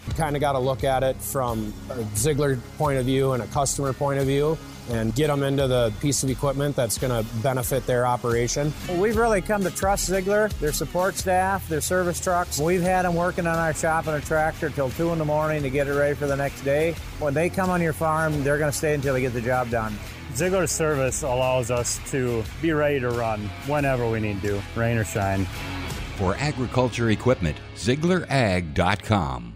You 0.07 0.15
kind 0.15 0.37
of 0.37 0.41
got 0.41 0.53
to 0.53 0.59
look 0.59 0.85
at 0.85 1.03
it 1.03 1.17
from 1.17 1.73
a 1.91 2.05
Ziegler 2.17 2.57
point 2.79 2.99
of 2.99 3.07
view 3.07 3.33
and 3.33 3.43
a 3.43 3.47
customer 3.49 3.93
point 3.93 4.21
of 4.21 4.27
view 4.27 4.57
and 4.89 5.15
get 5.15 5.29
them 5.29 5.43
into 5.43 5.67
the 5.67 5.93
piece 6.01 6.23
of 6.23 6.31
equipment 6.31 6.77
that's 6.77 6.99
going 6.99 7.11
to 7.11 7.29
benefit 7.43 7.87
their 7.87 8.07
operation. 8.07 8.73
Well, 8.89 9.01
we've 9.01 9.17
really 9.17 9.41
come 9.41 9.63
to 9.65 9.71
trust 9.71 10.07
Ziegler, 10.07 10.49
their 10.61 10.73
support 10.73 11.17
staff, 11.17 11.69
their 11.69 11.81
service 11.81 12.21
trucks. 12.21 12.61
We've 12.61 12.83
had 12.83 13.05
them 13.05 13.15
working 13.15 13.47
on 13.47 13.59
our 13.59 13.75
shop 13.75 14.07
and 14.07 14.17
a 14.17 14.25
tractor 14.25 14.71
till 14.71 14.91
2 14.91 15.11
in 15.11 15.19
the 15.19 15.25
morning 15.25 15.63
to 15.63 15.71
get 15.71 15.89
it 15.89 15.93
ready 15.93 16.15
for 16.15 16.27
the 16.27 16.37
next 16.37 16.63
day. 16.63 16.95
When 17.19 17.35
they 17.35 17.51
come 17.51 17.71
on 17.71 17.81
your 17.83 17.93
farm, 17.93 18.45
they're 18.45 18.59
going 18.59 18.71
to 18.71 18.77
stay 18.77 18.95
until 18.95 19.15
they 19.15 19.21
get 19.21 19.33
the 19.33 19.41
job 19.41 19.71
done. 19.71 19.97
Ziegler's 20.35 20.71
service 20.71 21.23
allows 21.23 21.71
us 21.71 21.99
to 22.11 22.45
be 22.61 22.73
ready 22.73 23.01
to 23.01 23.09
run 23.11 23.41
whenever 23.67 24.09
we 24.09 24.21
need 24.21 24.43
to, 24.43 24.61
rain 24.75 24.99
or 24.99 25.05
shine. 25.05 25.47
For 26.17 26.35
agriculture 26.37 27.11
equipment, 27.11 27.57
ZieglerAg.com. 27.75 29.56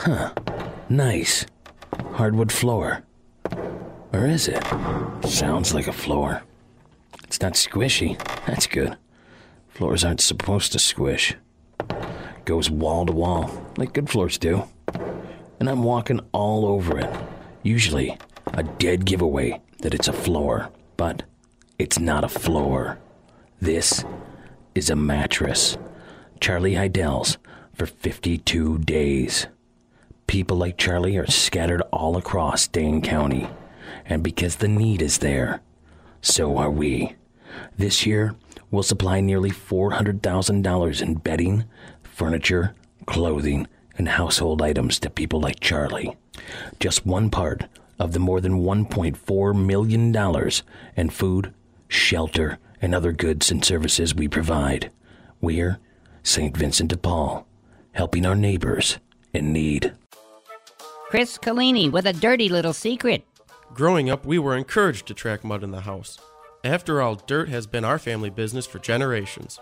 Huh. 0.00 0.32
Nice. 0.88 1.44
Hardwood 2.12 2.50
floor. 2.50 3.04
Or 4.14 4.26
is 4.26 4.48
it? 4.48 4.64
Sounds 5.26 5.74
like 5.74 5.88
a 5.88 5.92
floor. 5.92 6.42
It's 7.24 7.42
not 7.42 7.52
squishy. 7.52 8.16
That's 8.46 8.66
good. 8.66 8.96
Floors 9.68 10.02
aren't 10.02 10.22
supposed 10.22 10.72
to 10.72 10.78
squish. 10.78 11.36
Goes 12.46 12.70
wall 12.70 13.04
to 13.04 13.12
wall, 13.12 13.50
like 13.76 13.92
good 13.92 14.08
floors 14.08 14.38
do. 14.38 14.64
And 15.60 15.68
I'm 15.68 15.82
walking 15.82 16.20
all 16.32 16.64
over 16.64 16.98
it. 16.98 17.10
Usually, 17.62 18.16
a 18.54 18.62
dead 18.62 19.04
giveaway 19.04 19.60
that 19.82 19.92
it's 19.92 20.08
a 20.08 20.14
floor. 20.14 20.70
But 20.96 21.24
it's 21.78 21.98
not 21.98 22.24
a 22.24 22.28
floor. 22.28 22.98
This 23.60 24.02
is 24.74 24.88
a 24.88 24.96
mattress. 24.96 25.76
Charlie 26.40 26.76
Heidel's 26.76 27.36
for 27.74 27.84
52 27.84 28.78
days. 28.78 29.46
People 30.30 30.58
like 30.58 30.76
Charlie 30.76 31.16
are 31.16 31.26
scattered 31.26 31.82
all 31.92 32.16
across 32.16 32.68
Dane 32.68 33.02
County. 33.02 33.48
And 34.06 34.22
because 34.22 34.54
the 34.54 34.68
need 34.68 35.02
is 35.02 35.18
there, 35.18 35.60
so 36.22 36.56
are 36.56 36.70
we. 36.70 37.16
This 37.76 38.06
year, 38.06 38.36
we'll 38.70 38.84
supply 38.84 39.20
nearly 39.20 39.50
$400,000 39.50 41.02
in 41.02 41.14
bedding, 41.14 41.64
furniture, 42.04 42.76
clothing, 43.06 43.66
and 43.98 44.10
household 44.10 44.62
items 44.62 45.00
to 45.00 45.10
people 45.10 45.40
like 45.40 45.58
Charlie. 45.58 46.16
Just 46.78 47.04
one 47.04 47.28
part 47.28 47.64
of 47.98 48.12
the 48.12 48.20
more 48.20 48.40
than 48.40 48.62
$1.4 48.62 49.66
million 49.66 50.60
in 50.94 51.10
food, 51.10 51.52
shelter, 51.88 52.58
and 52.80 52.94
other 52.94 53.10
goods 53.10 53.50
and 53.50 53.64
services 53.64 54.14
we 54.14 54.28
provide. 54.28 54.92
We're 55.40 55.80
St. 56.22 56.56
Vincent 56.56 56.90
de 56.90 56.96
Paul, 56.96 57.48
helping 57.94 58.24
our 58.24 58.36
neighbors 58.36 58.98
in 59.34 59.52
need. 59.52 59.92
Chris 61.10 61.36
Collini 61.38 61.90
with 61.90 62.06
a 62.06 62.12
dirty 62.12 62.48
little 62.48 62.72
secret. 62.72 63.26
Growing 63.74 64.08
up, 64.08 64.24
we 64.24 64.38
were 64.38 64.56
encouraged 64.56 65.08
to 65.08 65.14
track 65.14 65.42
mud 65.42 65.64
in 65.64 65.72
the 65.72 65.80
house. 65.80 66.20
After 66.62 67.02
all, 67.02 67.16
dirt 67.16 67.48
has 67.48 67.66
been 67.66 67.84
our 67.84 67.98
family 67.98 68.30
business 68.30 68.64
for 68.64 68.78
generations. 68.78 69.58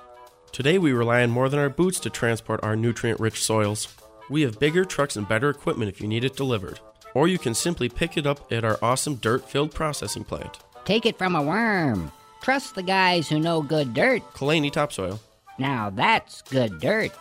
Today, 0.52 0.76
we 0.76 0.92
rely 0.92 1.22
on 1.22 1.30
more 1.30 1.48
than 1.48 1.58
our 1.58 1.70
boots 1.70 2.00
to 2.00 2.11
transport 2.11 2.61
our 2.62 2.76
nutrient 2.76 3.18
rich 3.18 3.42
soils. 3.42 3.96
We 4.28 4.42
have 4.42 4.61
bigger 4.61 4.84
trucks 4.84 5.16
and 5.16 5.26
better 5.26 5.48
equipment 5.48 5.88
if 5.88 6.02
you 6.02 6.06
need 6.06 6.22
it 6.22 6.37
delivered. 6.37 6.80
Or 7.14 7.28
you 7.28 7.38
can 7.38 7.54
simply 7.54 7.88
pick 7.88 8.18
it 8.18 8.26
up 8.26 8.52
at 8.52 8.62
our 8.62 8.78
awesome 8.82 9.14
dirt 9.14 9.48
filled 9.48 9.74
processing 9.74 10.24
plant. 10.24 10.58
Take 10.84 11.06
it 11.06 11.16
from 11.16 11.34
a 11.34 11.42
worm. 11.42 12.12
Trust 12.42 12.74
the 12.74 12.82
guys 12.82 13.26
who 13.26 13.40
know 13.40 13.62
good 13.62 13.94
dirt. 13.94 14.20
Kalani 14.34 14.70
Topsoil. 14.70 15.18
Now 15.58 15.88
that's 15.88 16.42
good 16.42 16.78
dirt. 16.78 17.12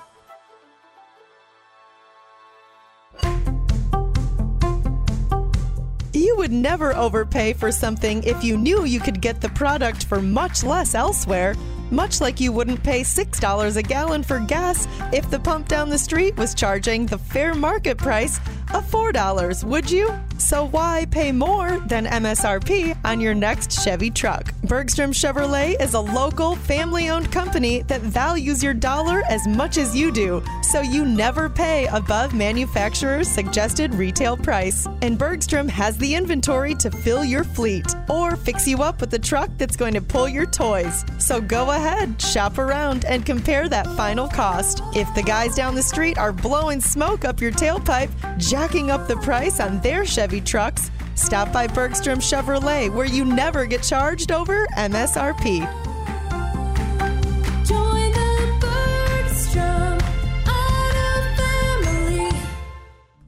You 6.13 6.35
would 6.37 6.51
never 6.51 6.95
overpay 6.95 7.53
for 7.53 7.71
something 7.71 8.23
if 8.23 8.43
you 8.43 8.57
knew 8.57 8.85
you 8.85 8.99
could 8.99 9.21
get 9.21 9.41
the 9.41 9.49
product 9.49 10.05
for 10.05 10.21
much 10.21 10.63
less 10.63 10.95
elsewhere. 10.95 11.55
Much 11.91 12.19
like 12.19 12.39
you 12.39 12.51
wouldn't 12.51 12.83
pay 12.83 13.01
$6 13.01 13.77
a 13.77 13.81
gallon 13.81 14.21
for 14.23 14.39
gas 14.39 14.87
if 15.13 15.29
the 15.29 15.39
pump 15.39 15.67
down 15.67 15.89
the 15.89 15.97
street 15.97 16.35
was 16.35 16.53
charging 16.53 17.05
the 17.05 17.17
fair 17.17 17.53
market 17.53 17.97
price 17.97 18.39
of 18.73 18.83
$4, 18.91 19.63
would 19.63 19.89
you? 19.89 20.13
So 20.37 20.67
why 20.67 21.05
pay 21.09 21.31
more 21.31 21.79
than 21.87 22.05
MSRP 22.05 22.97
on 23.05 23.21
your 23.21 23.33
next 23.33 23.83
Chevy 23.83 24.09
truck? 24.09 24.53
Bergstrom 24.63 25.11
Chevrolet 25.11 25.81
is 25.81 25.93
a 25.93 25.99
local, 25.99 26.55
family 26.55 27.09
owned 27.09 27.31
company 27.31 27.83
that 27.83 28.01
values 28.01 28.61
your 28.61 28.73
dollar 28.73 29.23
as 29.29 29.47
much 29.47 29.77
as 29.77 29.95
you 29.95 30.11
do, 30.11 30.43
so 30.67 30.81
you 30.81 31.05
never 31.05 31.49
pay 31.49 31.87
above 31.87 32.33
manufacturer's 32.33 33.27
suggested 33.27 33.93
retail 33.95 34.35
price. 34.35 34.85
And 35.01 35.17
Bergstrom 35.17 35.69
has 35.69 35.97
the 35.97 36.13
inventory 36.13 36.75
to 36.75 36.91
fill 36.91 37.23
your 37.23 37.45
fleet 37.45 37.85
or 38.09 38.35
fix 38.35 38.67
you 38.67 38.83
up 38.83 38.99
with 38.99 39.13
a 39.13 39.19
truck 39.19 39.49
that's 39.57 39.77
going 39.77 39.93
to 39.93 40.01
pull 40.01 40.27
your 40.27 40.45
toys. 40.45 41.05
So 41.19 41.39
go 41.39 41.71
ahead, 41.71 42.21
shop 42.21 42.57
around, 42.57 43.05
and 43.05 43.25
compare 43.25 43.69
that 43.69 43.87
final 43.95 44.27
cost. 44.27 44.81
If 44.93 45.13
the 45.15 45.23
guys 45.23 45.55
down 45.55 45.73
the 45.73 45.83
street 45.83 46.17
are 46.17 46.33
blowing 46.33 46.81
smoke 46.81 47.23
up 47.23 47.39
your 47.39 47.51
tailpipe, 47.51 48.11
jacking 48.37 48.91
up 48.91 49.07
the 49.07 49.17
price 49.17 49.61
on 49.61 49.79
their 49.81 50.05
Chevy 50.05 50.41
trucks, 50.41 50.91
stop 51.15 51.53
by 51.53 51.67
Bergstrom 51.67 52.19
Chevrolet 52.19 52.93
where 52.93 53.07
you 53.07 53.23
never 53.23 53.65
get 53.65 53.83
charged 53.83 54.31
over 54.31 54.67
MSRP. 54.77 55.86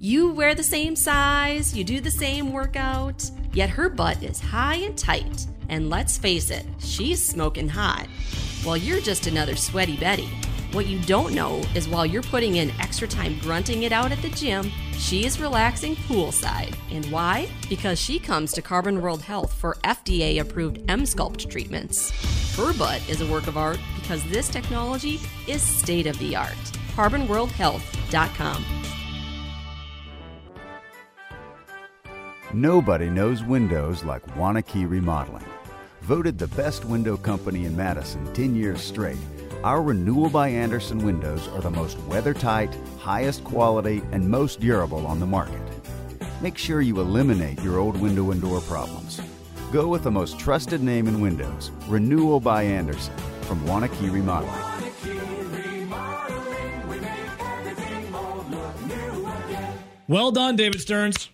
You 0.10 0.32
wear 0.32 0.56
the 0.56 0.63
same 0.63 0.95
size, 0.95 1.78
you 1.78 1.84
do 1.84 2.02
the 2.02 2.10
same 2.10 2.52
workout, 2.52 3.30
yet 3.54 3.69
her 3.69 3.89
butt 3.89 4.24
is 4.24 4.39
high 4.39 4.78
and 4.78 4.98
tight. 4.98 5.45
And 5.69 5.91
let's 5.91 6.17
face 6.17 6.50
it, 6.50 6.65
she's 6.80 7.24
smoking 7.24 7.69
hot. 7.69 8.08
While 8.63 8.76
you're 8.76 9.02
just 9.02 9.28
another 9.28 9.56
sweaty 9.56 9.98
Betty. 9.98 10.28
What 10.72 10.88
you 10.88 10.98
don't 11.02 11.36
know 11.36 11.62
is 11.76 11.88
while 11.88 12.08
you're 12.08 12.24
putting 12.24 12.56
in 12.56 12.72
extra 12.80 13.08
time 13.08 13.38
grunting 13.41 13.84
it 13.84 13.91
out 13.91 14.12
at 14.12 14.19
the 14.24 14.30
gym, 14.30 14.72
she 14.93 15.28
is 15.28 15.39
relaxing 15.39 15.95
poolside. 15.95 16.76
And 16.89 17.06
why? 17.12 17.48
Because 17.69 18.00
she 18.00 18.17
comes 18.17 18.52
to 18.54 18.63
Carbon 18.63 19.04
World 19.04 19.22
Health 19.22 19.54
for 19.54 19.78
FDA 19.84 20.41
approved 20.41 20.80
Emsculpt 20.88 21.52
treatments. 21.52 22.10
Her 22.58 22.74
butt 22.74 23.08
is 23.08 23.22
a 23.22 23.32
work 23.32 23.45
of 23.45 23.58
art 23.58 23.80
because 24.00 24.24
this 24.32 24.50
technology 24.50 25.19
is 25.45 25.62
state 25.62 26.08
of 26.08 26.17
the 26.17 26.36
art. 26.36 26.58
CarbonWorldHealth.com. 26.95 28.65
Nobody 32.53 33.12
knows 33.12 33.43
windows 33.43 34.03
like 34.03 34.25
Waunakee 34.35 34.89
Remodeling. 34.89 35.45
Voted 36.01 36.39
the 36.39 36.47
best 36.47 36.83
window 36.83 37.15
company 37.15 37.65
in 37.65 37.77
Madison 37.77 38.33
10 38.33 38.55
years 38.55 38.81
straight, 38.81 39.19
our 39.63 39.83
Renewal 39.83 40.31
by 40.31 40.47
Andersen 40.47 40.97
windows 41.05 41.47
are 41.49 41.62
the 41.62 41.69
most 41.69 41.99
weather 42.07 42.33
tight, 42.33 42.75
highest 42.97 43.43
quality, 43.43 44.01
and 44.12 44.27
most 44.27 44.59
durable 44.59 45.05
on 45.05 45.19
the 45.19 45.27
market. 45.27 45.62
Make 46.41 46.57
sure 46.57 46.81
you 46.81 46.99
eliminate 46.99 47.62
your 47.62 47.77
old 47.77 48.01
window 48.01 48.31
and 48.31 48.41
door 48.41 48.62
problems. 48.62 49.21
Go 49.71 49.88
with 49.88 50.01
the 50.01 50.09
most 50.09 50.39
trusted 50.39 50.81
name 50.81 51.07
in 51.07 51.21
windows, 51.21 51.69
Renewal 51.88 52.39
by 52.39 52.63
Andersen 52.63 53.13
from 53.41 53.63
Waunakee 53.67 54.12
Remodeling. 54.12 54.55
Well 60.07 60.31
done, 60.31 60.55
David 60.55 60.81
Stearns. 60.81 61.29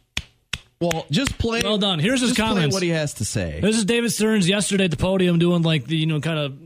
Well, 0.81 1.05
just 1.09 1.37
play. 1.37 1.61
Well 1.63 1.77
done. 1.77 1.99
Here's 1.99 2.21
his 2.21 2.31
just 2.31 2.39
play 2.39 2.47
comments. 2.47 2.73
what 2.73 2.83
he 2.83 2.89
has 2.89 3.15
to 3.15 3.25
say. 3.25 3.59
This 3.61 3.77
is 3.77 3.85
David 3.85 4.11
Stearns 4.11 4.47
yesterday 4.47 4.85
at 4.85 4.91
the 4.91 4.97
podium 4.97 5.39
doing 5.39 5.61
like 5.61 5.85
the 5.85 5.95
you 5.95 6.05
know 6.05 6.19
kind 6.19 6.39
of 6.39 6.57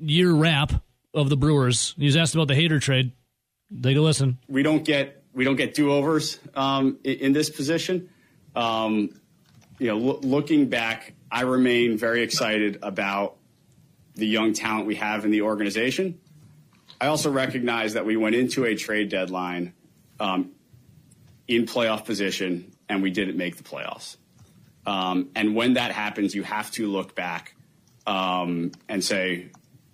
year 0.00 0.32
wrap 0.32 0.72
of 1.12 1.28
the 1.28 1.36
Brewers. 1.36 1.94
He 1.98 2.06
was 2.06 2.16
asked 2.16 2.34
about 2.34 2.48
the 2.48 2.54
Hader 2.54 2.80
trade. 2.80 3.12
Take 3.82 3.96
a 3.96 4.00
listen. 4.00 4.38
we 4.48 4.62
don't 4.62 4.84
get 4.84 5.22
we 5.32 5.44
don't 5.44 5.56
get 5.56 5.74
do 5.74 5.92
overs 5.92 6.38
um, 6.54 6.98
in, 7.04 7.14
in 7.16 7.32
this 7.32 7.50
position. 7.50 8.08
Um, 8.56 9.20
you 9.78 9.86
know, 9.86 9.96
loo- 9.96 10.20
looking 10.22 10.68
back, 10.68 11.14
I 11.30 11.42
remain 11.42 11.96
very 11.96 12.22
excited 12.22 12.78
about 12.82 13.36
the 14.14 14.26
young 14.26 14.52
talent 14.52 14.86
we 14.86 14.96
have 14.96 15.24
in 15.24 15.30
the 15.30 15.42
organization. 15.42 16.18
I 17.00 17.06
also 17.06 17.30
recognize 17.30 17.94
that 17.94 18.04
we 18.04 18.16
went 18.16 18.34
into 18.34 18.64
a 18.64 18.74
trade 18.74 19.08
deadline 19.08 19.72
um, 20.18 20.50
in 21.46 21.64
playoff 21.64 22.04
position 22.04 22.69
and 22.90 23.02
we 23.02 23.10
didn't 23.10 23.36
make 23.36 23.56
the 23.56 23.62
playoffs. 23.62 24.16
Um, 24.84 25.30
and 25.34 25.54
when 25.54 25.74
that 25.74 25.92
happens, 25.92 26.34
you 26.34 26.42
have 26.42 26.70
to 26.72 26.88
look 26.88 27.14
back 27.14 27.54
um, 28.06 28.72
and 28.88 29.02
say, 29.04 29.50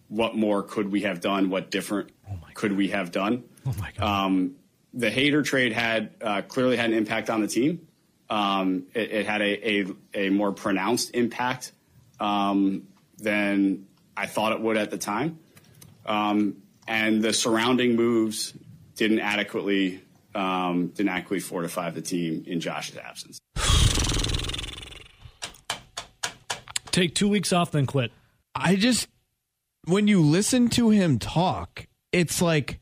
what 0.09 0.35
more 0.35 0.63
could 0.63 0.91
we 0.91 1.03
have 1.03 1.21
done? 1.21 1.51
What 1.51 1.71
different 1.71 2.11
could 2.55 2.73
we 2.73 2.89
have 2.89 3.13
done? 3.13 3.45
Oh 3.67 3.75
my 3.79 3.93
Um, 4.03 4.57
the 4.95 5.11
Hader 5.11 5.45
trade 5.45 5.73
had 5.73 6.15
uh, 6.23 6.43
clearly 6.43 6.77
had 6.77 6.91
an 6.91 6.97
impact 6.97 7.29
on 7.29 7.43
the 7.43 7.49
team. 7.49 7.87
Um, 8.31 8.87
it, 8.95 9.11
it 9.11 9.27
had 9.27 9.43
a, 9.43 9.71
a, 9.71 9.87
a 10.15 10.31
more 10.31 10.53
pronounced 10.53 11.15
impact 11.15 11.73
um, 12.19 12.89
than 13.19 13.87
I 14.17 14.27
thought 14.27 14.53
it 14.53 14.61
would 14.61 14.77
at 14.79 14.91
the 14.91 14.99
time. 14.99 15.39
Um, 16.07 16.63
and 16.89 17.23
the 17.23 17.33
surrounding 17.33 17.97
moves 17.97 18.55
didn't 18.95 19.21
adequately 19.21 20.01
um, 20.37 20.89
didn't 20.89 21.09
adequately 21.09 21.41
fortify 21.41 21.91
the 21.91 22.03
team 22.03 22.45
in 22.47 22.61
Josh's 22.61 22.97
absence. 22.97 23.39
Take 26.93 27.15
two 27.15 27.29
weeks 27.29 27.53
off, 27.53 27.73
then 27.73 27.87
quit. 27.87 28.13
I 28.55 28.77
just 28.77 29.09
when 29.87 30.09
you 30.09 30.21
listen 30.21 30.69
to 30.71 30.91
him 30.91 31.19
talk, 31.19 31.87
it's 32.13 32.43
like 32.43 32.81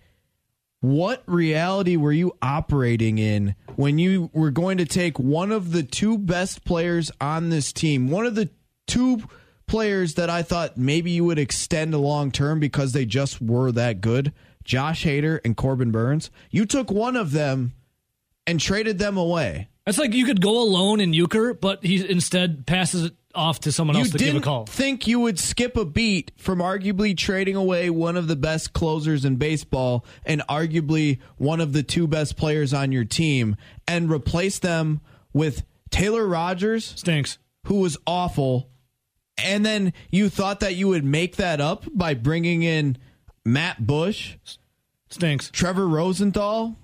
what 0.80 1.22
reality 1.26 1.96
were 1.96 2.12
you 2.12 2.36
operating 2.42 3.18
in 3.18 3.54
when 3.76 3.98
you 3.98 4.30
were 4.32 4.50
going 4.50 4.78
to 4.78 4.84
take 4.84 5.18
one 5.18 5.50
of 5.50 5.72
the 5.72 5.82
two 5.82 6.18
best 6.18 6.64
players 6.64 7.10
on 7.20 7.48
this 7.48 7.72
team, 7.72 8.08
one 8.08 8.26
of 8.26 8.34
the 8.34 8.50
two 8.86 9.22
players 9.66 10.14
that 10.14 10.28
I 10.28 10.42
thought 10.42 10.76
maybe 10.76 11.10
you 11.10 11.24
would 11.24 11.38
extend 11.38 11.94
a 11.94 11.98
long 11.98 12.30
term 12.30 12.60
because 12.60 12.92
they 12.92 13.06
just 13.06 13.40
were 13.40 13.72
that 13.72 14.00
good, 14.00 14.32
Josh 14.64 15.04
Hader 15.04 15.40
and 15.44 15.56
Corbin 15.56 15.90
Burnes. 15.90 16.30
You 16.50 16.66
took 16.66 16.90
one 16.90 17.16
of 17.16 17.32
them 17.32 17.72
and 18.46 18.60
traded 18.60 18.98
them 18.98 19.16
away. 19.16 19.68
That's 19.86 19.98
like 19.98 20.14
you 20.14 20.24
could 20.24 20.40
go 20.40 20.62
alone 20.62 21.00
in 21.00 21.12
euchre, 21.12 21.54
but 21.54 21.84
he 21.84 22.08
instead 22.08 22.66
passes 22.66 23.04
it 23.06 23.14
off 23.34 23.60
to 23.60 23.72
someone 23.72 23.96
else 23.96 24.06
you 24.06 24.12
to 24.12 24.24
give 24.24 24.36
a 24.36 24.40
call. 24.40 24.64
think 24.64 25.06
you 25.06 25.20
would 25.20 25.38
skip 25.38 25.76
a 25.76 25.84
beat 25.84 26.30
from 26.36 26.60
arguably 26.60 27.16
trading 27.16 27.56
away 27.56 27.90
one 27.90 28.16
of 28.16 28.28
the 28.28 28.36
best 28.36 28.72
closers 28.72 29.24
in 29.24 29.36
baseball 29.36 30.04
and 30.24 30.40
arguably 30.48 31.18
one 31.36 31.60
of 31.60 31.72
the 31.72 31.82
two 31.82 32.06
best 32.06 32.36
players 32.36 32.72
on 32.72 32.92
your 32.92 33.04
team 33.04 33.56
and 33.88 34.10
replace 34.10 34.60
them 34.60 35.00
with 35.32 35.64
Taylor 35.90 36.26
Rogers 36.26 36.94
stinks 36.96 37.38
who 37.64 37.80
was 37.80 37.96
awful 38.06 38.70
and 39.36 39.66
then 39.66 39.92
you 40.10 40.28
thought 40.28 40.60
that 40.60 40.76
you 40.76 40.88
would 40.88 41.04
make 41.04 41.36
that 41.36 41.60
up 41.60 41.84
by 41.92 42.14
bringing 42.14 42.62
in 42.62 42.96
Matt 43.44 43.86
Bush 43.86 44.36
stinks 45.10 45.50
Trevor 45.50 45.86
Rosenthal 45.86 46.76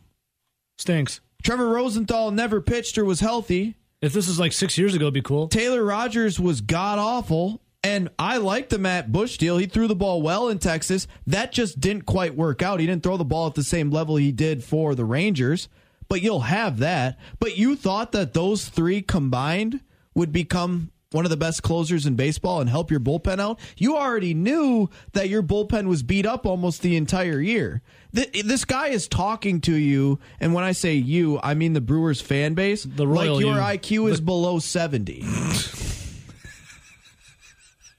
stinks 0.78 1.20
Trevor 1.42 1.68
Rosenthal 1.68 2.30
never 2.30 2.60
pitched 2.60 2.98
or 2.98 3.04
was 3.04 3.20
healthy 3.20 3.76
If 4.02 4.12
this 4.12 4.28
was 4.28 4.38
like 4.38 4.52
six 4.52 4.78
years 4.78 4.94
ago, 4.94 5.04
it'd 5.04 5.14
be 5.14 5.22
cool. 5.22 5.48
Taylor 5.48 5.84
Rogers 5.84 6.40
was 6.40 6.60
god 6.60 6.98
awful. 6.98 7.60
And 7.82 8.10
I 8.18 8.36
like 8.36 8.68
the 8.68 8.78
Matt 8.78 9.10
Bush 9.10 9.38
deal. 9.38 9.56
He 9.56 9.64
threw 9.64 9.88
the 9.88 9.94
ball 9.94 10.20
well 10.20 10.48
in 10.48 10.58
Texas. 10.58 11.06
That 11.26 11.50
just 11.50 11.80
didn't 11.80 12.04
quite 12.04 12.34
work 12.34 12.60
out. 12.60 12.78
He 12.78 12.86
didn't 12.86 13.02
throw 13.02 13.16
the 13.16 13.24
ball 13.24 13.46
at 13.46 13.54
the 13.54 13.62
same 13.62 13.90
level 13.90 14.16
he 14.16 14.32
did 14.32 14.62
for 14.62 14.94
the 14.94 15.06
Rangers, 15.06 15.68
but 16.06 16.20
you'll 16.20 16.40
have 16.40 16.78
that. 16.78 17.18
But 17.38 17.56
you 17.56 17.76
thought 17.76 18.12
that 18.12 18.34
those 18.34 18.68
three 18.68 19.00
combined 19.00 19.80
would 20.14 20.30
become 20.30 20.90
one 21.12 21.24
of 21.26 21.30
the 21.30 21.36
best 21.36 21.62
closers 21.64 22.06
in 22.06 22.14
baseball 22.14 22.60
and 22.60 22.70
help 22.70 22.90
your 22.90 23.00
bullpen 23.00 23.40
out? 23.40 23.58
You 23.76 23.96
already 23.96 24.32
knew 24.34 24.88
that 25.12 25.28
your 25.28 25.42
bullpen 25.42 25.86
was 25.86 26.02
beat 26.02 26.24
up 26.24 26.46
almost 26.46 26.82
the 26.82 26.96
entire 26.96 27.40
year. 27.40 27.82
This 28.12 28.64
guy 28.64 28.88
is 28.88 29.06
talking 29.08 29.60
to 29.62 29.74
you, 29.74 30.18
and 30.40 30.52
when 30.54 30.64
I 30.64 30.72
say 30.72 30.94
you, 30.94 31.38
I 31.42 31.54
mean 31.54 31.72
the 31.74 31.80
Brewers 31.80 32.20
fan 32.20 32.54
base. 32.54 32.84
The 32.84 33.06
royal 33.06 33.34
like 33.34 33.44
your 33.44 33.54
you. 33.54 33.60
IQ 33.60 34.10
is 34.10 34.20
below 34.20 34.58
70. 34.58 35.24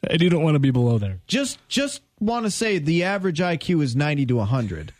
And 0.09 0.19
you 0.19 0.31
don't 0.31 0.41
want 0.41 0.55
to 0.55 0.59
be 0.59 0.71
below 0.71 0.97
there. 0.97 1.19
Just 1.27 1.59
just 1.67 2.01
want 2.19 2.45
to 2.45 2.51
say 2.51 2.79
the 2.79 3.03
average 3.03 3.39
IQ 3.39 3.83
is 3.83 3.95
90 3.95 4.25
to 4.25 4.35
100. 4.37 4.93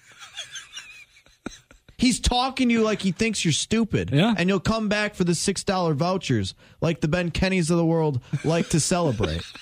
He's 2.01 2.19
talking 2.19 2.69
to 2.69 2.73
you 2.73 2.81
like 2.81 2.99
he 2.99 3.11
thinks 3.11 3.45
you're 3.45 3.51
stupid. 3.51 4.09
Yeah. 4.11 4.33
And 4.35 4.49
you'll 4.49 4.59
come 4.59 4.89
back 4.89 5.13
for 5.13 5.23
the 5.23 5.33
$6 5.33 5.93
vouchers 5.93 6.55
like 6.81 6.99
the 6.99 7.07
Ben 7.07 7.29
Kennys 7.29 7.69
of 7.69 7.77
the 7.77 7.85
world 7.85 8.21
like 8.43 8.69
to 8.69 8.79
celebrate. 8.79 9.43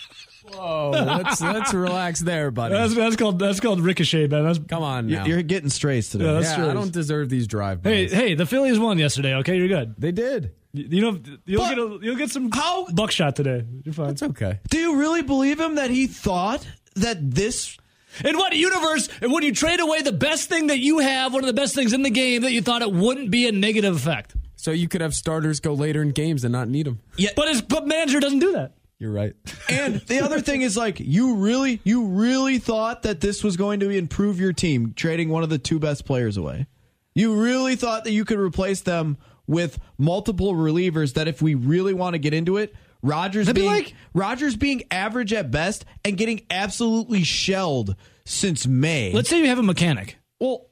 Whoa, 0.53 0.91
let's 0.91 1.41
let's 1.41 1.73
relax 1.73 2.21
there, 2.21 2.49
buddy. 2.49 2.73
That's, 2.73 2.95
that's 2.95 3.15
called 3.17 3.37
that's 3.37 3.59
called 3.59 3.81
ricochet, 3.81 4.27
man. 4.27 4.45
That's, 4.45 4.57
Come 4.57 4.81
on 4.81 5.07
You- 5.09 5.17
now. 5.17 5.25
You're 5.25 5.43
getting 5.43 5.69
strays 5.69 6.09
today. 6.09 6.25
Yeah, 6.25 6.33
that's 6.33 6.49
yeah, 6.49 6.55
true. 6.55 6.69
I 6.69 6.73
don't 6.73 6.91
deserve 6.91 7.29
these 7.29 7.45
drive. 7.45 7.83
Hey, 7.83 8.07
hey, 8.07 8.33
the 8.35 8.47
Phillies 8.47 8.79
won 8.79 8.97
yesterday. 8.97 9.35
Okay, 9.35 9.57
you're 9.57 9.67
good. 9.67 9.93
They 9.97 10.11
did. 10.11 10.51
You, 10.73 10.85
you 10.89 11.01
know, 11.01 11.19
you'll 11.45 11.67
get 11.67 11.77
a, 11.77 11.99
you'll 12.01 12.15
get 12.15 12.31
some 12.31 12.49
how 12.51 12.87
buckshot 12.87 13.35
today. 13.35 13.63
You're 13.83 13.93
fine. 13.93 14.07
That's 14.07 14.23
okay. 14.23 14.59
Do 14.69 14.79
you 14.79 14.95
really 14.97 15.21
believe 15.21 15.59
him 15.59 15.75
that 15.75 15.91
he 15.91 16.07
thought 16.07 16.67
that 16.95 17.17
this 17.35 17.77
In 18.23 18.37
what 18.37 18.53
universe? 18.53 19.09
And 19.21 19.31
when 19.31 19.43
you 19.43 19.53
trade 19.53 19.79
away 19.79 20.01
the 20.01 20.11
best 20.11 20.49
thing 20.49 20.67
that 20.67 20.79
you 20.79 20.99
have, 20.99 21.33
one 21.33 21.43
of 21.43 21.47
the 21.47 21.53
best 21.53 21.75
things 21.75 21.93
in 21.93 22.01
the 22.01 22.09
game, 22.09 22.41
that 22.41 22.51
you 22.51 22.61
thought 22.61 22.81
it 22.81 22.91
wouldn't 22.91 23.31
be 23.31 23.47
a 23.47 23.51
negative 23.51 23.95
effect? 23.95 24.35
So 24.55 24.71
you 24.71 24.87
could 24.87 25.01
have 25.01 25.13
starters 25.13 25.59
go 25.59 25.73
later 25.73 26.01
in 26.01 26.09
games 26.11 26.43
and 26.43 26.51
not 26.51 26.67
need 26.67 26.85
them. 26.85 26.99
Yeah. 27.17 27.29
But 27.35 27.47
his 27.47 27.61
but 27.61 27.87
manager 27.87 28.19
doesn't 28.19 28.39
do 28.39 28.53
that. 28.53 28.73
You're 28.99 29.13
right. 29.13 29.33
And 29.69 30.01
the 30.01 30.19
other 30.19 30.41
thing 30.41 30.61
is 30.61 30.75
like 30.75 30.99
you 30.99 31.35
really 31.35 31.79
you 31.85 32.07
really 32.07 32.59
thought 32.59 33.03
that 33.03 33.21
this 33.21 33.43
was 33.43 33.55
going 33.55 33.79
to 33.79 33.89
improve 33.89 34.39
your 34.39 34.51
team 34.51 34.93
trading 34.93 35.29
one 35.29 35.43
of 35.43 35.49
the 35.49 35.57
two 35.57 35.79
best 35.79 36.03
players 36.05 36.35
away. 36.35 36.67
You 37.13 37.41
really 37.41 37.77
thought 37.77 38.03
that 38.03 38.11
you 38.11 38.25
could 38.25 38.39
replace 38.39 38.81
them 38.81 39.17
with 39.47 39.79
multiple 39.97 40.53
relievers 40.53 41.13
that 41.13 41.29
if 41.29 41.41
we 41.41 41.55
really 41.55 41.93
want 41.93 42.13
to 42.13 42.19
get 42.19 42.33
into 42.33 42.57
it, 42.57 42.75
Rogers 43.01 43.45
That'd 43.47 43.55
be 43.55 43.61
being 43.61 43.73
like- 43.73 43.93
Rogers 44.13 44.55
being 44.55 44.83
average 44.91 45.33
at 45.33 45.51
best 45.51 45.85
and 46.03 46.17
getting 46.17 46.41
absolutely 46.49 47.23
shelled 47.23 47.95
since 48.25 48.67
May. 48.67 49.11
Let's 49.13 49.29
say 49.29 49.39
you 49.39 49.47
have 49.47 49.59
a 49.59 49.63
mechanic. 49.63 50.17
Well, 50.39 50.65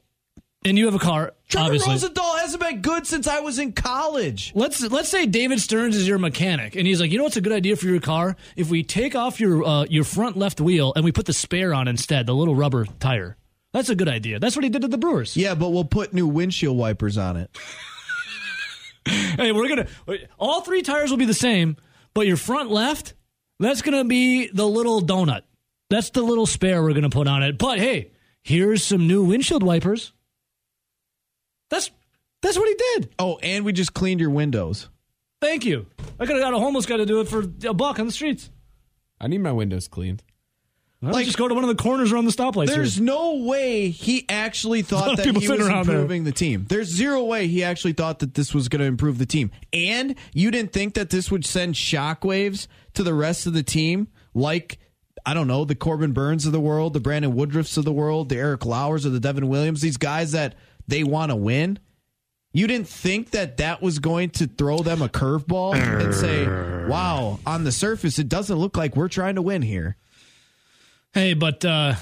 and 0.64 0.76
you 0.76 0.86
have 0.86 0.94
a 0.94 0.98
car. 0.98 1.34
Trevor 1.48 1.66
obviously. 1.66 1.92
Rosenthal 1.92 2.36
hasn't 2.36 2.62
been 2.62 2.80
good 2.82 3.06
since 3.06 3.26
I 3.28 3.40
was 3.40 3.58
in 3.58 3.72
college. 3.72 4.52
Let's 4.54 4.80
let's 4.90 5.08
say 5.08 5.24
David 5.24 5.60
Stearns 5.60 5.96
is 5.96 6.06
your 6.06 6.18
mechanic, 6.18 6.74
and 6.76 6.86
he's 6.86 7.00
like, 7.00 7.10
you 7.10 7.18
know 7.18 7.24
what's 7.24 7.36
a 7.36 7.40
good 7.40 7.52
idea 7.52 7.76
for 7.76 7.86
your 7.86 8.00
car? 8.00 8.36
If 8.56 8.68
we 8.68 8.82
take 8.82 9.14
off 9.14 9.40
your 9.40 9.64
uh, 9.64 9.84
your 9.88 10.04
front 10.04 10.36
left 10.36 10.60
wheel 10.60 10.92
and 10.96 11.04
we 11.04 11.12
put 11.12 11.26
the 11.26 11.32
spare 11.32 11.72
on 11.72 11.88
instead, 11.88 12.26
the 12.26 12.34
little 12.34 12.54
rubber 12.56 12.86
tire. 12.98 13.36
That's 13.72 13.88
a 13.88 13.94
good 13.94 14.08
idea. 14.08 14.40
That's 14.40 14.56
what 14.56 14.64
he 14.64 14.70
did 14.70 14.82
to 14.82 14.88
the 14.88 14.98
Brewers. 14.98 15.36
Yeah, 15.36 15.54
but 15.54 15.70
we'll 15.70 15.84
put 15.84 16.12
new 16.12 16.26
windshield 16.26 16.76
wipers 16.76 17.16
on 17.18 17.36
it. 17.36 17.56
hey, 19.06 19.52
we're 19.52 19.68
gonna 19.68 19.86
all 20.38 20.60
three 20.62 20.82
tires 20.82 21.10
will 21.10 21.18
be 21.18 21.24
the 21.24 21.34
same, 21.34 21.76
but 22.18 22.26
your 22.26 22.36
front 22.36 22.70
left, 22.70 23.14
that's 23.60 23.82
gonna 23.82 24.04
be 24.04 24.48
the 24.48 24.66
little 24.66 25.00
donut. 25.00 25.42
That's 25.90 26.10
the 26.10 26.22
little 26.22 26.46
spare 26.46 26.82
we're 26.82 26.94
gonna 26.94 27.10
put 27.10 27.28
on 27.28 27.42
it. 27.42 27.58
But 27.58 27.78
hey, 27.78 28.10
Here's 28.48 28.82
some 28.82 29.06
new 29.06 29.24
windshield 29.24 29.62
wipers. 29.62 30.14
That's 31.68 31.90
that's 32.40 32.56
what 32.56 32.66
he 32.66 32.74
did. 32.94 33.10
Oh, 33.18 33.38
and 33.42 33.62
we 33.62 33.74
just 33.74 33.92
cleaned 33.92 34.20
your 34.20 34.30
windows. 34.30 34.88
Thank 35.42 35.66
you. 35.66 35.84
I 36.18 36.24
could 36.24 36.36
have 36.36 36.42
got 36.42 36.54
a 36.54 36.58
homeless 36.58 36.86
guy 36.86 36.96
to 36.96 37.04
do 37.04 37.20
it 37.20 37.28
for 37.28 37.40
a 37.40 37.74
buck 37.74 37.98
on 37.98 38.06
the 38.06 38.12
streets. 38.12 38.50
I 39.20 39.26
need 39.26 39.42
my 39.42 39.52
windows 39.52 39.86
cleaned. 39.86 40.22
Well, 41.00 41.22
just 41.22 41.38
go 41.38 41.46
to 41.46 41.54
one 41.54 41.62
of 41.62 41.68
the 41.68 41.80
corners 41.80 42.12
around 42.12 42.24
the 42.24 42.32
stoplight. 42.32 42.66
There's 42.66 42.96
here. 42.96 43.04
no 43.04 43.36
way 43.36 43.90
he 43.90 44.24
actually 44.28 44.82
thought 44.82 45.16
that 45.16 45.26
he 45.26 45.30
was 45.30 45.48
around 45.48 45.86
there. 45.86 45.96
improving 45.96 46.24
the 46.24 46.32
team. 46.32 46.66
There's 46.68 46.88
zero 46.88 47.22
way 47.22 47.46
he 47.46 47.62
actually 47.62 47.92
thought 47.92 48.18
that 48.18 48.34
this 48.34 48.52
was 48.52 48.68
going 48.68 48.80
to 48.80 48.86
improve 48.86 49.18
the 49.18 49.26
team. 49.26 49.52
And 49.72 50.16
you 50.34 50.50
didn't 50.50 50.72
think 50.72 50.94
that 50.94 51.10
this 51.10 51.30
would 51.30 51.46
send 51.46 51.74
shockwaves 51.74 52.66
to 52.94 53.04
the 53.04 53.14
rest 53.14 53.46
of 53.46 53.52
the 53.52 53.62
team, 53.62 54.08
like 54.34 54.78
I 55.24 55.34
don't 55.34 55.46
know, 55.46 55.64
the 55.64 55.76
Corbin 55.76 56.12
Burnes 56.12 56.46
of 56.46 56.52
the 56.52 56.60
world, 56.60 56.94
the 56.94 57.00
Brandon 57.00 57.32
Woodruffs 57.32 57.76
of 57.78 57.84
the 57.84 57.92
world, 57.92 58.28
the 58.28 58.36
Eric 58.36 58.64
Lauers 58.64 59.06
or 59.06 59.10
the 59.10 59.20
Devin 59.20 59.48
Williams, 59.48 59.80
these 59.80 59.98
guys 59.98 60.32
that 60.32 60.56
they 60.88 61.04
want 61.04 61.30
to 61.30 61.36
win. 61.36 61.78
You 62.52 62.66
didn't 62.66 62.88
think 62.88 63.30
that 63.30 63.58
that 63.58 63.82
was 63.82 64.00
going 64.00 64.30
to 64.30 64.48
throw 64.48 64.78
them 64.78 65.02
a 65.02 65.08
curveball 65.08 65.74
and 65.74 66.12
say, 66.14 66.46
"Wow, 66.88 67.38
on 67.46 67.62
the 67.62 67.70
surface, 67.70 68.18
it 68.18 68.28
doesn't 68.28 68.56
look 68.56 68.76
like 68.76 68.96
we're 68.96 69.08
trying 69.08 69.36
to 69.36 69.42
win 69.42 69.62
here." 69.62 69.96
Hey, 71.18 71.34
but 71.34 71.64
uh, 71.64 71.96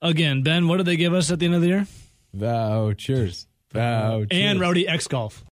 again, 0.00 0.42
Ben, 0.42 0.68
what 0.68 0.78
did 0.78 0.86
they 0.86 0.96
give 0.96 1.12
us 1.12 1.30
at 1.30 1.38
the 1.38 1.44
end 1.44 1.54
of 1.56 1.60
the 1.60 1.66
year? 1.66 1.86
Vouchers. 2.32 3.46
Vouchers. 3.74 4.28
And 4.30 4.58
Rowdy 4.58 4.88
X 4.88 5.06
Golf. 5.06 5.44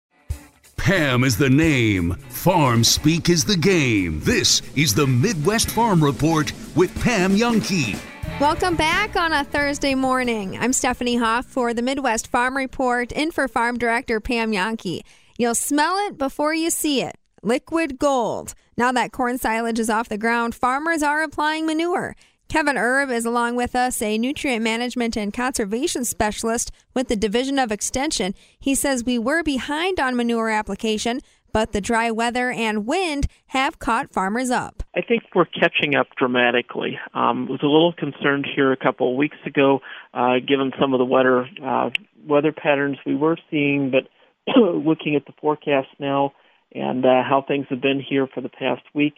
Pam 0.79 1.23
is 1.23 1.37
the 1.37 1.51
name. 1.51 2.13
Farm 2.31 2.83
speak 2.83 3.29
is 3.29 3.45
the 3.45 3.59
game. 3.59 4.21
This 4.21 4.63
is 4.77 4.95
the 4.95 5.07
Midwest 5.07 5.73
Farm 5.73 6.03
Report 6.03 6.51
with 6.75 6.99
Pam 7.03 7.37
Jahnke. 7.37 8.01
Welcome 8.41 8.77
back 8.77 9.15
on 9.15 9.31
a 9.31 9.45
Thursday 9.45 9.95
morning. 9.95 10.57
I'm 10.59 10.73
Stephanie 10.73 11.19
Hoff 11.19 11.45
for 11.45 11.75
the 11.75 11.83
Midwest 11.83 12.29
Farm 12.29 12.57
Report, 12.57 13.13
in 13.13 13.31
for 13.31 13.47
Farm 13.47 13.77
Director 13.77 14.21
Pam 14.21 14.53
Jahnke. 14.53 15.03
You'll 15.37 15.55
smell 15.55 15.99
it 16.07 16.17
before 16.17 16.55
you 16.55 16.71
see 16.71 17.03
it. 17.03 17.17
Liquid 17.43 17.99
gold. 17.99 18.55
Now 18.79 18.91
that 18.93 19.13
corn 19.13 19.37
silage 19.37 19.79
is 19.79 19.91
off 19.91 20.09
the 20.09 20.17
ground, 20.17 20.55
farmers 20.55 21.03
are 21.03 21.23
applying 21.23 21.67
manure. 21.67 22.17
Kevin 22.49 22.79
Erb 22.79 23.11
is 23.11 23.25
along 23.25 23.57
with 23.57 23.75
us, 23.75 24.01
a 24.01 24.17
nutrient 24.17 24.63
management 24.63 25.17
and 25.17 25.33
conservation 25.33 26.05
specialist 26.05 26.71
with 26.95 27.09
the 27.09 27.17
Division 27.17 27.59
of 27.59 27.73
Extension. 27.73 28.35
He 28.59 28.75
says 28.75 29.05
we 29.05 29.19
were 29.19 29.43
behind 29.43 29.99
on 29.99 30.15
manure 30.15 30.49
application, 30.49 31.21
but 31.53 31.73
the 31.73 31.81
dry 31.81 32.11
weather 32.11 32.51
and 32.53 32.87
wind 32.87 33.27
have 33.47 33.81
caught 33.81 34.13
farmers 34.13 34.51
up. 34.51 34.85
I 34.95 35.01
think 35.01 35.25
we're 35.35 35.47
catching 35.47 35.97
up 35.97 36.07
dramatically. 36.17 36.99
Um, 37.15 37.49
was 37.49 37.61
a 37.63 37.67
little 37.67 37.93
concerned 37.93 38.47
here 38.55 38.73
a 38.73 38.77
couple 38.77 39.11
of 39.11 39.17
weeks 39.17 39.39
ago, 39.45 39.81
uh, 40.15 40.35
given 40.47 40.71
some 40.81 40.95
of 40.95 40.99
the 40.99 41.05
weather 41.05 41.49
uh, 41.63 41.91
weather 42.27 42.53
patterns 42.53 42.99
we 43.05 43.17
were 43.17 43.39
seeing. 43.51 43.91
But 43.91 44.09
looking 44.57 45.17
at 45.17 45.27
the 45.27 45.33
forecast 45.41 45.89
now 45.99 46.33
and 46.73 47.05
uh, 47.05 47.23
how 47.23 47.45
things 47.47 47.67
have 47.71 47.81
been 47.81 48.01
here 48.01 48.27
for 48.27 48.41
the 48.41 48.49
past 48.49 48.83
week, 48.95 49.15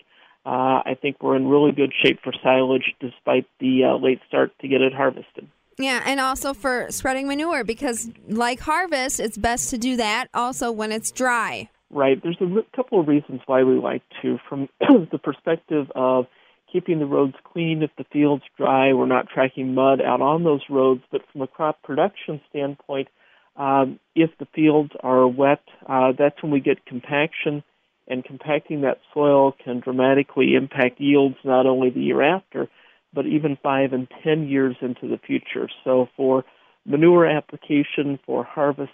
uh, 0.48 0.80
I 0.86 0.96
think 1.00 1.22
we're 1.22 1.36
in 1.36 1.46
really 1.46 1.72
good 1.72 1.92
shape 2.02 2.20
for 2.24 2.32
silage, 2.42 2.94
despite 3.00 3.46
the 3.60 3.84
uh, 3.84 3.96
late 3.98 4.20
start 4.26 4.50
to 4.60 4.68
get 4.68 4.80
it 4.80 4.94
harvested. 4.94 5.46
Yeah, 5.78 6.02
and 6.06 6.20
also 6.20 6.54
for 6.54 6.86
spreading 6.88 7.28
manure 7.28 7.64
because, 7.64 8.08
like 8.26 8.58
harvest, 8.60 9.20
it's 9.20 9.36
best 9.36 9.68
to 9.70 9.78
do 9.78 9.96
that 9.96 10.28
also 10.32 10.72
when 10.72 10.90
it's 10.90 11.10
dry. 11.10 11.68
Right. 11.90 12.18
There's 12.22 12.38
a 12.40 12.76
couple 12.76 12.98
of 12.98 13.08
reasons 13.08 13.42
why 13.44 13.62
we 13.62 13.74
like 13.74 14.02
to. 14.22 14.38
From 14.48 14.70
the 14.80 15.18
perspective 15.18 15.86
of 15.94 16.24
keeping 16.72 16.98
the 16.98 17.06
roads 17.06 17.36
clean, 17.44 17.82
if 17.82 17.90
the 17.98 18.04
field's 18.10 18.44
dry, 18.56 18.94
we're 18.94 19.06
not 19.06 19.28
tracking 19.28 19.74
mud 19.74 20.00
out 20.00 20.22
on 20.22 20.44
those 20.44 20.62
roads. 20.70 21.02
But 21.12 21.20
from 21.30 21.42
a 21.42 21.46
crop 21.46 21.82
production 21.82 22.40
standpoint, 22.48 23.08
um, 23.56 24.00
if 24.14 24.30
the 24.38 24.46
fields 24.54 24.92
are 25.00 25.28
wet, 25.28 25.62
uh, 25.86 26.12
that's 26.18 26.42
when 26.42 26.52
we 26.52 26.60
get 26.60 26.86
compaction, 26.86 27.62
and 28.08 28.24
compacting 28.24 28.80
that 28.80 28.98
soil 29.12 29.54
can 29.64 29.80
dramatically 29.80 30.54
impact 30.54 31.00
yields 31.00 31.36
not 31.44 31.66
only 31.66 31.90
the 31.90 32.00
year 32.00 32.22
after, 32.22 32.68
but 33.12 33.26
even 33.26 33.58
five 33.62 33.92
and 33.92 34.08
ten 34.24 34.48
years 34.48 34.76
into 34.80 35.08
the 35.08 35.18
future. 35.18 35.68
So 35.84 36.08
for 36.16 36.44
manure 36.84 37.26
application 37.26 38.18
for 38.24 38.44
harvest, 38.44 38.92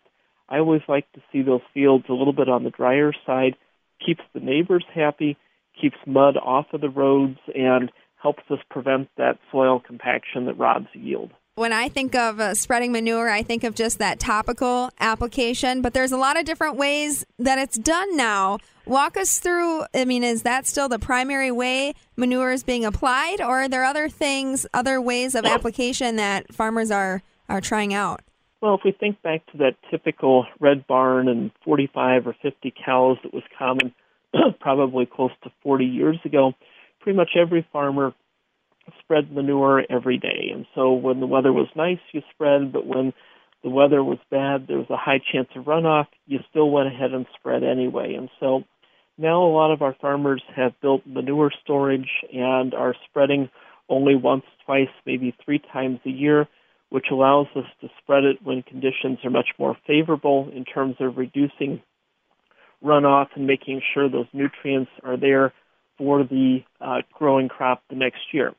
I 0.49 0.59
always 0.59 0.83
like 0.89 1.11
to 1.13 1.23
see 1.33 1.43
those 1.43 1.63
fields 1.73 2.05
a 2.09 2.13
little 2.13 2.33
bit 2.33 2.49
on 2.49 2.65
the 2.65 2.71
drier 2.71 3.13
side, 3.25 3.57
keeps 4.05 4.23
the 4.35 4.41
neighbors 4.41 4.85
happy, 4.95 5.37
keeps 5.81 5.97
mud 6.07 6.37
off 6.37 6.67
of 6.73 6.81
the 6.81 6.91
roads, 6.91 7.39
and 7.55 7.91
helps 8.21 8.43
us 8.51 8.59
prevent 8.71 9.09
that 9.17 9.39
soil 9.51 9.81
compaction 9.81 10.47
that 10.47 10.59
robs 10.59 10.89
yield. 10.93 11.31
When 11.57 11.73
I 11.73 11.89
think 11.89 12.17
of 12.17 12.41
uh, 12.41 12.55
spreading 12.55 12.91
manure, 12.91 13.31
I 13.31 13.45
think 13.45 13.63
of 13.63 13.77
just 13.77 14.01
that 14.01 14.19
topical 14.19 14.91
application, 14.99 15.83
but 15.83 15.95
there's 15.95 16.11
a 16.11 16.17
lot 16.17 16.37
of 16.37 16.45
different 16.45 16.77
ways 16.77 17.25
that 17.39 17.59
it's 17.59 17.79
done 17.79 18.17
now. 18.17 18.59
Walk 18.87 19.17
us 19.17 19.39
through, 19.39 19.85
I 19.95 20.05
mean, 20.05 20.25
is 20.25 20.43
that 20.43 20.67
still 20.67 20.89
the 20.89 20.99
primary 20.99 21.53
way 21.53 21.95
manure 22.17 22.51
is 22.51 22.65
being 22.65 22.85
applied, 22.85 23.41
or 23.41 23.63
are 23.63 23.69
there 23.69 23.85
other 23.85 24.09
things, 24.09 24.67
other 24.75 25.01
ways 25.01 25.37
of 25.37 25.45
application 25.45 26.17
that 26.17 26.53
farmers 26.53 26.91
are, 26.91 27.23
are 27.49 27.61
trying 27.61 27.95
out? 27.95 28.23
Well, 28.61 28.75
if 28.75 28.81
we 28.85 28.91
think 28.91 29.23
back 29.23 29.47
to 29.53 29.59
that 29.59 29.77
typical 29.93 30.47
red 30.59 30.89
barn 30.89 31.29
and 31.29 31.53
45 31.65 32.27
or 32.27 32.35
50 32.43 32.75
cows 32.85 33.17
that 33.23 33.33
was 33.33 33.45
common 33.57 33.95
probably 34.59 35.07
close 35.07 35.31
to 35.45 35.53
40 35.63 35.85
years 35.85 36.19
ago, 36.25 36.53
pretty 36.99 37.17
much 37.17 37.37
every 37.37 37.65
farmer 37.73 38.13
spread 39.01 39.33
manure 39.33 39.85
every 39.91 40.19
day. 40.19 40.51
And 40.53 40.67
so 40.75 40.93
when 40.93 41.21
the 41.21 41.27
weather 41.27 41.53
was 41.53 41.69
nice, 41.77 41.99
you 42.13 42.23
spread, 42.33 42.73
but 42.73 42.87
when 42.87 43.13
the 43.63 43.71
weather 43.71 44.05
was 44.05 44.19
bad, 44.31 44.67
there 44.69 44.79
was 44.79 44.91
a 44.91 44.97
high 44.97 45.21
chance 45.33 45.49
of 45.57 45.65
runoff, 45.65 46.07
you 46.27 46.39
still 46.51 46.71
went 46.71 46.89
ahead 46.89 47.13
and 47.13 47.27
spread 47.39 47.65
anyway. 47.65 48.15
And 48.15 48.29
so 48.39 48.65
now 49.17 49.43
a 49.43 49.49
lot 49.49 49.73
of 49.73 49.81
our 49.81 49.95
farmers 50.01 50.43
have 50.55 50.79
built 50.83 51.07
manure 51.07 51.51
storage 51.63 52.11
and 52.33 52.75
are 52.75 52.95
spreading 53.09 53.49
only 53.89 54.17
once, 54.17 54.45
twice, 54.65 54.89
maybe 55.07 55.35
three 55.45 55.61
times 55.73 56.01
a 56.05 56.11
year, 56.11 56.47
which 56.91 57.07
allows 57.11 57.47
us 57.57 57.65
to 57.81 57.89
spread 58.03 58.25
it 58.25 58.37
when 58.43 58.63
conditions 58.63 59.19
are 59.25 59.31
much 59.31 59.49
more 59.59 59.77
favorable 59.87 60.51
in 60.55 60.65
terms 60.65 60.97
of 61.01 61.17
reducing 61.17 61.83
runoff 62.85 63.29
and 63.35 63.47
making 63.47 63.81
sure 63.93 64.09
those 64.09 64.27
nutrients 64.33 64.91
are 65.03 65.17
there 65.17 65.53
for 65.97 66.23
the 66.23 66.59
uh, 66.81 66.99
growing 67.13 67.49
crop 67.49 67.83
the 67.89 67.97
next 67.97 68.21
year. 68.33 68.53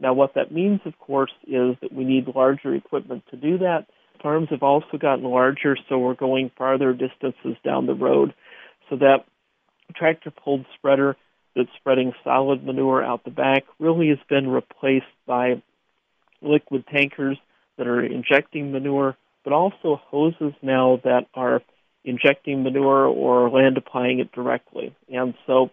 Now, 0.00 0.14
what 0.14 0.34
that 0.34 0.52
means, 0.52 0.80
of 0.84 0.98
course, 0.98 1.32
is 1.46 1.76
that 1.80 1.92
we 1.92 2.04
need 2.04 2.28
larger 2.34 2.74
equipment 2.74 3.24
to 3.30 3.36
do 3.36 3.58
that. 3.58 3.86
Farms 4.22 4.48
have 4.50 4.62
also 4.62 4.98
gotten 4.98 5.24
larger, 5.24 5.76
so 5.88 5.98
we're 5.98 6.14
going 6.14 6.50
farther 6.56 6.92
distances 6.92 7.56
down 7.64 7.86
the 7.86 7.94
road. 7.94 8.34
So 8.88 8.96
that 8.96 9.24
tractor 9.96 10.30
pulled 10.30 10.66
spreader 10.76 11.16
that's 11.54 11.68
spreading 11.78 12.12
solid 12.24 12.64
manure 12.64 13.02
out 13.02 13.24
the 13.24 13.30
back 13.30 13.64
really 13.78 14.08
has 14.08 14.18
been 14.28 14.48
replaced 14.48 15.06
by 15.26 15.62
liquid 16.40 16.84
tankers 16.86 17.38
that 17.76 17.86
are 17.86 18.04
injecting 18.04 18.72
manure, 18.72 19.16
but 19.44 19.52
also 19.52 20.00
hoses 20.06 20.52
now 20.62 21.00
that 21.04 21.26
are 21.34 21.62
injecting 22.04 22.62
manure 22.62 23.06
or 23.06 23.50
land 23.50 23.76
applying 23.76 24.20
it 24.20 24.32
directly. 24.32 24.94
And 25.08 25.34
so, 25.46 25.70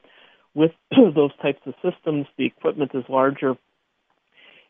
with 0.54 0.72
those 0.92 1.36
types 1.42 1.62
of 1.66 1.74
systems, 1.84 2.28
the 2.38 2.46
equipment 2.46 2.92
is 2.94 3.04
larger. 3.10 3.56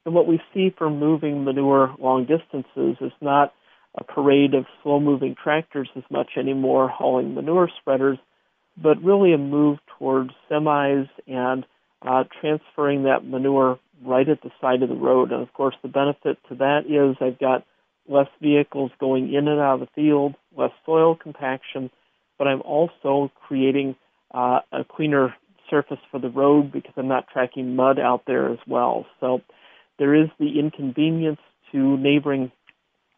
And 0.06 0.14
what 0.14 0.28
we 0.28 0.40
see 0.54 0.74
for 0.78 0.90
moving 0.90 1.44
manure 1.44 1.96
long 2.00 2.26
distances 2.26 2.98
is 3.02 3.12
not 3.22 3.54
a 3.98 4.04
parade 4.04 4.54
of 4.54 4.66
slow 4.84 5.00
moving 5.00 5.36
tractors 5.42 5.90
as 5.96 6.04
much 6.12 6.32
anymore 6.38 6.88
hauling 6.88 7.34
manure 7.34 7.70
spreaders, 7.80 8.20
but 8.82 9.02
really 9.04 9.34
a 9.34 9.38
move 9.38 9.80
towards 9.98 10.32
semis 10.50 11.10
and 11.28 11.66
uh, 12.02 12.24
transferring 12.40 13.04
that 13.04 13.26
manure 13.26 13.80
right 14.06 14.28
at 14.30 14.42
the 14.44 14.52
side 14.62 14.84
of 14.84 14.90
the 14.90 14.96
road. 14.96 15.32
And 15.32 15.42
of 15.42 15.52
course, 15.54 15.76
the 15.82 15.88
benefit 15.88 16.38
to 16.50 16.56
that 16.56 16.82
is 16.88 17.16
I've 17.20 17.40
got 17.40 17.66
less 18.08 18.28
vehicles 18.42 18.92
going 19.00 19.34
in 19.34 19.48
and 19.48 19.60
out 19.60 19.76
of 19.76 19.80
the 19.80 19.88
field, 19.96 20.36
less 20.56 20.72
soil 20.86 21.16
compaction, 21.16 21.90
but 22.38 22.48
I'm 22.48 22.62
also 22.62 23.32
creating 23.48 23.96
uh, 24.34 24.60
a 24.72 24.84
cleaner 24.84 25.34
surface 25.70 25.98
for 26.12 26.20
the 26.20 26.30
road 26.30 26.72
because 26.72 26.94
I'm 26.98 27.08
not 27.08 27.28
tracking 27.32 27.76
mud 27.76 27.98
out 27.98 28.24
there 28.28 28.52
as 28.52 28.60
well. 28.68 29.06
So 29.20 29.42
there 29.98 30.16
is 30.16 30.28
the 30.40 30.60
inconvenience 30.60 31.40
to 31.72 31.98
neighboring 31.98 32.52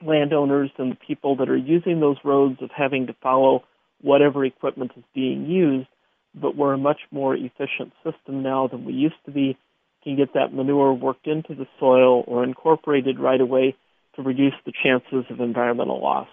landowners 0.05 0.69
and 0.77 0.91
the 0.91 0.97
people 1.07 1.35
that 1.37 1.49
are 1.49 1.57
using 1.57 1.99
those 1.99 2.17
roads 2.23 2.61
of 2.61 2.69
having 2.75 3.07
to 3.07 3.15
follow 3.21 3.63
whatever 4.01 4.45
equipment 4.45 4.91
is 4.95 5.03
being 5.15 5.45
used, 5.45 5.87
but 6.35 6.55
we're 6.55 6.73
a 6.73 6.77
much 6.77 6.99
more 7.11 7.35
efficient 7.35 7.91
system 8.03 8.43
now 8.43 8.67
than 8.67 8.85
we 8.85 8.93
used 8.93 9.15
to 9.25 9.31
be. 9.31 9.57
Can 10.03 10.15
get 10.15 10.33
that 10.35 10.53
manure 10.53 10.93
worked 10.93 11.27
into 11.27 11.55
the 11.55 11.67
soil 11.79 12.23
or 12.27 12.43
incorporated 12.43 13.19
right 13.19 13.41
away 13.41 13.75
to 14.15 14.21
reduce 14.21 14.53
the 14.65 14.71
chances 14.83 15.25
of 15.29 15.39
environmental 15.39 16.01
loss. 16.01 16.27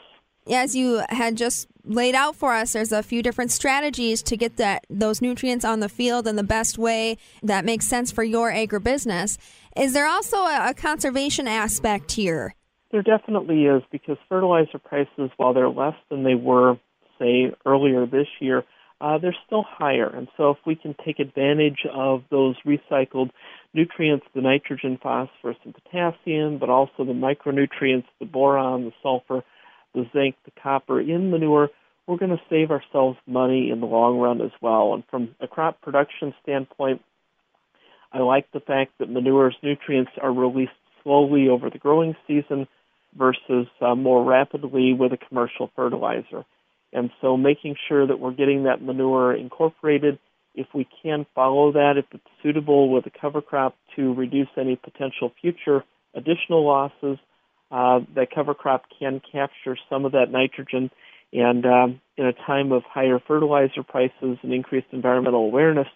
As 0.50 0.76
you 0.76 1.02
had 1.08 1.36
just 1.36 1.68
laid 1.84 2.14
out 2.14 2.36
for 2.36 2.52
us, 2.52 2.74
there's 2.74 2.92
a 2.92 3.02
few 3.02 3.22
different 3.22 3.50
strategies 3.50 4.22
to 4.24 4.36
get 4.36 4.56
that 4.58 4.84
those 4.90 5.22
nutrients 5.22 5.64
on 5.64 5.80
the 5.80 5.88
field 5.88 6.26
in 6.26 6.36
the 6.36 6.42
best 6.42 6.76
way 6.76 7.16
that 7.42 7.64
makes 7.64 7.86
sense 7.86 8.12
for 8.12 8.22
your 8.22 8.52
agribusiness. 8.52 9.38
Is 9.74 9.94
there 9.94 10.06
also 10.06 10.36
a, 10.36 10.70
a 10.70 10.74
conservation 10.74 11.48
aspect 11.48 12.12
here? 12.12 12.54
There 12.92 13.02
definitely 13.02 13.64
is 13.64 13.82
because 13.90 14.18
fertilizer 14.28 14.78
prices, 14.78 15.30
while 15.36 15.54
they're 15.54 15.68
less 15.68 15.96
than 16.10 16.24
they 16.24 16.34
were, 16.34 16.76
say, 17.18 17.52
earlier 17.64 18.06
this 18.06 18.28
year, 18.38 18.64
uh, 19.00 19.18
they're 19.18 19.36
still 19.46 19.64
higher. 19.66 20.08
And 20.08 20.28
so, 20.36 20.50
if 20.50 20.58
we 20.66 20.76
can 20.76 20.94
take 21.04 21.18
advantage 21.18 21.86
of 21.92 22.22
those 22.30 22.56
recycled 22.66 23.30
nutrients, 23.72 24.26
the 24.34 24.42
nitrogen, 24.42 24.98
phosphorus, 25.02 25.56
and 25.64 25.74
potassium, 25.74 26.58
but 26.58 26.70
also 26.70 27.04
the 27.04 27.12
micronutrients, 27.12 28.06
the 28.20 28.26
boron, 28.26 28.84
the 28.84 28.92
sulfur, 29.02 29.42
the 29.94 30.04
zinc, 30.12 30.36
the 30.44 30.52
copper 30.62 31.00
in 31.00 31.30
manure, 31.30 31.70
we're 32.06 32.18
going 32.18 32.30
to 32.30 32.42
save 32.50 32.70
ourselves 32.70 33.18
money 33.26 33.70
in 33.70 33.80
the 33.80 33.86
long 33.86 34.18
run 34.18 34.40
as 34.40 34.50
well. 34.60 34.94
And 34.94 35.04
from 35.10 35.34
a 35.40 35.46
crop 35.46 35.80
production 35.80 36.34
standpoint, 36.42 37.00
I 38.12 38.18
like 38.18 38.50
the 38.52 38.60
fact 38.60 38.92
that 38.98 39.08
manure's 39.08 39.56
nutrients 39.62 40.12
are 40.22 40.32
released 40.32 40.72
slowly 41.02 41.48
over 41.48 41.70
the 41.70 41.78
growing 41.78 42.14
season 42.26 42.68
versus 43.16 43.66
uh, 43.80 43.94
more 43.94 44.24
rapidly 44.24 44.92
with 44.92 45.12
a 45.12 45.16
commercial 45.16 45.70
fertilizer. 45.74 46.44
And 46.92 47.10
so 47.20 47.36
making 47.36 47.76
sure 47.88 48.06
that 48.06 48.20
we're 48.20 48.32
getting 48.32 48.64
that 48.64 48.82
manure 48.82 49.34
incorporated, 49.34 50.18
if 50.54 50.68
we 50.72 50.86
can 51.02 51.26
follow 51.34 51.72
that, 51.72 51.94
if 51.96 52.04
it's 52.12 52.22
suitable 52.42 52.92
with 52.92 53.06
a 53.06 53.10
cover 53.20 53.42
crop 53.42 53.76
to 53.96 54.14
reduce 54.14 54.48
any 54.56 54.76
potential 54.76 55.32
future 55.40 55.82
additional 56.14 56.64
losses, 56.64 57.18
uh, 57.70 58.00
that 58.14 58.28
cover 58.34 58.54
crop 58.54 58.84
can 58.98 59.20
capture 59.32 59.76
some 59.90 60.04
of 60.04 60.12
that 60.12 60.30
nitrogen. 60.30 60.90
And 61.32 61.66
um, 61.66 62.00
in 62.16 62.26
a 62.26 62.32
time 62.32 62.70
of 62.72 62.82
higher 62.84 63.18
fertilizer 63.26 63.82
prices 63.82 64.38
and 64.42 64.52
increased 64.52 64.86
environmental 64.92 65.44
awareness, 65.44 65.88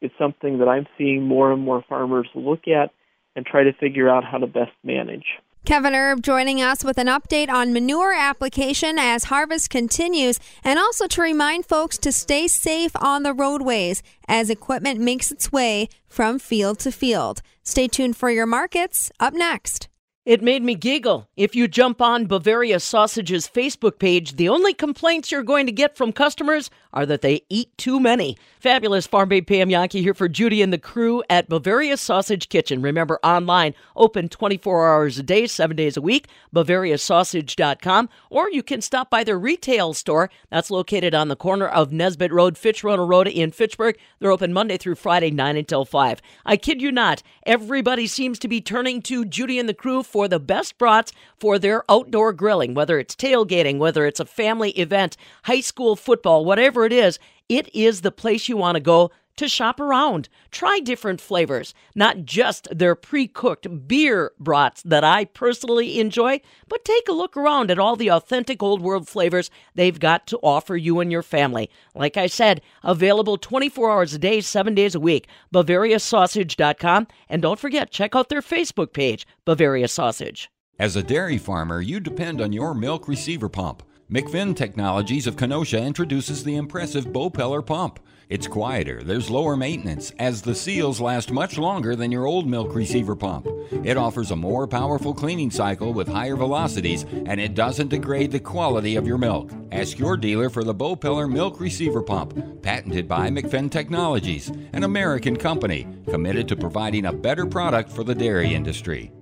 it's 0.00 0.14
something 0.18 0.58
that 0.58 0.68
I'm 0.68 0.86
seeing 0.98 1.22
more 1.22 1.52
and 1.52 1.62
more 1.62 1.84
farmers 1.88 2.28
look 2.34 2.66
at 2.66 2.90
and 3.36 3.46
try 3.46 3.62
to 3.62 3.72
figure 3.72 4.08
out 4.08 4.24
how 4.24 4.38
to 4.38 4.46
best 4.46 4.72
manage. 4.82 5.26
Kevin 5.66 5.94
Erb 5.94 6.22
joining 6.22 6.62
us 6.62 6.82
with 6.82 6.96
an 6.96 7.06
update 7.06 7.50
on 7.50 7.74
manure 7.74 8.14
application 8.14 8.98
as 8.98 9.24
harvest 9.24 9.68
continues, 9.68 10.40
and 10.64 10.78
also 10.78 11.06
to 11.06 11.20
remind 11.20 11.66
folks 11.66 11.98
to 11.98 12.10
stay 12.10 12.48
safe 12.48 12.92
on 12.96 13.24
the 13.24 13.34
roadways 13.34 14.02
as 14.26 14.48
equipment 14.48 14.98
makes 14.98 15.30
its 15.30 15.52
way 15.52 15.88
from 16.06 16.38
field 16.38 16.78
to 16.80 16.90
field. 16.90 17.42
Stay 17.62 17.88
tuned 17.88 18.16
for 18.16 18.30
your 18.30 18.46
markets 18.46 19.12
up 19.20 19.34
next. 19.34 19.89
It 20.26 20.42
made 20.42 20.62
me 20.62 20.74
giggle. 20.74 21.30
If 21.34 21.56
you 21.56 21.66
jump 21.66 22.02
on 22.02 22.26
Bavaria 22.26 22.78
Sausage's 22.78 23.48
Facebook 23.48 23.98
page, 23.98 24.36
the 24.36 24.50
only 24.50 24.74
complaints 24.74 25.32
you're 25.32 25.42
going 25.42 25.64
to 25.64 25.72
get 25.72 25.96
from 25.96 26.12
customers 26.12 26.68
are 26.92 27.06
that 27.06 27.22
they 27.22 27.42
eat 27.48 27.76
too 27.78 28.00
many. 28.00 28.36
Fabulous 28.58 29.06
Farm 29.06 29.28
Babe 29.28 29.46
Pam 29.46 29.68
Jahnke 29.68 30.00
here 30.00 30.12
for 30.12 30.28
Judy 30.28 30.60
and 30.60 30.72
the 30.72 30.78
crew 30.78 31.22
at 31.30 31.48
Bavaria 31.48 31.96
Sausage 31.96 32.48
Kitchen. 32.48 32.82
Remember, 32.82 33.18
online, 33.22 33.74
open 33.96 34.28
24 34.28 34.88
hours 34.88 35.18
a 35.18 35.22
day, 35.22 35.46
seven 35.46 35.76
days 35.76 35.96
a 35.96 36.02
week, 36.02 36.28
bavariasausage.com, 36.54 38.08
or 38.28 38.50
you 38.50 38.62
can 38.62 38.80
stop 38.80 39.08
by 39.08 39.24
their 39.24 39.38
retail 39.38 39.94
store. 39.94 40.30
That's 40.50 40.70
located 40.70 41.14
on 41.14 41.28
the 41.28 41.36
corner 41.36 41.66
of 41.66 41.92
Nesbitt 41.92 42.32
Road, 42.32 42.56
Fitchrona 42.56 43.08
Road 43.08 43.28
in 43.28 43.50
Fitchburg. 43.50 43.98
They're 44.18 44.30
open 44.30 44.52
Monday 44.52 44.76
through 44.76 44.96
Friday, 44.96 45.30
9 45.30 45.56
until 45.56 45.84
5. 45.84 46.20
I 46.44 46.56
kid 46.56 46.82
you 46.82 46.92
not, 46.92 47.22
everybody 47.46 48.06
seems 48.06 48.38
to 48.40 48.48
be 48.48 48.60
turning 48.60 49.00
to 49.02 49.24
Judy 49.24 49.58
and 49.58 49.68
the 49.68 49.74
crew 49.74 50.02
for 50.02 50.28
the 50.28 50.38
best 50.40 50.76
brats 50.76 51.12
for 51.38 51.58
their 51.58 51.90
outdoor 51.90 52.32
grilling, 52.32 52.74
whether 52.74 52.98
it's 52.98 53.16
tailgating, 53.16 53.78
whether 53.78 54.04
it's 54.04 54.20
a 54.20 54.26
family 54.26 54.70
event, 54.72 55.16
high 55.44 55.60
school 55.60 55.96
football, 55.96 56.44
whatever 56.80 56.86
it 56.86 57.06
is. 57.06 57.18
It 57.48 57.74
is 57.74 58.00
the 58.00 58.12
place 58.12 58.48
you 58.48 58.56
want 58.56 58.76
to 58.76 58.80
go 58.80 59.10
to 59.36 59.48
shop 59.48 59.80
around. 59.80 60.28
Try 60.50 60.80
different 60.80 61.20
flavors, 61.20 61.72
not 61.94 62.24
just 62.24 62.68
their 62.70 62.94
pre 62.94 63.26
cooked 63.26 63.88
beer 63.88 64.32
brats 64.38 64.82
that 64.82 65.02
I 65.02 65.24
personally 65.24 65.98
enjoy, 65.98 66.40
but 66.68 66.84
take 66.84 67.08
a 67.08 67.12
look 67.12 67.36
around 67.36 67.70
at 67.70 67.78
all 67.78 67.96
the 67.96 68.10
authentic 68.10 68.62
old 68.62 68.82
world 68.82 69.08
flavors 69.08 69.50
they've 69.74 69.98
got 69.98 70.26
to 70.28 70.38
offer 70.42 70.76
you 70.76 71.00
and 71.00 71.10
your 71.10 71.22
family. 71.22 71.70
Like 71.94 72.16
I 72.16 72.26
said, 72.26 72.60
available 72.82 73.38
24 73.38 73.90
hours 73.90 74.14
a 74.14 74.18
day, 74.18 74.40
seven 74.40 74.74
days 74.74 74.94
a 74.94 75.00
week. 75.00 75.26
BavariaSausage.com. 75.54 77.06
And 77.28 77.42
don't 77.42 77.60
forget, 77.60 77.90
check 77.90 78.14
out 78.14 78.28
their 78.28 78.42
Facebook 78.42 78.92
page, 78.92 79.26
Bavaria 79.44 79.88
Sausage. 79.88 80.50
As 80.78 80.96
a 80.96 81.02
dairy 81.02 81.38
farmer, 81.38 81.80
you 81.80 82.00
depend 82.00 82.40
on 82.40 82.52
your 82.52 82.74
milk 82.74 83.06
receiver 83.08 83.48
pump. 83.48 83.82
McFinn 84.10 84.56
Technologies 84.56 85.28
of 85.28 85.36
Kenosha 85.36 85.80
introduces 85.80 86.42
the 86.42 86.56
impressive 86.56 87.06
Bopeller 87.06 87.64
pump. 87.64 88.00
It's 88.28 88.48
quieter, 88.48 89.04
there's 89.04 89.30
lower 89.30 89.56
maintenance, 89.56 90.10
as 90.18 90.42
the 90.42 90.54
seals 90.56 91.00
last 91.00 91.30
much 91.30 91.56
longer 91.56 91.94
than 91.94 92.10
your 92.10 92.26
old 92.26 92.48
milk 92.48 92.74
receiver 92.74 93.14
pump. 93.14 93.46
It 93.84 93.96
offers 93.96 94.32
a 94.32 94.36
more 94.36 94.66
powerful 94.66 95.14
cleaning 95.14 95.52
cycle 95.52 95.92
with 95.92 96.08
higher 96.08 96.34
velocities, 96.34 97.04
and 97.04 97.40
it 97.40 97.54
doesn't 97.54 97.90
degrade 97.90 98.32
the 98.32 98.40
quality 98.40 98.96
of 98.96 99.06
your 99.06 99.16
milk. 99.16 99.52
Ask 99.70 99.96
your 99.96 100.16
dealer 100.16 100.50
for 100.50 100.64
the 100.64 100.74
Bopeller 100.74 101.30
Milk 101.30 101.60
Receiver 101.60 102.02
Pump, 102.02 102.62
patented 102.62 103.06
by 103.06 103.30
McFinn 103.30 103.70
Technologies, 103.70 104.50
an 104.72 104.82
American 104.82 105.36
company 105.36 105.86
committed 106.08 106.48
to 106.48 106.56
providing 106.56 107.06
a 107.06 107.12
better 107.12 107.46
product 107.46 107.92
for 107.92 108.02
the 108.02 108.16
dairy 108.16 108.54
industry. 108.54 109.12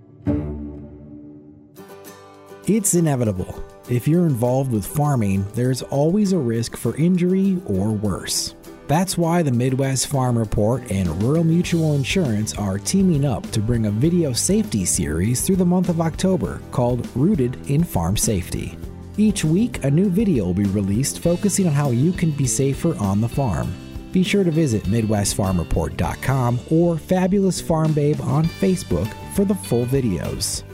It's 2.66 2.94
inevitable. 2.94 3.62
If 3.90 4.06
you're 4.06 4.26
involved 4.26 4.70
with 4.70 4.86
farming, 4.86 5.46
there's 5.54 5.80
always 5.80 6.32
a 6.32 6.38
risk 6.38 6.76
for 6.76 6.94
injury 6.96 7.58
or 7.64 7.90
worse. 7.90 8.54
That's 8.86 9.16
why 9.16 9.42
the 9.42 9.50
Midwest 9.50 10.08
Farm 10.08 10.36
Report 10.36 10.90
and 10.90 11.22
Rural 11.22 11.42
Mutual 11.42 11.94
Insurance 11.94 12.54
are 12.54 12.78
teaming 12.78 13.24
up 13.24 13.50
to 13.50 13.60
bring 13.60 13.86
a 13.86 13.90
video 13.90 14.34
safety 14.34 14.84
series 14.84 15.40
through 15.40 15.56
the 15.56 15.64
month 15.64 15.88
of 15.88 16.02
October 16.02 16.60
called 16.70 17.08
Rooted 17.16 17.70
in 17.70 17.82
Farm 17.82 18.18
Safety. 18.18 18.76
Each 19.16 19.42
week, 19.42 19.82
a 19.84 19.90
new 19.90 20.10
video 20.10 20.44
will 20.44 20.54
be 20.54 20.64
released 20.64 21.20
focusing 21.20 21.66
on 21.66 21.72
how 21.72 21.90
you 21.90 22.12
can 22.12 22.30
be 22.32 22.46
safer 22.46 22.94
on 22.98 23.22
the 23.22 23.28
farm. 23.28 23.72
Be 24.12 24.22
sure 24.22 24.44
to 24.44 24.50
visit 24.50 24.82
MidwestFarmReport.com 24.84 26.60
or 26.70 26.98
Fabulous 26.98 27.60
Farm 27.62 27.94
Babe 27.94 28.20
on 28.20 28.44
Facebook 28.44 29.10
for 29.34 29.46
the 29.46 29.54
full 29.54 29.86
videos. 29.86 30.67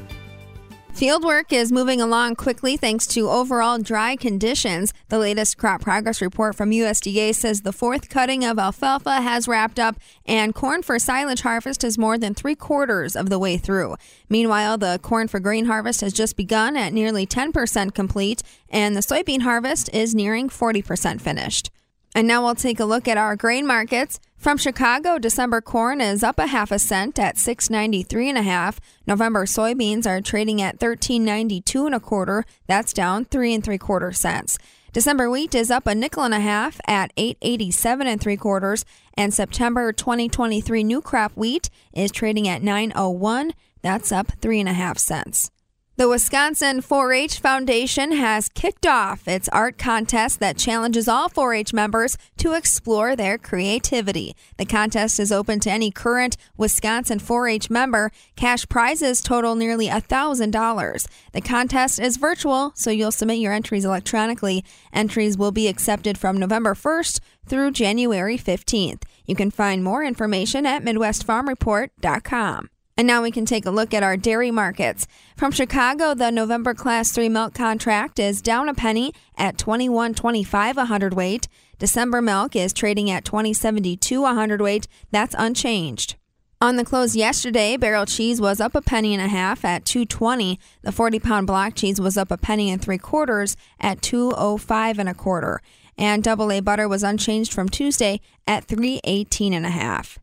Fieldwork 0.95 1.53
is 1.53 1.73
moving 1.73 2.01
along 2.01 2.37
quickly 2.37 2.77
thanks 2.77 3.05
to 3.09 3.29
overall 3.29 3.79
dry 3.79 4.15
conditions. 4.15 4.95
The 5.09 5.19
latest 5.19 5.59
crop 5.59 5.81
progress 5.81 6.23
report 6.23 6.55
from 6.55 6.71
USDA 6.71 7.35
says 7.35 7.63
the 7.63 7.73
fourth 7.73 8.09
cutting 8.09 8.45
of 8.45 8.61
alfalfa 8.61 9.21
has 9.21 9.49
wrapped 9.49 9.81
up 9.81 9.97
and 10.25 10.55
corn 10.55 10.85
for 10.85 11.01
silage 11.01 11.41
harvest 11.41 11.83
is 11.83 11.99
more 11.99 12.17
than 12.17 12.33
three 12.33 12.55
quarters 12.55 13.17
of 13.17 13.29
the 13.29 13.41
way 13.41 13.57
through. 13.57 13.97
Meanwhile, 14.29 14.79
the 14.79 15.01
corn 15.03 15.27
for 15.27 15.41
grain 15.41 15.65
harvest 15.65 16.01
has 16.01 16.13
just 16.13 16.37
begun 16.37 16.77
at 16.77 16.93
nearly 16.93 17.27
10% 17.27 17.93
complete 17.93 18.45
and 18.69 18.95
the 18.95 19.01
soybean 19.01 19.43
harvest 19.43 19.91
is 19.93 20.15
nearing 20.15 20.49
40% 20.49 21.21
finished. 21.21 21.73
And 22.15 22.29
now 22.29 22.45
we'll 22.45 22.55
take 22.55 22.79
a 22.79 22.85
look 22.85 23.09
at 23.09 23.19
our 23.19 23.35
grain 23.35 23.67
markets. 23.67 24.21
From 24.45 24.59
Chicago, 24.59 25.19
December 25.19 25.63
corn 25.63 26.03
is 26.03 26.23
up 26.23 26.39
a 26.39 26.49
half 26.49 26.71
a 26.71 26.79
cent 26.79 27.19
at 27.19 27.39
693 27.39 28.29
and 28.29 28.37
a 28.37 28.43
half. 28.43 28.79
November 29.07 29.47
soybeans 29.47 30.05
are 30.05 30.21
trading 30.21 30.61
at 30.61 30.75
1392 30.75 31.87
and 31.87 31.95
a 31.95 31.99
quarter. 31.99 32.45
That's 32.67 32.93
down 32.93 33.25
three 33.25 33.55
and 33.55 33.65
three 33.65 33.79
quarter 33.79 34.13
cents. 34.13 34.59
December 34.93 35.31
wheat 35.31 35.55
is 35.55 35.71
up 35.71 35.87
a 35.87 35.95
nickel 35.95 36.25
and 36.25 36.35
a 36.35 36.41
half 36.41 36.79
at 36.87 37.11
887 37.17 38.07
and 38.07 38.21
three 38.21 38.37
quarters. 38.37 38.85
And 39.15 39.33
September 39.33 39.95
2023 39.95 40.85
new 40.85 41.01
crop 41.01 41.33
wheat 41.35 41.71
is 41.95 42.11
trading 42.11 42.47
at 42.47 42.63
901. 42.63 43.55
That's 43.81 44.13
up 44.13 44.33
three 44.43 44.61
and 44.61 44.69
a 44.69 44.75
half 44.75 44.99
cents. 44.99 45.51
The 45.97 46.09
Wisconsin 46.09 46.81
4 46.81 47.13
H 47.13 47.39
Foundation 47.39 48.11
has 48.11 48.49
kicked 48.49 48.85
off 48.85 49.29
its 49.29 49.49
art 49.51 49.79
contest 49.79 50.41
that 50.41 50.59
challenges 50.59 51.07
all 51.07 51.29
4 51.29 51.55
H 51.55 51.73
members 51.73 52.19
to 52.39 52.55
explore 52.55 53.15
their 53.15 53.39
creativity. 53.39 54.35
The 54.57 54.67
contest 54.67 55.21
is 55.21 55.31
open 55.31 55.61
to 55.61 55.71
any 55.71 55.93
current 55.93 56.37
Wisconsin 56.57 57.21
4 57.21 57.47
H 57.47 57.71
member. 57.71 58.11
Cash 58.35 58.69
prizes 58.69 59.21
total 59.21 59.55
nearly 59.55 59.87
$1,000. 59.87 61.07
The 61.33 61.41
contest 61.41 62.01
is 62.01 62.17
virtual, 62.17 62.73
so 62.75 62.91
you'll 62.91 63.13
submit 63.13 63.39
your 63.39 63.53
entries 63.53 63.85
electronically. 63.85 64.65
Entries 64.93 65.39
will 65.39 65.53
be 65.53 65.69
accepted 65.69 66.19
from 66.19 66.37
November 66.37 66.75
1st 66.75 67.21
through 67.47 67.71
January 67.71 68.37
15th. 68.37 69.05
You 69.27 69.37
can 69.37 69.53
find 69.53 69.85
more 69.85 70.03
information 70.03 70.67
at 70.67 70.83
MidwestFarmReport.com. 70.83 72.69
And 72.97 73.09
now 73.09 73.23
we 73.23 73.33
can 73.33 73.45
take 73.45 73.67
a 73.67 73.73
look 73.73 73.93
at 73.93 74.05
our 74.05 74.17
dairy 74.17 74.53
markets. 74.53 75.09
From 75.37 75.51
Chicago, 75.51 76.15
the 76.15 76.31
November 76.31 76.75
Class 76.75 77.11
3 77.11 77.29
milk 77.29 77.53
contract 77.53 78.21
is 78.21 78.41
down 78.41 78.69
a 78.69 78.75
penny 78.75 79.13
at 79.37 79.57
21.25 79.57 80.77
a 80.77 80.85
hundredweight. 80.85 81.49
December 81.79 82.23
milk 82.23 82.55
is 82.55 82.73
trading 82.73 83.11
at 83.11 83.25
20.72 83.25 84.31
a 84.31 84.35
hundredweight. 84.35 84.87
That's 85.11 85.35
unchanged. 85.37 86.15
On 86.61 86.77
the 86.77 86.85
close 86.85 87.17
yesterday, 87.17 87.77
barrel 87.77 88.07
cheese 88.07 88.41
was 88.41 88.61
up 88.61 88.77
a 88.77 88.81
penny 88.81 89.13
and 89.13 89.23
a 89.23 89.29
half 89.29 89.65
at 89.65 89.85
220. 89.85 90.59
The 90.83 90.93
40 90.93 91.19
pound 91.19 91.47
block 91.49 91.75
cheese 91.75 92.01
was 92.01 92.17
up 92.17 92.31
a 92.31 92.39
penny 92.39 92.71
and 92.71 92.81
three 92.81 92.97
quarters 92.97 93.57
at 93.81 94.03
205 94.03 95.01
and 95.01 95.09
a 95.09 95.15
quarter. 95.15 95.61
And 95.99 96.23
double 96.23 96.53
A 96.53 96.61
butter 96.61 96.89
was 96.89 97.03
unchanged 97.03 97.53
from 97.53 97.69
Tuesday 97.69 98.21
at 98.47 98.65
318 98.65 99.53
and 99.53 99.67
a 99.67 99.71
half. 99.71 100.19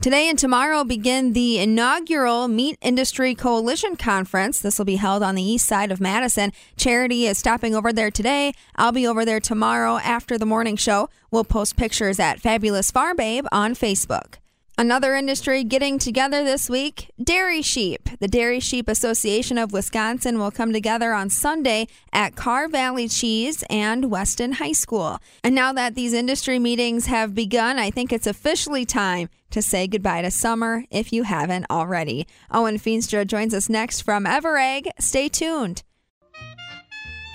Today 0.00 0.28
and 0.28 0.38
tomorrow 0.38 0.84
begin 0.84 1.32
the 1.32 1.58
inaugural 1.58 2.46
Meat 2.46 2.76
Industry 2.82 3.34
Coalition 3.34 3.96
Conference. 3.96 4.60
This 4.60 4.76
will 4.76 4.84
be 4.84 4.96
held 4.96 5.22
on 5.22 5.34
the 5.34 5.42
east 5.42 5.66
side 5.66 5.90
of 5.90 6.00
Madison. 6.00 6.52
Charity 6.76 7.26
is 7.26 7.38
stopping 7.38 7.74
over 7.74 7.90
there 7.90 8.10
today. 8.10 8.52
I'll 8.76 8.92
be 8.92 9.06
over 9.06 9.24
there 9.24 9.40
tomorrow 9.40 9.96
after 9.98 10.36
the 10.36 10.44
morning 10.44 10.76
show. 10.76 11.08
We'll 11.30 11.44
post 11.44 11.76
pictures 11.76 12.20
at 12.20 12.40
Fabulous 12.40 12.90
Farm 12.90 13.16
Babe 13.16 13.46
on 13.50 13.74
Facebook. 13.74 14.34
Another 14.76 15.14
industry 15.14 15.62
getting 15.62 16.00
together 16.00 16.42
this 16.42 16.68
week 16.68 17.08
dairy 17.22 17.62
sheep. 17.62 18.08
The 18.18 18.26
Dairy 18.26 18.58
Sheep 18.58 18.88
Association 18.88 19.56
of 19.56 19.72
Wisconsin 19.72 20.36
will 20.36 20.50
come 20.50 20.72
together 20.72 21.12
on 21.12 21.30
Sunday 21.30 21.86
at 22.12 22.34
Carr 22.34 22.66
Valley 22.66 23.06
Cheese 23.06 23.62
and 23.70 24.10
Weston 24.10 24.52
High 24.52 24.72
School. 24.72 25.20
And 25.44 25.54
now 25.54 25.72
that 25.72 25.94
these 25.94 26.12
industry 26.12 26.58
meetings 26.58 27.06
have 27.06 27.36
begun, 27.36 27.78
I 27.78 27.92
think 27.92 28.12
it's 28.12 28.26
officially 28.26 28.84
time 28.84 29.28
to 29.50 29.62
say 29.62 29.86
goodbye 29.86 30.22
to 30.22 30.30
summer 30.32 30.82
if 30.90 31.12
you 31.12 31.22
haven't 31.22 31.66
already. 31.70 32.26
Owen 32.50 32.78
Feenstra 32.78 33.24
joins 33.24 33.54
us 33.54 33.68
next 33.68 34.00
from 34.00 34.24
EverAg. 34.24 34.88
Stay 34.98 35.28
tuned. 35.28 35.84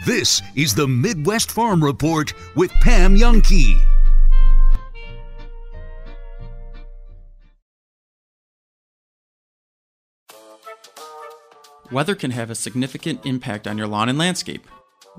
This 0.06 0.42
is 0.56 0.76
the 0.76 0.88
Midwest 0.88 1.52
Farm 1.52 1.82
Report 1.82 2.34
with 2.56 2.72
Pam 2.82 3.16
Jahnke. 3.16 3.99
Weather 11.92 12.14
can 12.14 12.32
have 12.32 12.52
a 12.52 12.56
significant 12.56 13.26
impact 13.26 13.68
on 13.68 13.78
your 13.78 13.88
lawn 13.88 14.10
and 14.10 14.18
landscape. 14.18 14.68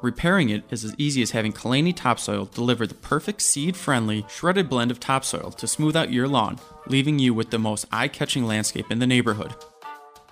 Repairing 0.00 0.50
it 0.50 0.62
is 0.70 0.84
as 0.84 0.94
easy 0.98 1.20
as 1.20 1.32
having 1.32 1.52
Kalani 1.52 1.94
Topsoil 1.94 2.44
deliver 2.46 2.86
the 2.86 2.94
perfect 2.94 3.42
seed 3.42 3.76
friendly, 3.76 4.24
shredded 4.28 4.70
blend 4.70 4.90
of 4.90 5.00
topsoil 5.00 5.50
to 5.52 5.66
smooth 5.66 5.96
out 5.96 6.12
your 6.12 6.28
lawn, 6.28 6.58
leaving 6.86 7.18
you 7.18 7.34
with 7.34 7.50
the 7.50 7.58
most 7.58 7.86
eye 7.90 8.08
catching 8.08 8.46
landscape 8.46 8.90
in 8.90 9.00
the 9.00 9.06
neighborhood. 9.06 9.52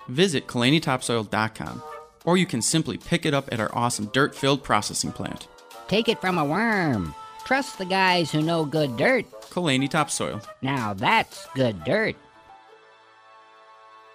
Visit 0.07 0.47
KalaniTopsoil.com, 0.47 1.83
or 2.23 2.37
you 2.37 2.45
can 2.45 2.61
simply 2.61 2.97
pick 2.97 3.25
it 3.25 3.33
up 3.33 3.49
at 3.51 3.59
our 3.59 3.69
awesome 3.75 4.05
dirt 4.07 4.33
filled 4.33 4.63
processing 4.63 5.11
plant. 5.11 5.47
Take 5.87 6.07
it 6.07 6.21
from 6.21 6.37
a 6.37 6.45
worm. 6.45 7.13
Trust 7.45 7.77
the 7.77 7.85
guys 7.85 8.31
who 8.31 8.41
know 8.41 8.63
good 8.63 8.95
dirt. 8.95 9.25
Kalani 9.49 9.89
Topsoil. 9.89 10.41
Now 10.61 10.93
that's 10.93 11.47
good 11.53 11.83
dirt. 11.83 12.15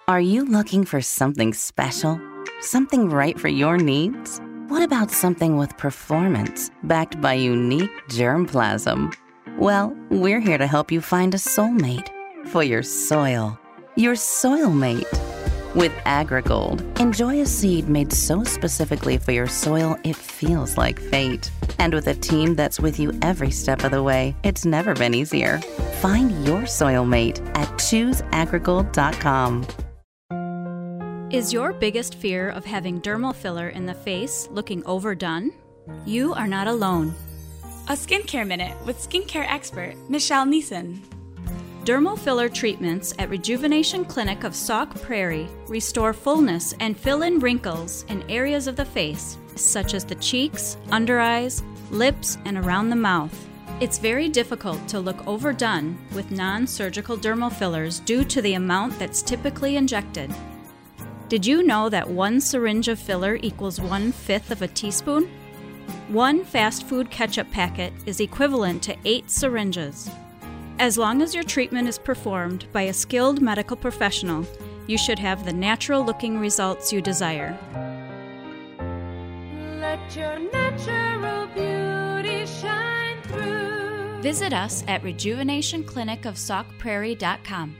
Are 0.07 0.21
you 0.21 0.45
looking 0.45 0.85
for 0.85 1.01
something 1.01 1.51
special? 1.51 2.21
Something 2.61 3.09
right 3.09 3.39
for 3.39 3.47
your 3.47 3.75
needs? 3.75 4.39
What 4.67 4.83
about 4.83 5.09
something 5.09 5.57
with 5.57 5.75
performance 5.77 6.69
backed 6.83 7.19
by 7.21 7.33
unique 7.33 7.89
germplasm? 8.09 9.15
Well, 9.57 9.97
we're 10.11 10.39
here 10.39 10.59
to 10.59 10.67
help 10.67 10.91
you 10.91 11.01
find 11.01 11.33
a 11.33 11.37
soulmate 11.37 12.09
for 12.45 12.61
your 12.61 12.83
soil. 12.83 13.57
Your 13.95 14.15
soil 14.15 14.69
mate. 14.69 15.07
With 15.73 15.91
AgriGold, 16.05 16.99
enjoy 16.99 17.41
a 17.41 17.45
seed 17.47 17.89
made 17.89 18.13
so 18.13 18.43
specifically 18.43 19.17
for 19.17 19.31
your 19.31 19.47
soil 19.47 19.97
it 20.03 20.15
feels 20.15 20.77
like 20.77 20.99
fate. 20.99 21.49
And 21.79 21.95
with 21.95 22.05
a 22.05 22.13
team 22.13 22.53
that's 22.53 22.79
with 22.79 22.99
you 22.99 23.11
every 23.23 23.49
step 23.49 23.83
of 23.83 23.89
the 23.89 24.03
way, 24.03 24.35
it's 24.43 24.65
never 24.65 24.93
been 24.93 25.15
easier. 25.15 25.57
Find 25.99 26.45
your 26.45 26.67
soil 26.67 27.05
mate 27.05 27.41
at 27.55 27.69
chooseagrigold.com. 27.79 29.65
Is 31.35 31.51
your 31.51 31.73
biggest 31.73 32.15
fear 32.15 32.47
of 32.51 32.63
having 32.63 33.01
dermal 33.01 33.35
filler 33.35 33.67
in 33.67 33.85
the 33.85 33.93
face 33.93 34.47
looking 34.51 34.81
overdone? 34.85 35.51
You 36.05 36.33
are 36.33 36.47
not 36.47 36.67
alone. 36.67 37.13
A 37.89 37.91
skincare 37.91 38.47
minute 38.47 38.73
with 38.85 38.97
skincare 38.97 39.45
expert 39.45 39.95
Michelle 40.07 40.45
Neeson. 40.45 41.01
Dermal 41.83 42.17
filler 42.17 42.47
treatments 42.47 43.13
at 43.19 43.29
Rejuvenation 43.29 44.05
Clinic 44.05 44.45
of 44.45 44.55
Sauk 44.55 44.95
Prairie 45.01 45.49
restore 45.67 46.13
fullness 46.13 46.73
and 46.79 46.97
fill 46.97 47.23
in 47.23 47.39
wrinkles 47.39 48.05
in 48.07 48.23
areas 48.31 48.65
of 48.65 48.77
the 48.77 48.85
face, 48.85 49.37
such 49.57 49.93
as 49.93 50.05
the 50.05 50.15
cheeks, 50.15 50.77
under 50.89 51.19
eyes, 51.19 51.63
lips, 51.91 52.37
and 52.45 52.57
around 52.57 52.89
the 52.89 52.95
mouth. 52.95 53.37
It's 53.81 53.97
very 53.97 54.29
difficult 54.29 54.87
to 54.87 55.01
look 55.01 55.27
overdone 55.27 55.97
with 56.13 56.31
non 56.31 56.65
surgical 56.65 57.17
dermal 57.17 57.51
fillers 57.51 57.99
due 57.99 58.23
to 58.23 58.41
the 58.41 58.53
amount 58.53 58.97
that's 58.97 59.21
typically 59.21 59.75
injected. 59.75 60.33
Did 61.27 61.43
you 61.43 61.63
know 61.63 61.89
that 61.89 62.07
one 62.07 62.39
syringe 62.39 62.87
of 62.87 62.99
filler 62.99 63.39
equals 63.41 63.81
one 63.81 64.11
fifth 64.11 64.51
of 64.51 64.61
a 64.61 64.67
teaspoon? 64.67 65.27
One 66.07 66.45
fast 66.45 66.87
food 66.87 67.09
ketchup 67.09 67.49
packet 67.49 67.91
is 68.05 68.19
equivalent 68.19 68.83
to 68.83 68.95
eight 69.05 69.31
syringes. 69.31 70.07
As 70.77 70.99
long 70.99 71.23
as 71.23 71.33
your 71.33 71.43
treatment 71.43 71.87
is 71.87 71.97
performed 71.97 72.67
by 72.71 72.83
a 72.83 72.93
skilled 72.93 73.41
medical 73.41 73.75
professional, 73.75 74.45
you 74.85 74.99
should 74.99 75.17
have 75.17 75.45
the 75.45 75.53
natural 75.53 76.05
looking 76.05 76.37
results 76.37 76.93
you 76.93 77.01
desire. 77.01 77.57
Let 79.79 80.15
your 80.15 80.37
natural 80.53 81.47
beauty 81.47 82.45
shine 82.45 83.19
through. 83.23 84.21
Visit 84.21 84.53
us 84.53 84.83
at 84.87 85.01
rejuvenationclinicofsaukprairie.com. 85.01 87.77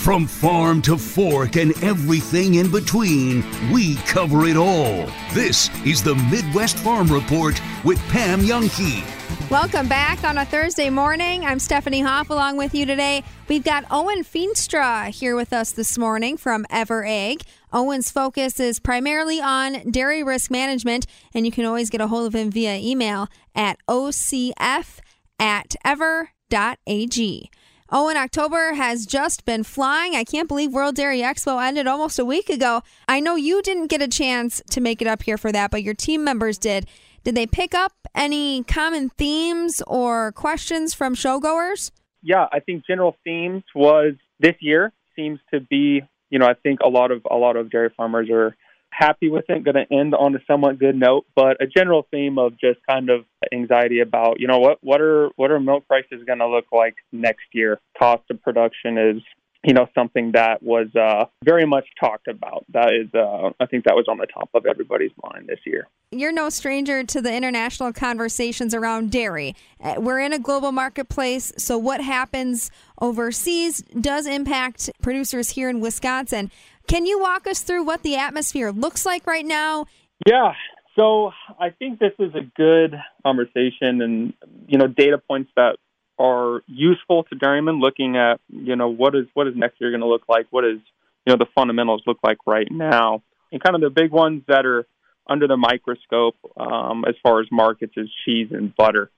From 0.00 0.26
farm 0.26 0.80
to 0.82 0.96
fork 0.96 1.56
and 1.56 1.72
everything 1.84 2.54
in 2.54 2.70
between, 2.70 3.44
we 3.70 3.96
cover 3.96 4.46
it 4.46 4.56
all. 4.56 5.06
This 5.34 5.68
is 5.84 6.02
the 6.02 6.14
Midwest 6.14 6.78
Farm 6.78 7.06
Report 7.08 7.60
with 7.84 7.98
Pam 8.08 8.40
Jahnke. 8.40 9.04
Welcome 9.50 9.88
back 9.88 10.24
on 10.24 10.38
a 10.38 10.46
Thursday 10.46 10.88
morning. 10.88 11.44
I'm 11.44 11.58
Stephanie 11.58 12.00
Hoff 12.00 12.30
along 12.30 12.56
with 12.56 12.74
you 12.74 12.86
today. 12.86 13.22
We've 13.46 13.62
got 13.62 13.84
Owen 13.90 14.24
Feenstra 14.24 15.08
here 15.08 15.36
with 15.36 15.52
us 15.52 15.72
this 15.72 15.98
morning 15.98 16.38
from 16.38 16.64
EverAg. 16.70 17.42
Owen's 17.70 18.10
focus 18.10 18.58
is 18.58 18.80
primarily 18.80 19.42
on 19.42 19.90
dairy 19.90 20.22
risk 20.22 20.50
management, 20.50 21.06
and 21.34 21.44
you 21.44 21.52
can 21.52 21.66
always 21.66 21.90
get 21.90 22.00
a 22.00 22.06
hold 22.06 22.26
of 22.26 22.34
him 22.34 22.50
via 22.50 22.78
email 22.78 23.28
at 23.54 23.76
ocf 23.86 24.98
at 25.38 25.76
ever.ag. 25.84 27.50
Owen, 27.92 28.16
October 28.16 28.74
has 28.74 29.04
just 29.06 29.44
been 29.44 29.64
flying. 29.64 30.14
I 30.14 30.24
can't 30.24 30.48
believe 30.48 30.72
World 30.72 30.94
Dairy 30.94 31.20
Expo 31.20 31.62
ended 31.62 31.86
almost 31.86 32.18
a 32.18 32.24
week 32.24 32.48
ago. 32.48 32.82
I 33.08 33.20
know 33.20 33.34
you 33.34 33.62
didn't 33.62 33.88
get 33.88 34.00
a 34.00 34.08
chance 34.08 34.62
to 34.70 34.80
make 34.80 35.02
it 35.02 35.08
up 35.08 35.22
here 35.22 35.36
for 35.36 35.50
that, 35.52 35.70
but 35.70 35.82
your 35.82 35.94
team 35.94 36.22
members 36.22 36.58
did. 36.58 36.86
Did 37.24 37.34
they 37.34 37.46
pick 37.46 37.74
up 37.74 37.92
any 38.14 38.62
common 38.64 39.10
themes 39.10 39.82
or 39.86 40.32
questions 40.32 40.94
from 40.94 41.14
showgoers? 41.14 41.90
yeah, 42.22 42.46
I 42.52 42.60
think 42.60 42.86
general 42.86 43.16
themes 43.24 43.64
was 43.74 44.14
this 44.38 44.54
year 44.60 44.92
seems 45.16 45.40
to 45.52 45.60
be, 45.60 46.02
you 46.28 46.38
know, 46.38 46.46
I 46.46 46.54
think 46.54 46.80
a 46.80 46.88
lot 46.88 47.10
of 47.10 47.26
a 47.30 47.36
lot 47.36 47.56
of 47.56 47.70
dairy 47.70 47.90
farmers 47.96 48.28
are 48.30 48.56
happy 48.90 49.28
with 49.30 49.44
it, 49.48 49.64
going 49.64 49.74
to 49.74 49.92
end 49.92 50.14
on 50.14 50.34
a 50.34 50.38
somewhat 50.46 50.78
good 50.78 50.96
note, 50.96 51.26
but 51.34 51.62
a 51.62 51.66
general 51.66 52.06
theme 52.10 52.38
of 52.38 52.52
just 52.58 52.78
kind 52.88 53.10
of 53.10 53.24
anxiety 53.52 54.00
about, 54.00 54.40
you 54.40 54.46
know, 54.46 54.58
what 54.58 54.78
what 54.82 55.00
are 55.00 55.30
what 55.36 55.50
are 55.50 55.60
milk 55.60 55.86
prices 55.86 56.22
going 56.26 56.38
to 56.40 56.48
look 56.48 56.66
like 56.72 56.96
next 57.12 57.46
year? 57.52 57.80
Cost 57.98 58.22
of 58.30 58.42
production 58.42 58.98
is 58.98 59.22
you 59.64 59.74
know 59.74 59.86
something 59.94 60.32
that 60.32 60.62
was 60.62 60.88
uh, 60.96 61.26
very 61.44 61.66
much 61.66 61.86
talked 61.98 62.28
about. 62.28 62.64
That 62.72 62.94
is, 62.94 63.12
uh, 63.14 63.50
I 63.60 63.66
think 63.66 63.84
that 63.84 63.94
was 63.94 64.06
on 64.08 64.18
the 64.18 64.26
top 64.26 64.48
of 64.54 64.64
everybody's 64.66 65.10
mind 65.22 65.48
this 65.48 65.58
year. 65.66 65.86
You're 66.10 66.32
no 66.32 66.48
stranger 66.48 67.04
to 67.04 67.20
the 67.20 67.34
international 67.34 67.92
conversations 67.92 68.74
around 68.74 69.10
dairy. 69.10 69.54
Uh, 69.82 69.96
We're 69.98 70.20
in 70.20 70.32
a 70.32 70.38
global 70.38 70.72
marketplace, 70.72 71.52
so 71.58 71.76
what 71.76 72.00
happens 72.00 72.70
overseas 73.00 73.82
does 74.00 74.26
impact 74.26 74.90
producers 75.02 75.50
here 75.50 75.68
in 75.68 75.80
Wisconsin. 75.80 76.50
Can 76.90 77.06
you 77.06 77.20
walk 77.20 77.46
us 77.46 77.60
through 77.60 77.84
what 77.84 78.02
the 78.02 78.16
atmosphere 78.16 78.72
looks 78.72 79.06
like 79.06 79.24
right 79.24 79.46
now? 79.46 79.86
Yeah. 80.26 80.54
So 80.96 81.30
I 81.56 81.70
think 81.70 82.00
this 82.00 82.10
is 82.18 82.34
a 82.34 82.42
good 82.56 83.00
conversation 83.22 84.02
and, 84.02 84.32
you 84.66 84.76
know, 84.76 84.88
data 84.88 85.16
points 85.16 85.52
that 85.54 85.76
are 86.18 86.62
useful 86.66 87.22
to 87.30 87.36
dairymen 87.36 87.78
looking 87.78 88.16
at, 88.16 88.40
you 88.48 88.74
know, 88.74 88.88
what 88.88 89.14
is 89.14 89.26
what 89.34 89.46
is 89.46 89.54
next 89.54 89.80
year 89.80 89.92
going 89.92 90.00
to 90.00 90.08
look 90.08 90.24
like? 90.28 90.48
What 90.50 90.64
is, 90.64 90.78
you 91.24 91.32
know, 91.32 91.36
the 91.36 91.46
fundamentals 91.54 92.02
look 92.08 92.18
like 92.24 92.38
right 92.44 92.66
now? 92.68 93.22
And 93.52 93.62
kind 93.62 93.76
of 93.76 93.82
the 93.82 93.90
big 93.90 94.10
ones 94.10 94.42
that 94.48 94.66
are 94.66 94.84
under 95.28 95.46
the 95.46 95.56
microscope 95.56 96.34
um, 96.56 97.04
as 97.06 97.14
far 97.22 97.40
as 97.40 97.46
markets 97.52 97.92
is 97.96 98.08
cheese 98.24 98.48
and 98.50 98.74
butter. 98.74 99.12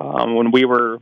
Um, 0.00 0.36
when 0.36 0.52
we 0.52 0.64
were, 0.64 0.98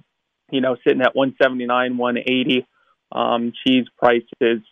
you 0.51 0.63
know, 0.63 0.77
sitting 0.85 1.03
at 1.03 1.15
179, 1.15 1.99
180 1.99 2.67
um, 3.13 3.53
cheese 3.67 3.85
prices, 3.99 4.63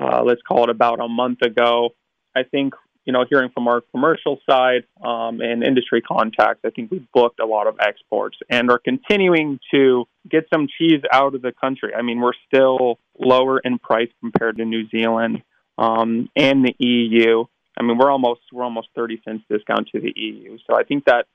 uh, 0.00 0.22
let's 0.24 0.42
call 0.42 0.64
it 0.64 0.70
about 0.70 1.00
a 1.00 1.08
month 1.08 1.42
ago, 1.42 1.90
I 2.34 2.42
think, 2.44 2.74
you 3.04 3.12
know, 3.12 3.24
hearing 3.28 3.50
from 3.52 3.68
our 3.68 3.82
commercial 3.92 4.38
side 4.48 4.84
um, 5.04 5.40
and 5.40 5.62
industry 5.62 6.00
contacts, 6.00 6.60
I 6.64 6.70
think 6.70 6.90
we've 6.90 7.06
booked 7.12 7.40
a 7.40 7.46
lot 7.46 7.66
of 7.66 7.76
exports 7.80 8.38
and 8.48 8.70
are 8.70 8.78
continuing 8.78 9.58
to 9.72 10.04
get 10.30 10.46
some 10.52 10.68
cheese 10.78 11.02
out 11.12 11.34
of 11.34 11.42
the 11.42 11.52
country. 11.52 11.92
I 11.94 12.02
mean, 12.02 12.20
we're 12.20 12.32
still 12.46 12.98
lower 13.18 13.58
in 13.58 13.78
price 13.78 14.08
compared 14.20 14.58
to 14.58 14.64
New 14.64 14.88
Zealand 14.88 15.42
um, 15.78 16.28
and 16.36 16.64
the 16.64 16.74
EU. 16.78 17.44
I 17.78 17.82
mean, 17.82 17.98
we're 17.98 18.10
almost 18.10 18.40
we're 18.52 18.64
almost 18.64 18.88
30 18.94 19.20
cents 19.24 19.44
discount 19.50 19.88
to 19.94 20.00
the 20.00 20.12
EU. 20.14 20.58
So 20.66 20.76
I 20.76 20.84
think 20.84 21.04
that 21.06 21.26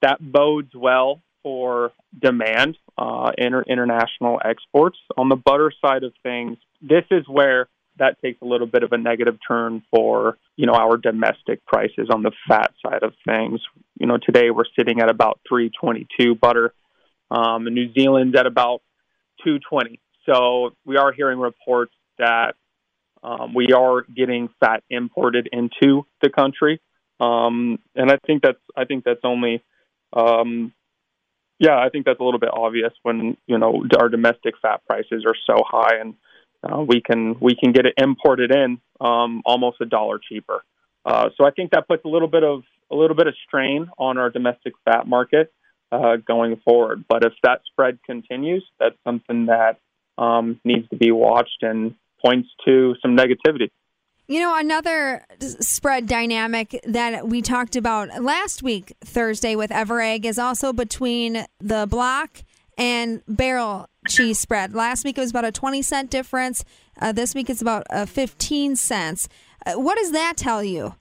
that 0.00 0.18
bodes 0.20 0.70
well 0.74 1.20
for 1.42 1.92
demand 2.18 2.76
uh, 2.96 3.32
inter- 3.36 3.64
international 3.68 4.40
exports. 4.44 4.98
On 5.16 5.28
the 5.28 5.36
butter 5.36 5.72
side 5.84 6.04
of 6.04 6.12
things, 6.22 6.56
this 6.80 7.04
is 7.10 7.26
where 7.28 7.68
that 7.98 8.20
takes 8.22 8.40
a 8.42 8.44
little 8.44 8.66
bit 8.66 8.82
of 8.82 8.92
a 8.92 8.98
negative 8.98 9.38
turn 9.46 9.82
for 9.90 10.38
you 10.56 10.66
know 10.66 10.74
our 10.74 10.96
domestic 10.96 11.64
prices 11.66 12.08
on 12.10 12.22
the 12.22 12.32
fat 12.48 12.72
side 12.84 13.02
of 13.02 13.12
things. 13.26 13.60
You 13.98 14.06
know 14.06 14.18
today 14.18 14.50
we're 14.50 14.64
sitting 14.78 15.00
at 15.00 15.10
about 15.10 15.40
322 15.48 16.34
butter. 16.34 16.72
Um, 17.30 17.66
and 17.66 17.74
New 17.74 17.90
Zealand's 17.94 18.36
at 18.38 18.46
about 18.46 18.82
220. 19.44 19.98
So 20.26 20.70
we 20.84 20.98
are 20.98 21.12
hearing 21.12 21.38
reports 21.38 21.94
that 22.18 22.54
um, 23.22 23.54
we 23.54 23.68
are 23.72 24.02
getting 24.02 24.48
fat 24.60 24.82
imported 24.90 25.48
into 25.50 26.06
the 26.20 26.28
country, 26.28 26.80
um, 27.20 27.78
and 27.94 28.10
I 28.10 28.18
think 28.26 28.42
that's 28.42 28.58
I 28.76 28.84
think 28.84 29.04
that's 29.04 29.20
only 29.24 29.62
um, 30.12 30.72
yeah 31.58 31.78
I 31.78 31.88
think 31.88 32.04
that's 32.04 32.20
a 32.20 32.24
little 32.24 32.40
bit 32.40 32.50
obvious 32.52 32.92
when 33.02 33.36
you 33.46 33.58
know 33.58 33.84
our 33.98 34.08
domestic 34.08 34.54
fat 34.60 34.82
prices 34.88 35.24
are 35.26 35.36
so 35.46 35.62
high 35.64 36.00
and 36.00 36.14
uh, 36.62 36.80
we 36.80 37.00
can 37.00 37.36
we 37.40 37.54
can 37.54 37.72
get 37.72 37.86
it 37.86 37.94
imported 37.96 38.50
in 38.50 38.80
um, 39.00 39.42
almost 39.44 39.80
a 39.80 39.86
dollar 39.86 40.18
cheaper. 40.18 40.62
Uh, 41.04 41.30
so 41.36 41.44
I 41.44 41.50
think 41.50 41.72
that 41.72 41.88
puts 41.88 42.04
a 42.04 42.08
little 42.08 42.28
bit 42.28 42.44
of 42.44 42.62
a 42.90 42.94
little 42.94 43.16
bit 43.16 43.26
of 43.26 43.34
strain 43.46 43.88
on 43.98 44.18
our 44.18 44.30
domestic 44.30 44.74
fat 44.84 45.06
market 45.06 45.52
uh, 45.90 46.16
going 46.16 46.60
forward. 46.64 47.04
But 47.08 47.24
if 47.24 47.32
that 47.42 47.62
spread 47.70 47.98
continues, 48.04 48.64
that's 48.78 48.96
something 49.04 49.46
that 49.46 49.78
um, 50.18 50.60
needs 50.64 50.88
to 50.90 50.96
be 50.96 51.10
watched 51.10 51.62
and 51.62 51.94
points 52.24 52.48
to 52.66 52.94
some 53.02 53.16
negativity. 53.16 53.70
You 54.28 54.40
know, 54.40 54.56
another 54.56 55.26
spread 55.40 56.06
dynamic 56.06 56.80
that 56.86 57.26
we 57.26 57.42
talked 57.42 57.74
about 57.74 58.22
last 58.22 58.62
week, 58.62 58.94
Thursday, 59.04 59.56
with 59.56 59.70
EverAg 59.70 60.24
is 60.24 60.38
also 60.38 60.72
between 60.72 61.44
the 61.60 61.86
block 61.86 62.38
and 62.78 63.22
barrel 63.28 63.88
cheese 64.08 64.38
spread. 64.38 64.74
Last 64.74 65.04
week 65.04 65.18
it 65.18 65.20
was 65.20 65.30
about 65.30 65.44
a 65.44 65.52
20 65.52 65.82
cent 65.82 66.10
difference. 66.10 66.64
Uh, 67.00 67.12
this 67.12 67.34
week 67.34 67.48
it's 67.50 67.62
about 67.62 67.86
uh, 67.90 68.06
15 68.06 68.76
cents. 68.76 69.28
Uh, 69.64 69.74
what 69.74 69.96
does 69.98 70.12
that 70.12 70.36
tell 70.36 70.62
you? 70.62 70.94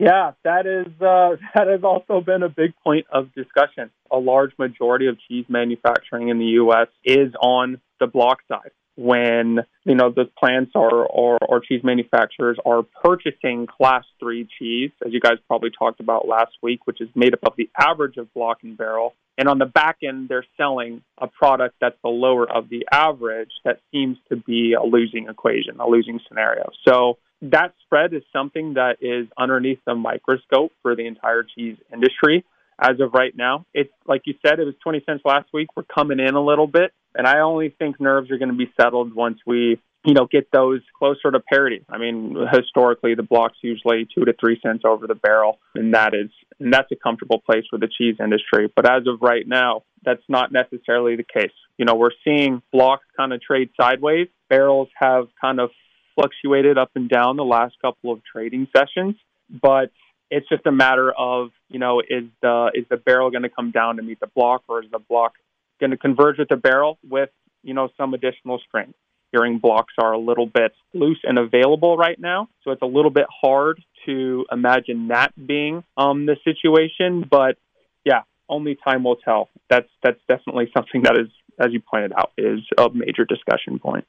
Yeah, 0.00 0.32
that 0.44 0.66
is 0.66 0.86
uh, 1.00 1.36
that 1.54 1.68
has 1.68 1.84
also 1.84 2.22
been 2.22 2.42
a 2.42 2.48
big 2.48 2.74
point 2.82 3.06
of 3.12 3.32
discussion. 3.34 3.90
A 4.10 4.16
large 4.16 4.52
majority 4.58 5.06
of 5.06 5.18
cheese 5.28 5.44
manufacturing 5.48 6.28
in 6.28 6.38
the 6.38 6.46
U.S. 6.62 6.88
is 7.04 7.32
on 7.40 7.80
the 8.00 8.06
block 8.06 8.38
side. 8.48 8.70
When 8.96 9.60
you 9.84 9.94
know 9.94 10.10
the 10.10 10.24
plants 10.38 10.72
are 10.74 11.04
or, 11.04 11.38
or 11.46 11.60
cheese 11.60 11.82
manufacturers 11.84 12.58
are 12.64 12.82
purchasing 12.82 13.66
class 13.66 14.04
three 14.18 14.48
cheese, 14.58 14.90
as 15.06 15.12
you 15.12 15.20
guys 15.20 15.34
probably 15.46 15.70
talked 15.70 16.00
about 16.00 16.26
last 16.26 16.52
week, 16.62 16.86
which 16.86 17.00
is 17.00 17.08
made 17.14 17.34
up 17.34 17.40
of 17.44 17.52
the 17.56 17.68
average 17.78 18.16
of 18.16 18.32
block 18.32 18.58
and 18.62 18.76
barrel, 18.76 19.14
and 19.40 19.48
on 19.48 19.58
the 19.58 19.66
back 19.66 19.96
end 20.06 20.28
they're 20.28 20.44
selling 20.58 21.02
a 21.18 21.26
product 21.26 21.76
that's 21.80 21.96
the 22.04 22.10
lower 22.10 22.48
of 22.48 22.68
the 22.68 22.86
average. 22.92 23.50
That 23.64 23.80
seems 23.90 24.18
to 24.28 24.36
be 24.36 24.74
a 24.74 24.82
losing 24.82 25.28
equation, 25.28 25.80
a 25.80 25.88
losing 25.88 26.20
scenario. 26.28 26.68
So 26.86 27.16
that 27.40 27.72
spread 27.82 28.12
is 28.12 28.22
something 28.34 28.74
that 28.74 28.98
is 29.00 29.26
underneath 29.38 29.78
the 29.86 29.94
microscope 29.94 30.72
for 30.82 30.94
the 30.94 31.06
entire 31.06 31.42
cheese 31.42 31.78
industry 31.90 32.44
as 32.78 33.00
of 33.00 33.14
right 33.14 33.34
now. 33.34 33.64
It's 33.72 33.92
like 34.06 34.22
you 34.26 34.34
said, 34.46 34.60
it 34.60 34.64
was 34.64 34.74
20 34.82 35.02
cents 35.06 35.22
last 35.24 35.48
week. 35.54 35.68
We're 35.74 35.84
coming 35.84 36.20
in 36.20 36.34
a 36.34 36.44
little 36.44 36.66
bit, 36.66 36.92
and 37.14 37.26
I 37.26 37.40
only 37.40 37.70
think 37.70 37.98
nerves 37.98 38.30
are 38.30 38.38
going 38.38 38.50
to 38.50 38.54
be 38.54 38.70
settled 38.78 39.14
once 39.14 39.38
we, 39.46 39.80
you 40.04 40.14
know, 40.14 40.26
get 40.30 40.48
those 40.50 40.80
closer 40.98 41.30
to 41.30 41.40
parity. 41.40 41.84
I 41.88 41.98
mean, 41.98 42.36
historically, 42.52 43.14
the 43.14 43.22
block's 43.22 43.58
usually 43.62 44.08
two 44.14 44.24
to 44.24 44.32
three 44.38 44.58
cents 44.64 44.82
over 44.86 45.06
the 45.06 45.14
barrel, 45.14 45.58
and 45.74 45.94
that 45.94 46.14
is 46.14 46.30
and 46.58 46.72
that's 46.72 46.90
a 46.92 46.96
comfortable 46.96 47.40
place 47.40 47.64
for 47.68 47.78
the 47.78 47.88
cheese 47.88 48.16
industry. 48.18 48.72
But 48.74 48.90
as 48.90 49.06
of 49.06 49.20
right 49.20 49.46
now, 49.46 49.82
that's 50.04 50.22
not 50.28 50.52
necessarily 50.52 51.16
the 51.16 51.24
case. 51.24 51.52
You 51.76 51.84
know, 51.84 51.94
we're 51.94 52.10
seeing 52.24 52.62
blocks 52.72 53.04
kind 53.16 53.32
of 53.32 53.42
trade 53.42 53.70
sideways. 53.78 54.28
Barrels 54.48 54.88
have 54.94 55.28
kind 55.40 55.60
of 55.60 55.70
fluctuated 56.14 56.78
up 56.78 56.90
and 56.94 57.08
down 57.08 57.36
the 57.36 57.44
last 57.44 57.74
couple 57.80 58.12
of 58.12 58.20
trading 58.24 58.68
sessions, 58.74 59.16
but 59.50 59.90
it's 60.30 60.48
just 60.48 60.64
a 60.66 60.72
matter 60.72 61.12
of 61.12 61.50
you 61.68 61.78
know 61.78 62.00
is 62.00 62.24
the 62.40 62.70
is 62.74 62.86
the 62.88 62.96
barrel 62.96 63.30
going 63.30 63.42
to 63.42 63.50
come 63.50 63.70
down 63.70 63.96
to 63.96 64.02
meet 64.02 64.20
the 64.20 64.28
block, 64.28 64.62
or 64.66 64.82
is 64.82 64.90
the 64.90 64.98
block 64.98 65.34
going 65.78 65.90
to 65.90 65.98
converge 65.98 66.38
with 66.38 66.48
the 66.48 66.56
barrel 66.56 66.98
with 67.06 67.30
you 67.62 67.74
know 67.74 67.90
some 67.98 68.14
additional 68.14 68.58
strength? 68.66 68.96
Hearing 69.32 69.58
blocks 69.58 69.94
are 69.98 70.12
a 70.12 70.18
little 70.18 70.46
bit 70.46 70.72
loose 70.92 71.20
and 71.22 71.38
available 71.38 71.96
right 71.96 72.18
now, 72.18 72.48
so 72.64 72.72
it's 72.72 72.82
a 72.82 72.86
little 72.86 73.10
bit 73.10 73.26
hard 73.28 73.80
to 74.06 74.44
imagine 74.50 75.08
that 75.08 75.32
being 75.46 75.84
um, 75.96 76.26
the 76.26 76.36
situation. 76.44 77.24
But 77.30 77.56
yeah, 78.04 78.22
only 78.48 78.76
time 78.82 79.04
will 79.04 79.16
tell. 79.16 79.48
That's 79.68 79.88
that's 80.02 80.18
definitely 80.28 80.70
something 80.76 81.02
that 81.02 81.16
is, 81.16 81.28
as 81.58 81.72
you 81.72 81.80
pointed 81.80 82.12
out, 82.12 82.32
is 82.36 82.60
a 82.76 82.90
major 82.92 83.24
discussion 83.24 83.78
point. 83.78 84.04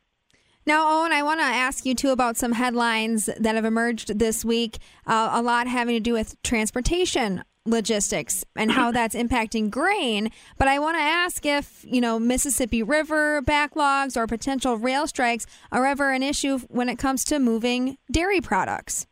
Now, 0.65 1.01
Owen, 1.01 1.11
I 1.11 1.23
want 1.23 1.39
to 1.39 1.45
ask 1.45 1.85
you 1.85 1.95
too 1.95 2.09
about 2.09 2.37
some 2.37 2.51
headlines 2.51 3.29
that 3.39 3.55
have 3.55 3.65
emerged 3.65 4.19
this 4.19 4.45
week. 4.45 4.77
Uh, 5.07 5.31
a 5.33 5.41
lot 5.41 5.67
having 5.67 5.95
to 5.95 5.99
do 5.99 6.13
with 6.13 6.41
transportation 6.43 7.43
logistics 7.65 8.43
and 8.55 8.71
how 8.71 8.91
that's 8.93 9.15
impacting 9.15 9.69
grain. 9.69 10.29
But 10.57 10.67
I 10.67 10.79
want 10.79 10.97
to 10.97 11.01
ask 11.01 11.45
if, 11.45 11.85
you 11.87 12.01
know, 12.01 12.19
Mississippi 12.19 12.83
River 12.83 13.41
backlogs 13.41 14.17
or 14.17 14.27
potential 14.27 14.77
rail 14.77 15.07
strikes 15.07 15.45
are 15.71 15.85
ever 15.85 16.11
an 16.11 16.23
issue 16.23 16.59
when 16.69 16.89
it 16.89 16.97
comes 16.97 17.23
to 17.25 17.39
moving 17.39 17.97
dairy 18.11 18.41
products. 18.41 19.07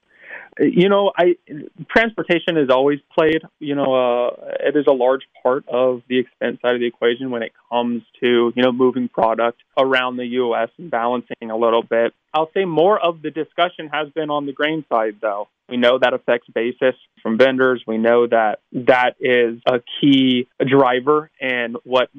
You 0.59 0.89
know, 0.89 1.11
I 1.17 1.37
transportation 1.89 2.57
has 2.57 2.69
always 2.69 2.99
played. 3.17 3.41
You 3.59 3.75
know, 3.75 3.93
uh, 3.93 4.55
it 4.59 4.75
is 4.75 4.85
a 4.87 4.91
large 4.93 5.21
part 5.41 5.63
of 5.69 6.01
the 6.09 6.19
expense 6.19 6.59
side 6.61 6.75
of 6.75 6.81
the 6.81 6.87
equation 6.87 7.31
when 7.31 7.43
it 7.43 7.53
comes 7.71 8.03
to 8.21 8.51
you 8.53 8.63
know 8.63 8.73
moving 8.73 9.07
product 9.07 9.59
around 9.77 10.17
the 10.17 10.25
U.S. 10.25 10.69
and 10.77 10.91
balancing 10.91 11.49
a 11.49 11.55
little 11.55 11.83
bit. 11.83 12.13
I'll 12.33 12.51
say 12.53 12.65
more 12.65 12.99
of 12.99 13.21
the 13.21 13.31
discussion 13.31 13.89
has 13.91 14.09
been 14.09 14.29
on 14.29 14.45
the 14.45 14.51
grain 14.51 14.83
side, 14.91 15.15
though. 15.21 15.47
We 15.69 15.77
know 15.77 15.97
that 15.99 16.13
affects 16.13 16.47
basis 16.53 16.95
from 17.21 17.37
vendors. 17.37 17.83
We 17.87 17.97
know 17.97 18.27
that 18.27 18.59
that 18.73 19.15
is 19.19 19.61
a 19.65 19.81
key 20.01 20.47
driver 20.59 21.29
in 21.39 21.75
what 21.83 22.09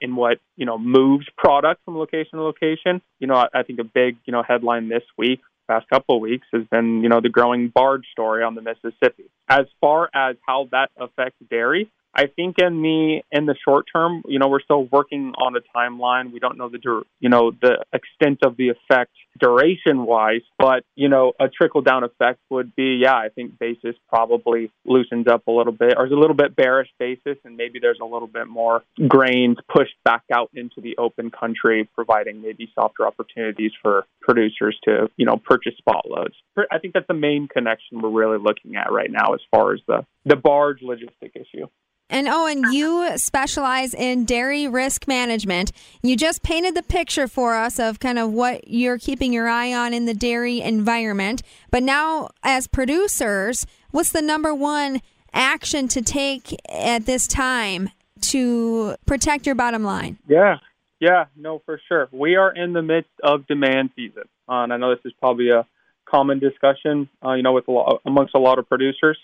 in 0.00 0.16
what 0.16 0.38
you 0.56 0.64
know 0.64 0.78
moves 0.78 1.26
product 1.36 1.84
from 1.84 1.98
location 1.98 2.38
to 2.38 2.42
location. 2.42 3.02
You 3.18 3.26
know, 3.26 3.34
I, 3.34 3.48
I 3.52 3.62
think 3.64 3.80
a 3.80 3.84
big 3.84 4.16
you 4.24 4.32
know 4.32 4.42
headline 4.42 4.88
this 4.88 5.02
week 5.18 5.40
past 5.68 5.88
couple 5.88 6.16
of 6.16 6.20
weeks 6.20 6.46
has 6.52 6.64
been, 6.70 7.02
you 7.02 7.08
know, 7.08 7.20
the 7.20 7.28
growing 7.28 7.68
barge 7.68 8.06
story 8.12 8.42
on 8.42 8.54
the 8.54 8.62
Mississippi. 8.62 9.24
As 9.48 9.66
far 9.80 10.10
as 10.14 10.36
how 10.46 10.68
that 10.72 10.90
affects 10.96 11.38
dairy, 11.50 11.90
I 12.14 12.26
think 12.26 12.56
in 12.58 12.82
the 12.82 13.22
in 13.30 13.46
the 13.46 13.54
short 13.66 13.86
term, 13.92 14.22
you 14.26 14.38
know, 14.38 14.48
we're 14.48 14.60
still 14.60 14.84
working 14.84 15.32
on 15.38 15.54
a 15.56 15.60
timeline. 15.76 16.32
We 16.32 16.40
don't 16.40 16.58
know 16.58 16.68
the 16.68 16.78
dur- 16.78 17.04
you 17.20 17.30
know 17.30 17.52
the 17.52 17.84
extent 17.92 18.40
of 18.44 18.56
the 18.56 18.68
effect 18.68 19.12
duration 19.40 20.04
wise, 20.04 20.42
but 20.58 20.84
you 20.94 21.08
know, 21.08 21.32
a 21.40 21.48
trickle 21.48 21.80
down 21.80 22.04
effect 22.04 22.40
would 22.50 22.76
be, 22.76 23.00
yeah, 23.02 23.14
I 23.14 23.28
think 23.34 23.58
basis 23.58 23.96
probably 24.08 24.70
loosens 24.84 25.26
up 25.26 25.46
a 25.46 25.50
little 25.50 25.72
bit, 25.72 25.94
or 25.96 26.06
is 26.06 26.12
a 26.12 26.16
little 26.16 26.36
bit 26.36 26.54
bearish 26.54 26.90
basis, 26.98 27.38
and 27.44 27.56
maybe 27.56 27.78
there's 27.80 28.00
a 28.00 28.06
little 28.06 28.28
bit 28.28 28.46
more 28.46 28.82
grains 29.08 29.56
pushed 29.74 29.96
back 30.04 30.24
out 30.32 30.50
into 30.54 30.80
the 30.82 30.96
open 30.98 31.30
country, 31.30 31.88
providing 31.94 32.42
maybe 32.42 32.70
softer 32.74 33.06
opportunities 33.06 33.72
for 33.80 34.04
producers 34.20 34.78
to 34.84 35.08
you 35.16 35.24
know 35.24 35.36
purchase 35.36 35.76
spot 35.78 36.04
loads. 36.08 36.34
I 36.70 36.78
think 36.78 36.92
that's 36.92 37.08
the 37.08 37.14
main 37.14 37.48
connection 37.48 38.02
we're 38.02 38.10
really 38.10 38.38
looking 38.38 38.76
at 38.76 38.92
right 38.92 39.10
now 39.10 39.32
as 39.32 39.40
far 39.50 39.72
as 39.72 39.80
the 39.88 40.04
the 40.26 40.36
barge 40.36 40.80
logistic 40.80 41.34
issue. 41.34 41.66
And 42.12 42.28
Owen, 42.28 42.70
you 42.70 43.16
specialize 43.16 43.94
in 43.94 44.26
dairy 44.26 44.68
risk 44.68 45.08
management. 45.08 45.72
You 46.02 46.14
just 46.14 46.42
painted 46.42 46.74
the 46.74 46.82
picture 46.82 47.26
for 47.26 47.56
us 47.56 47.78
of 47.78 48.00
kind 48.00 48.18
of 48.18 48.30
what 48.30 48.68
you're 48.68 48.98
keeping 48.98 49.32
your 49.32 49.48
eye 49.48 49.72
on 49.72 49.94
in 49.94 50.04
the 50.04 50.12
dairy 50.12 50.60
environment. 50.60 51.42
But 51.70 51.82
now, 51.82 52.28
as 52.42 52.66
producers, 52.66 53.64
what's 53.92 54.12
the 54.12 54.20
number 54.20 54.54
one 54.54 55.00
action 55.32 55.88
to 55.88 56.02
take 56.02 56.54
at 56.68 57.06
this 57.06 57.26
time 57.26 57.88
to 58.20 58.94
protect 59.06 59.46
your 59.46 59.54
bottom 59.54 59.82
line? 59.82 60.18
Yeah, 60.28 60.58
yeah, 61.00 61.24
no, 61.34 61.62
for 61.64 61.80
sure. 61.88 62.10
We 62.12 62.36
are 62.36 62.54
in 62.54 62.74
the 62.74 62.82
midst 62.82 63.10
of 63.22 63.46
demand 63.46 63.88
season. 63.96 64.24
Uh, 64.46 64.64
and 64.64 64.72
I 64.74 64.76
know 64.76 64.90
this 64.90 65.00
is 65.06 65.14
probably 65.18 65.48
a 65.48 65.66
common 66.04 66.40
discussion, 66.40 67.08
uh, 67.24 67.32
you 67.32 67.42
know, 67.42 67.54
with 67.54 67.68
a 67.68 67.70
lot, 67.70 68.02
amongst 68.04 68.34
a 68.34 68.38
lot 68.38 68.58
of 68.58 68.68
producers. 68.68 69.16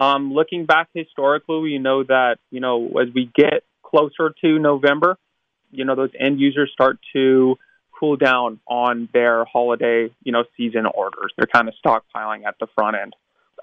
Um, 0.00 0.32
looking 0.32 0.66
back 0.66 0.88
historically, 0.92 1.60
we 1.60 1.78
know 1.78 2.02
that 2.04 2.36
you 2.50 2.60
know 2.60 2.86
as 3.00 3.08
we 3.14 3.30
get 3.34 3.64
closer 3.82 4.34
to 4.42 4.58
November, 4.58 5.16
you 5.70 5.84
know 5.84 5.94
those 5.94 6.10
end 6.18 6.40
users 6.40 6.70
start 6.72 6.98
to 7.14 7.56
cool 7.98 8.16
down 8.16 8.60
on 8.66 9.08
their 9.12 9.44
holiday 9.44 10.10
you 10.22 10.32
know 10.32 10.44
season 10.56 10.86
orders. 10.86 11.32
They're 11.36 11.46
kind 11.46 11.68
of 11.68 11.74
stockpiling 11.84 12.44
at 12.46 12.56
the 12.58 12.66
front 12.74 12.96
end. 13.00 13.14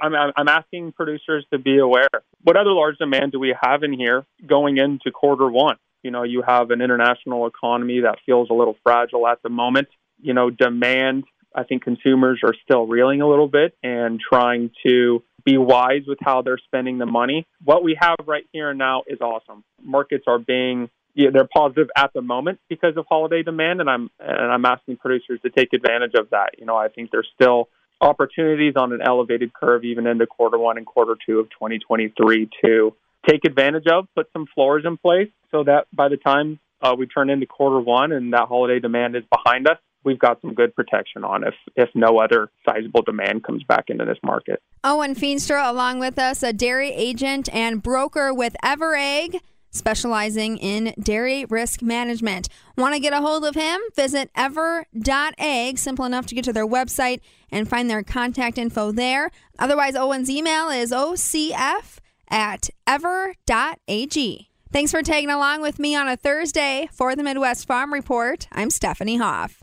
I'm, 0.02 0.14
I'm 0.16 0.48
asking 0.48 0.94
producers 0.94 1.46
to 1.52 1.60
be 1.60 1.78
aware. 1.78 2.08
What 2.42 2.56
other 2.56 2.72
large 2.72 2.98
demand 2.98 3.34
do 3.34 3.40
we 3.40 3.54
have 3.62 3.84
in 3.84 3.94
here 3.94 4.26
going 4.48 4.78
into 4.78 5.12
quarter 5.12 5.50
one? 5.50 5.76
You 6.02 6.10
know, 6.12 6.24
you 6.24 6.42
have 6.48 6.72
an 6.72 6.82
international 6.82 7.46
economy 7.46 8.00
that 8.02 8.18
feels 8.26 8.50
a 8.50 8.54
little 8.54 8.76
fragile 8.84 9.28
at 9.28 9.44
the 9.44 9.50
moment. 9.50 9.90
You 10.20 10.34
know, 10.34 10.50
demand 10.50 11.26
I 11.54 11.64
think 11.64 11.84
consumers 11.84 12.42
are 12.44 12.54
still 12.64 12.88
reeling 12.88 13.22
a 13.22 13.28
little 13.28 13.48
bit 13.48 13.76
and 13.84 14.20
trying 14.20 14.72
to 14.86 15.24
be 15.44 15.58
wise 15.58 16.04
with 16.08 16.20
how 16.22 16.42
they're 16.42 16.58
spending 16.58 16.98
the 16.98 17.06
money. 17.06 17.46
What 17.64 17.84
we 17.84 17.98
have 18.00 18.18
right 18.26 18.46
here 18.52 18.70
and 18.70 18.80
now 18.80 19.04
is 19.08 19.22
awesome. 19.22 19.64
Markets 19.82 20.26
are 20.28 20.40
being 20.40 20.90
yeah, 21.14 21.30
they're 21.34 21.48
positive 21.52 21.90
at 21.96 22.14
the 22.14 22.22
moment 22.22 22.60
because 22.70 22.96
of 22.96 23.06
holiday 23.08 23.44
demand, 23.44 23.82
and 23.82 23.90
I'm 23.90 24.10
and 24.20 24.52
I'm 24.52 24.66
asking 24.66 24.98
producers 24.98 25.40
to 25.42 25.50
take 25.50 25.74
advantage 25.74 26.14
of 26.16 26.30
that. 26.30 26.52
You 26.58 26.66
know, 26.66 26.78
I 26.78 26.88
think 26.88 27.12
there's 27.12 27.28
still 27.36 27.68
opportunities 28.00 28.74
on 28.78 28.94
an 28.94 29.02
elevated 29.06 29.54
curve 29.54 29.84
even 29.84 30.08
into 30.08 30.26
quarter 30.26 30.58
one 30.58 30.78
and 30.78 30.86
quarter 30.86 31.16
two 31.26 31.40
of 31.40 31.50
2023 31.50 32.50
to 32.64 32.96
take 33.30 33.46
advantage 33.46 33.86
of, 33.88 34.08
put 34.16 34.28
some 34.34 34.48
floors 34.56 34.84
in 34.86 34.98
place 34.98 35.30
so 35.52 35.64
that 35.64 35.86
by 35.94 36.10
the 36.10 36.18
time 36.18 36.60
uh, 36.82 36.96
we 36.98 37.06
turn 37.06 37.30
into 37.30 37.46
quarter 37.46 37.80
one 37.80 38.12
and 38.12 38.34
that 38.34 38.48
holiday 38.48 38.80
demand 38.80 39.16
is 39.16 39.24
behind 39.30 39.68
us, 39.68 39.78
we've 40.04 40.20
got 40.20 40.42
some 40.42 40.54
good 40.54 40.76
protection 40.76 41.24
on 41.24 41.44
if 41.44 41.54
if 41.76 41.90
no 41.96 42.20
other 42.20 42.50
sizable 42.66 43.02
demand 43.02 43.44
comes 43.44 43.64
back 43.64 43.86
into 43.90 44.06
this 44.06 44.18
market. 44.24 44.62
Owen 44.84 45.16
Feenstra 45.16 45.70
along 45.70 46.00
with 46.00 46.18
us, 46.18 46.44
a 46.44 46.54
dairy 46.54 46.92
agent 46.92 47.50
and 47.54 47.82
broker 47.82 48.34
with 48.34 48.56
EverAg, 48.64 49.40
specializing 49.72 50.58
in 50.58 50.94
dairy 51.02 51.46
risk 51.46 51.82
management. 51.82 52.50
Want 52.78 52.94
to 52.94 53.00
get 53.00 53.14
a 53.14 53.22
hold 53.22 53.46
of 53.46 53.56
him? 53.56 53.80
Visit 53.96 54.30
ever.ag, 54.36 55.78
simple 55.78 56.06
enough 56.06 56.26
to 56.28 56.36
get 56.36 56.44
to 56.46 56.54
their 56.54 56.68
website 56.68 57.22
and 57.52 57.68
find 57.68 57.90
their 57.90 58.04
contact 58.04 58.58
info 58.58 58.92
there. 58.92 59.32
Otherwise, 59.60 59.96
Owen's 59.96 60.30
email 60.30 60.70
is 60.70 60.92
ocf 60.92 61.98
at 62.30 62.70
ever.ag. 62.88 64.48
Thanks 64.72 64.92
for 64.92 65.02
tagging 65.02 65.30
along 65.30 65.62
with 65.62 65.80
me 65.80 65.96
on 65.96 66.08
a 66.08 66.16
Thursday 66.16 66.88
for 66.94 67.14
the 67.14 67.24
Midwest 67.24 67.68
Farm 67.68 67.92
Report. 67.94 68.48
I'm 68.54 68.70
Stephanie 68.70 69.18
Hoff. 69.18 69.61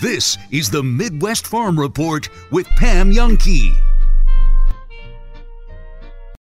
This 0.00 0.38
is 0.50 0.70
the 0.70 0.82
Midwest 0.82 1.46
Farm 1.46 1.78
Report 1.78 2.30
with 2.50 2.66
Pam 2.68 3.12
Jahnke. 3.12 3.89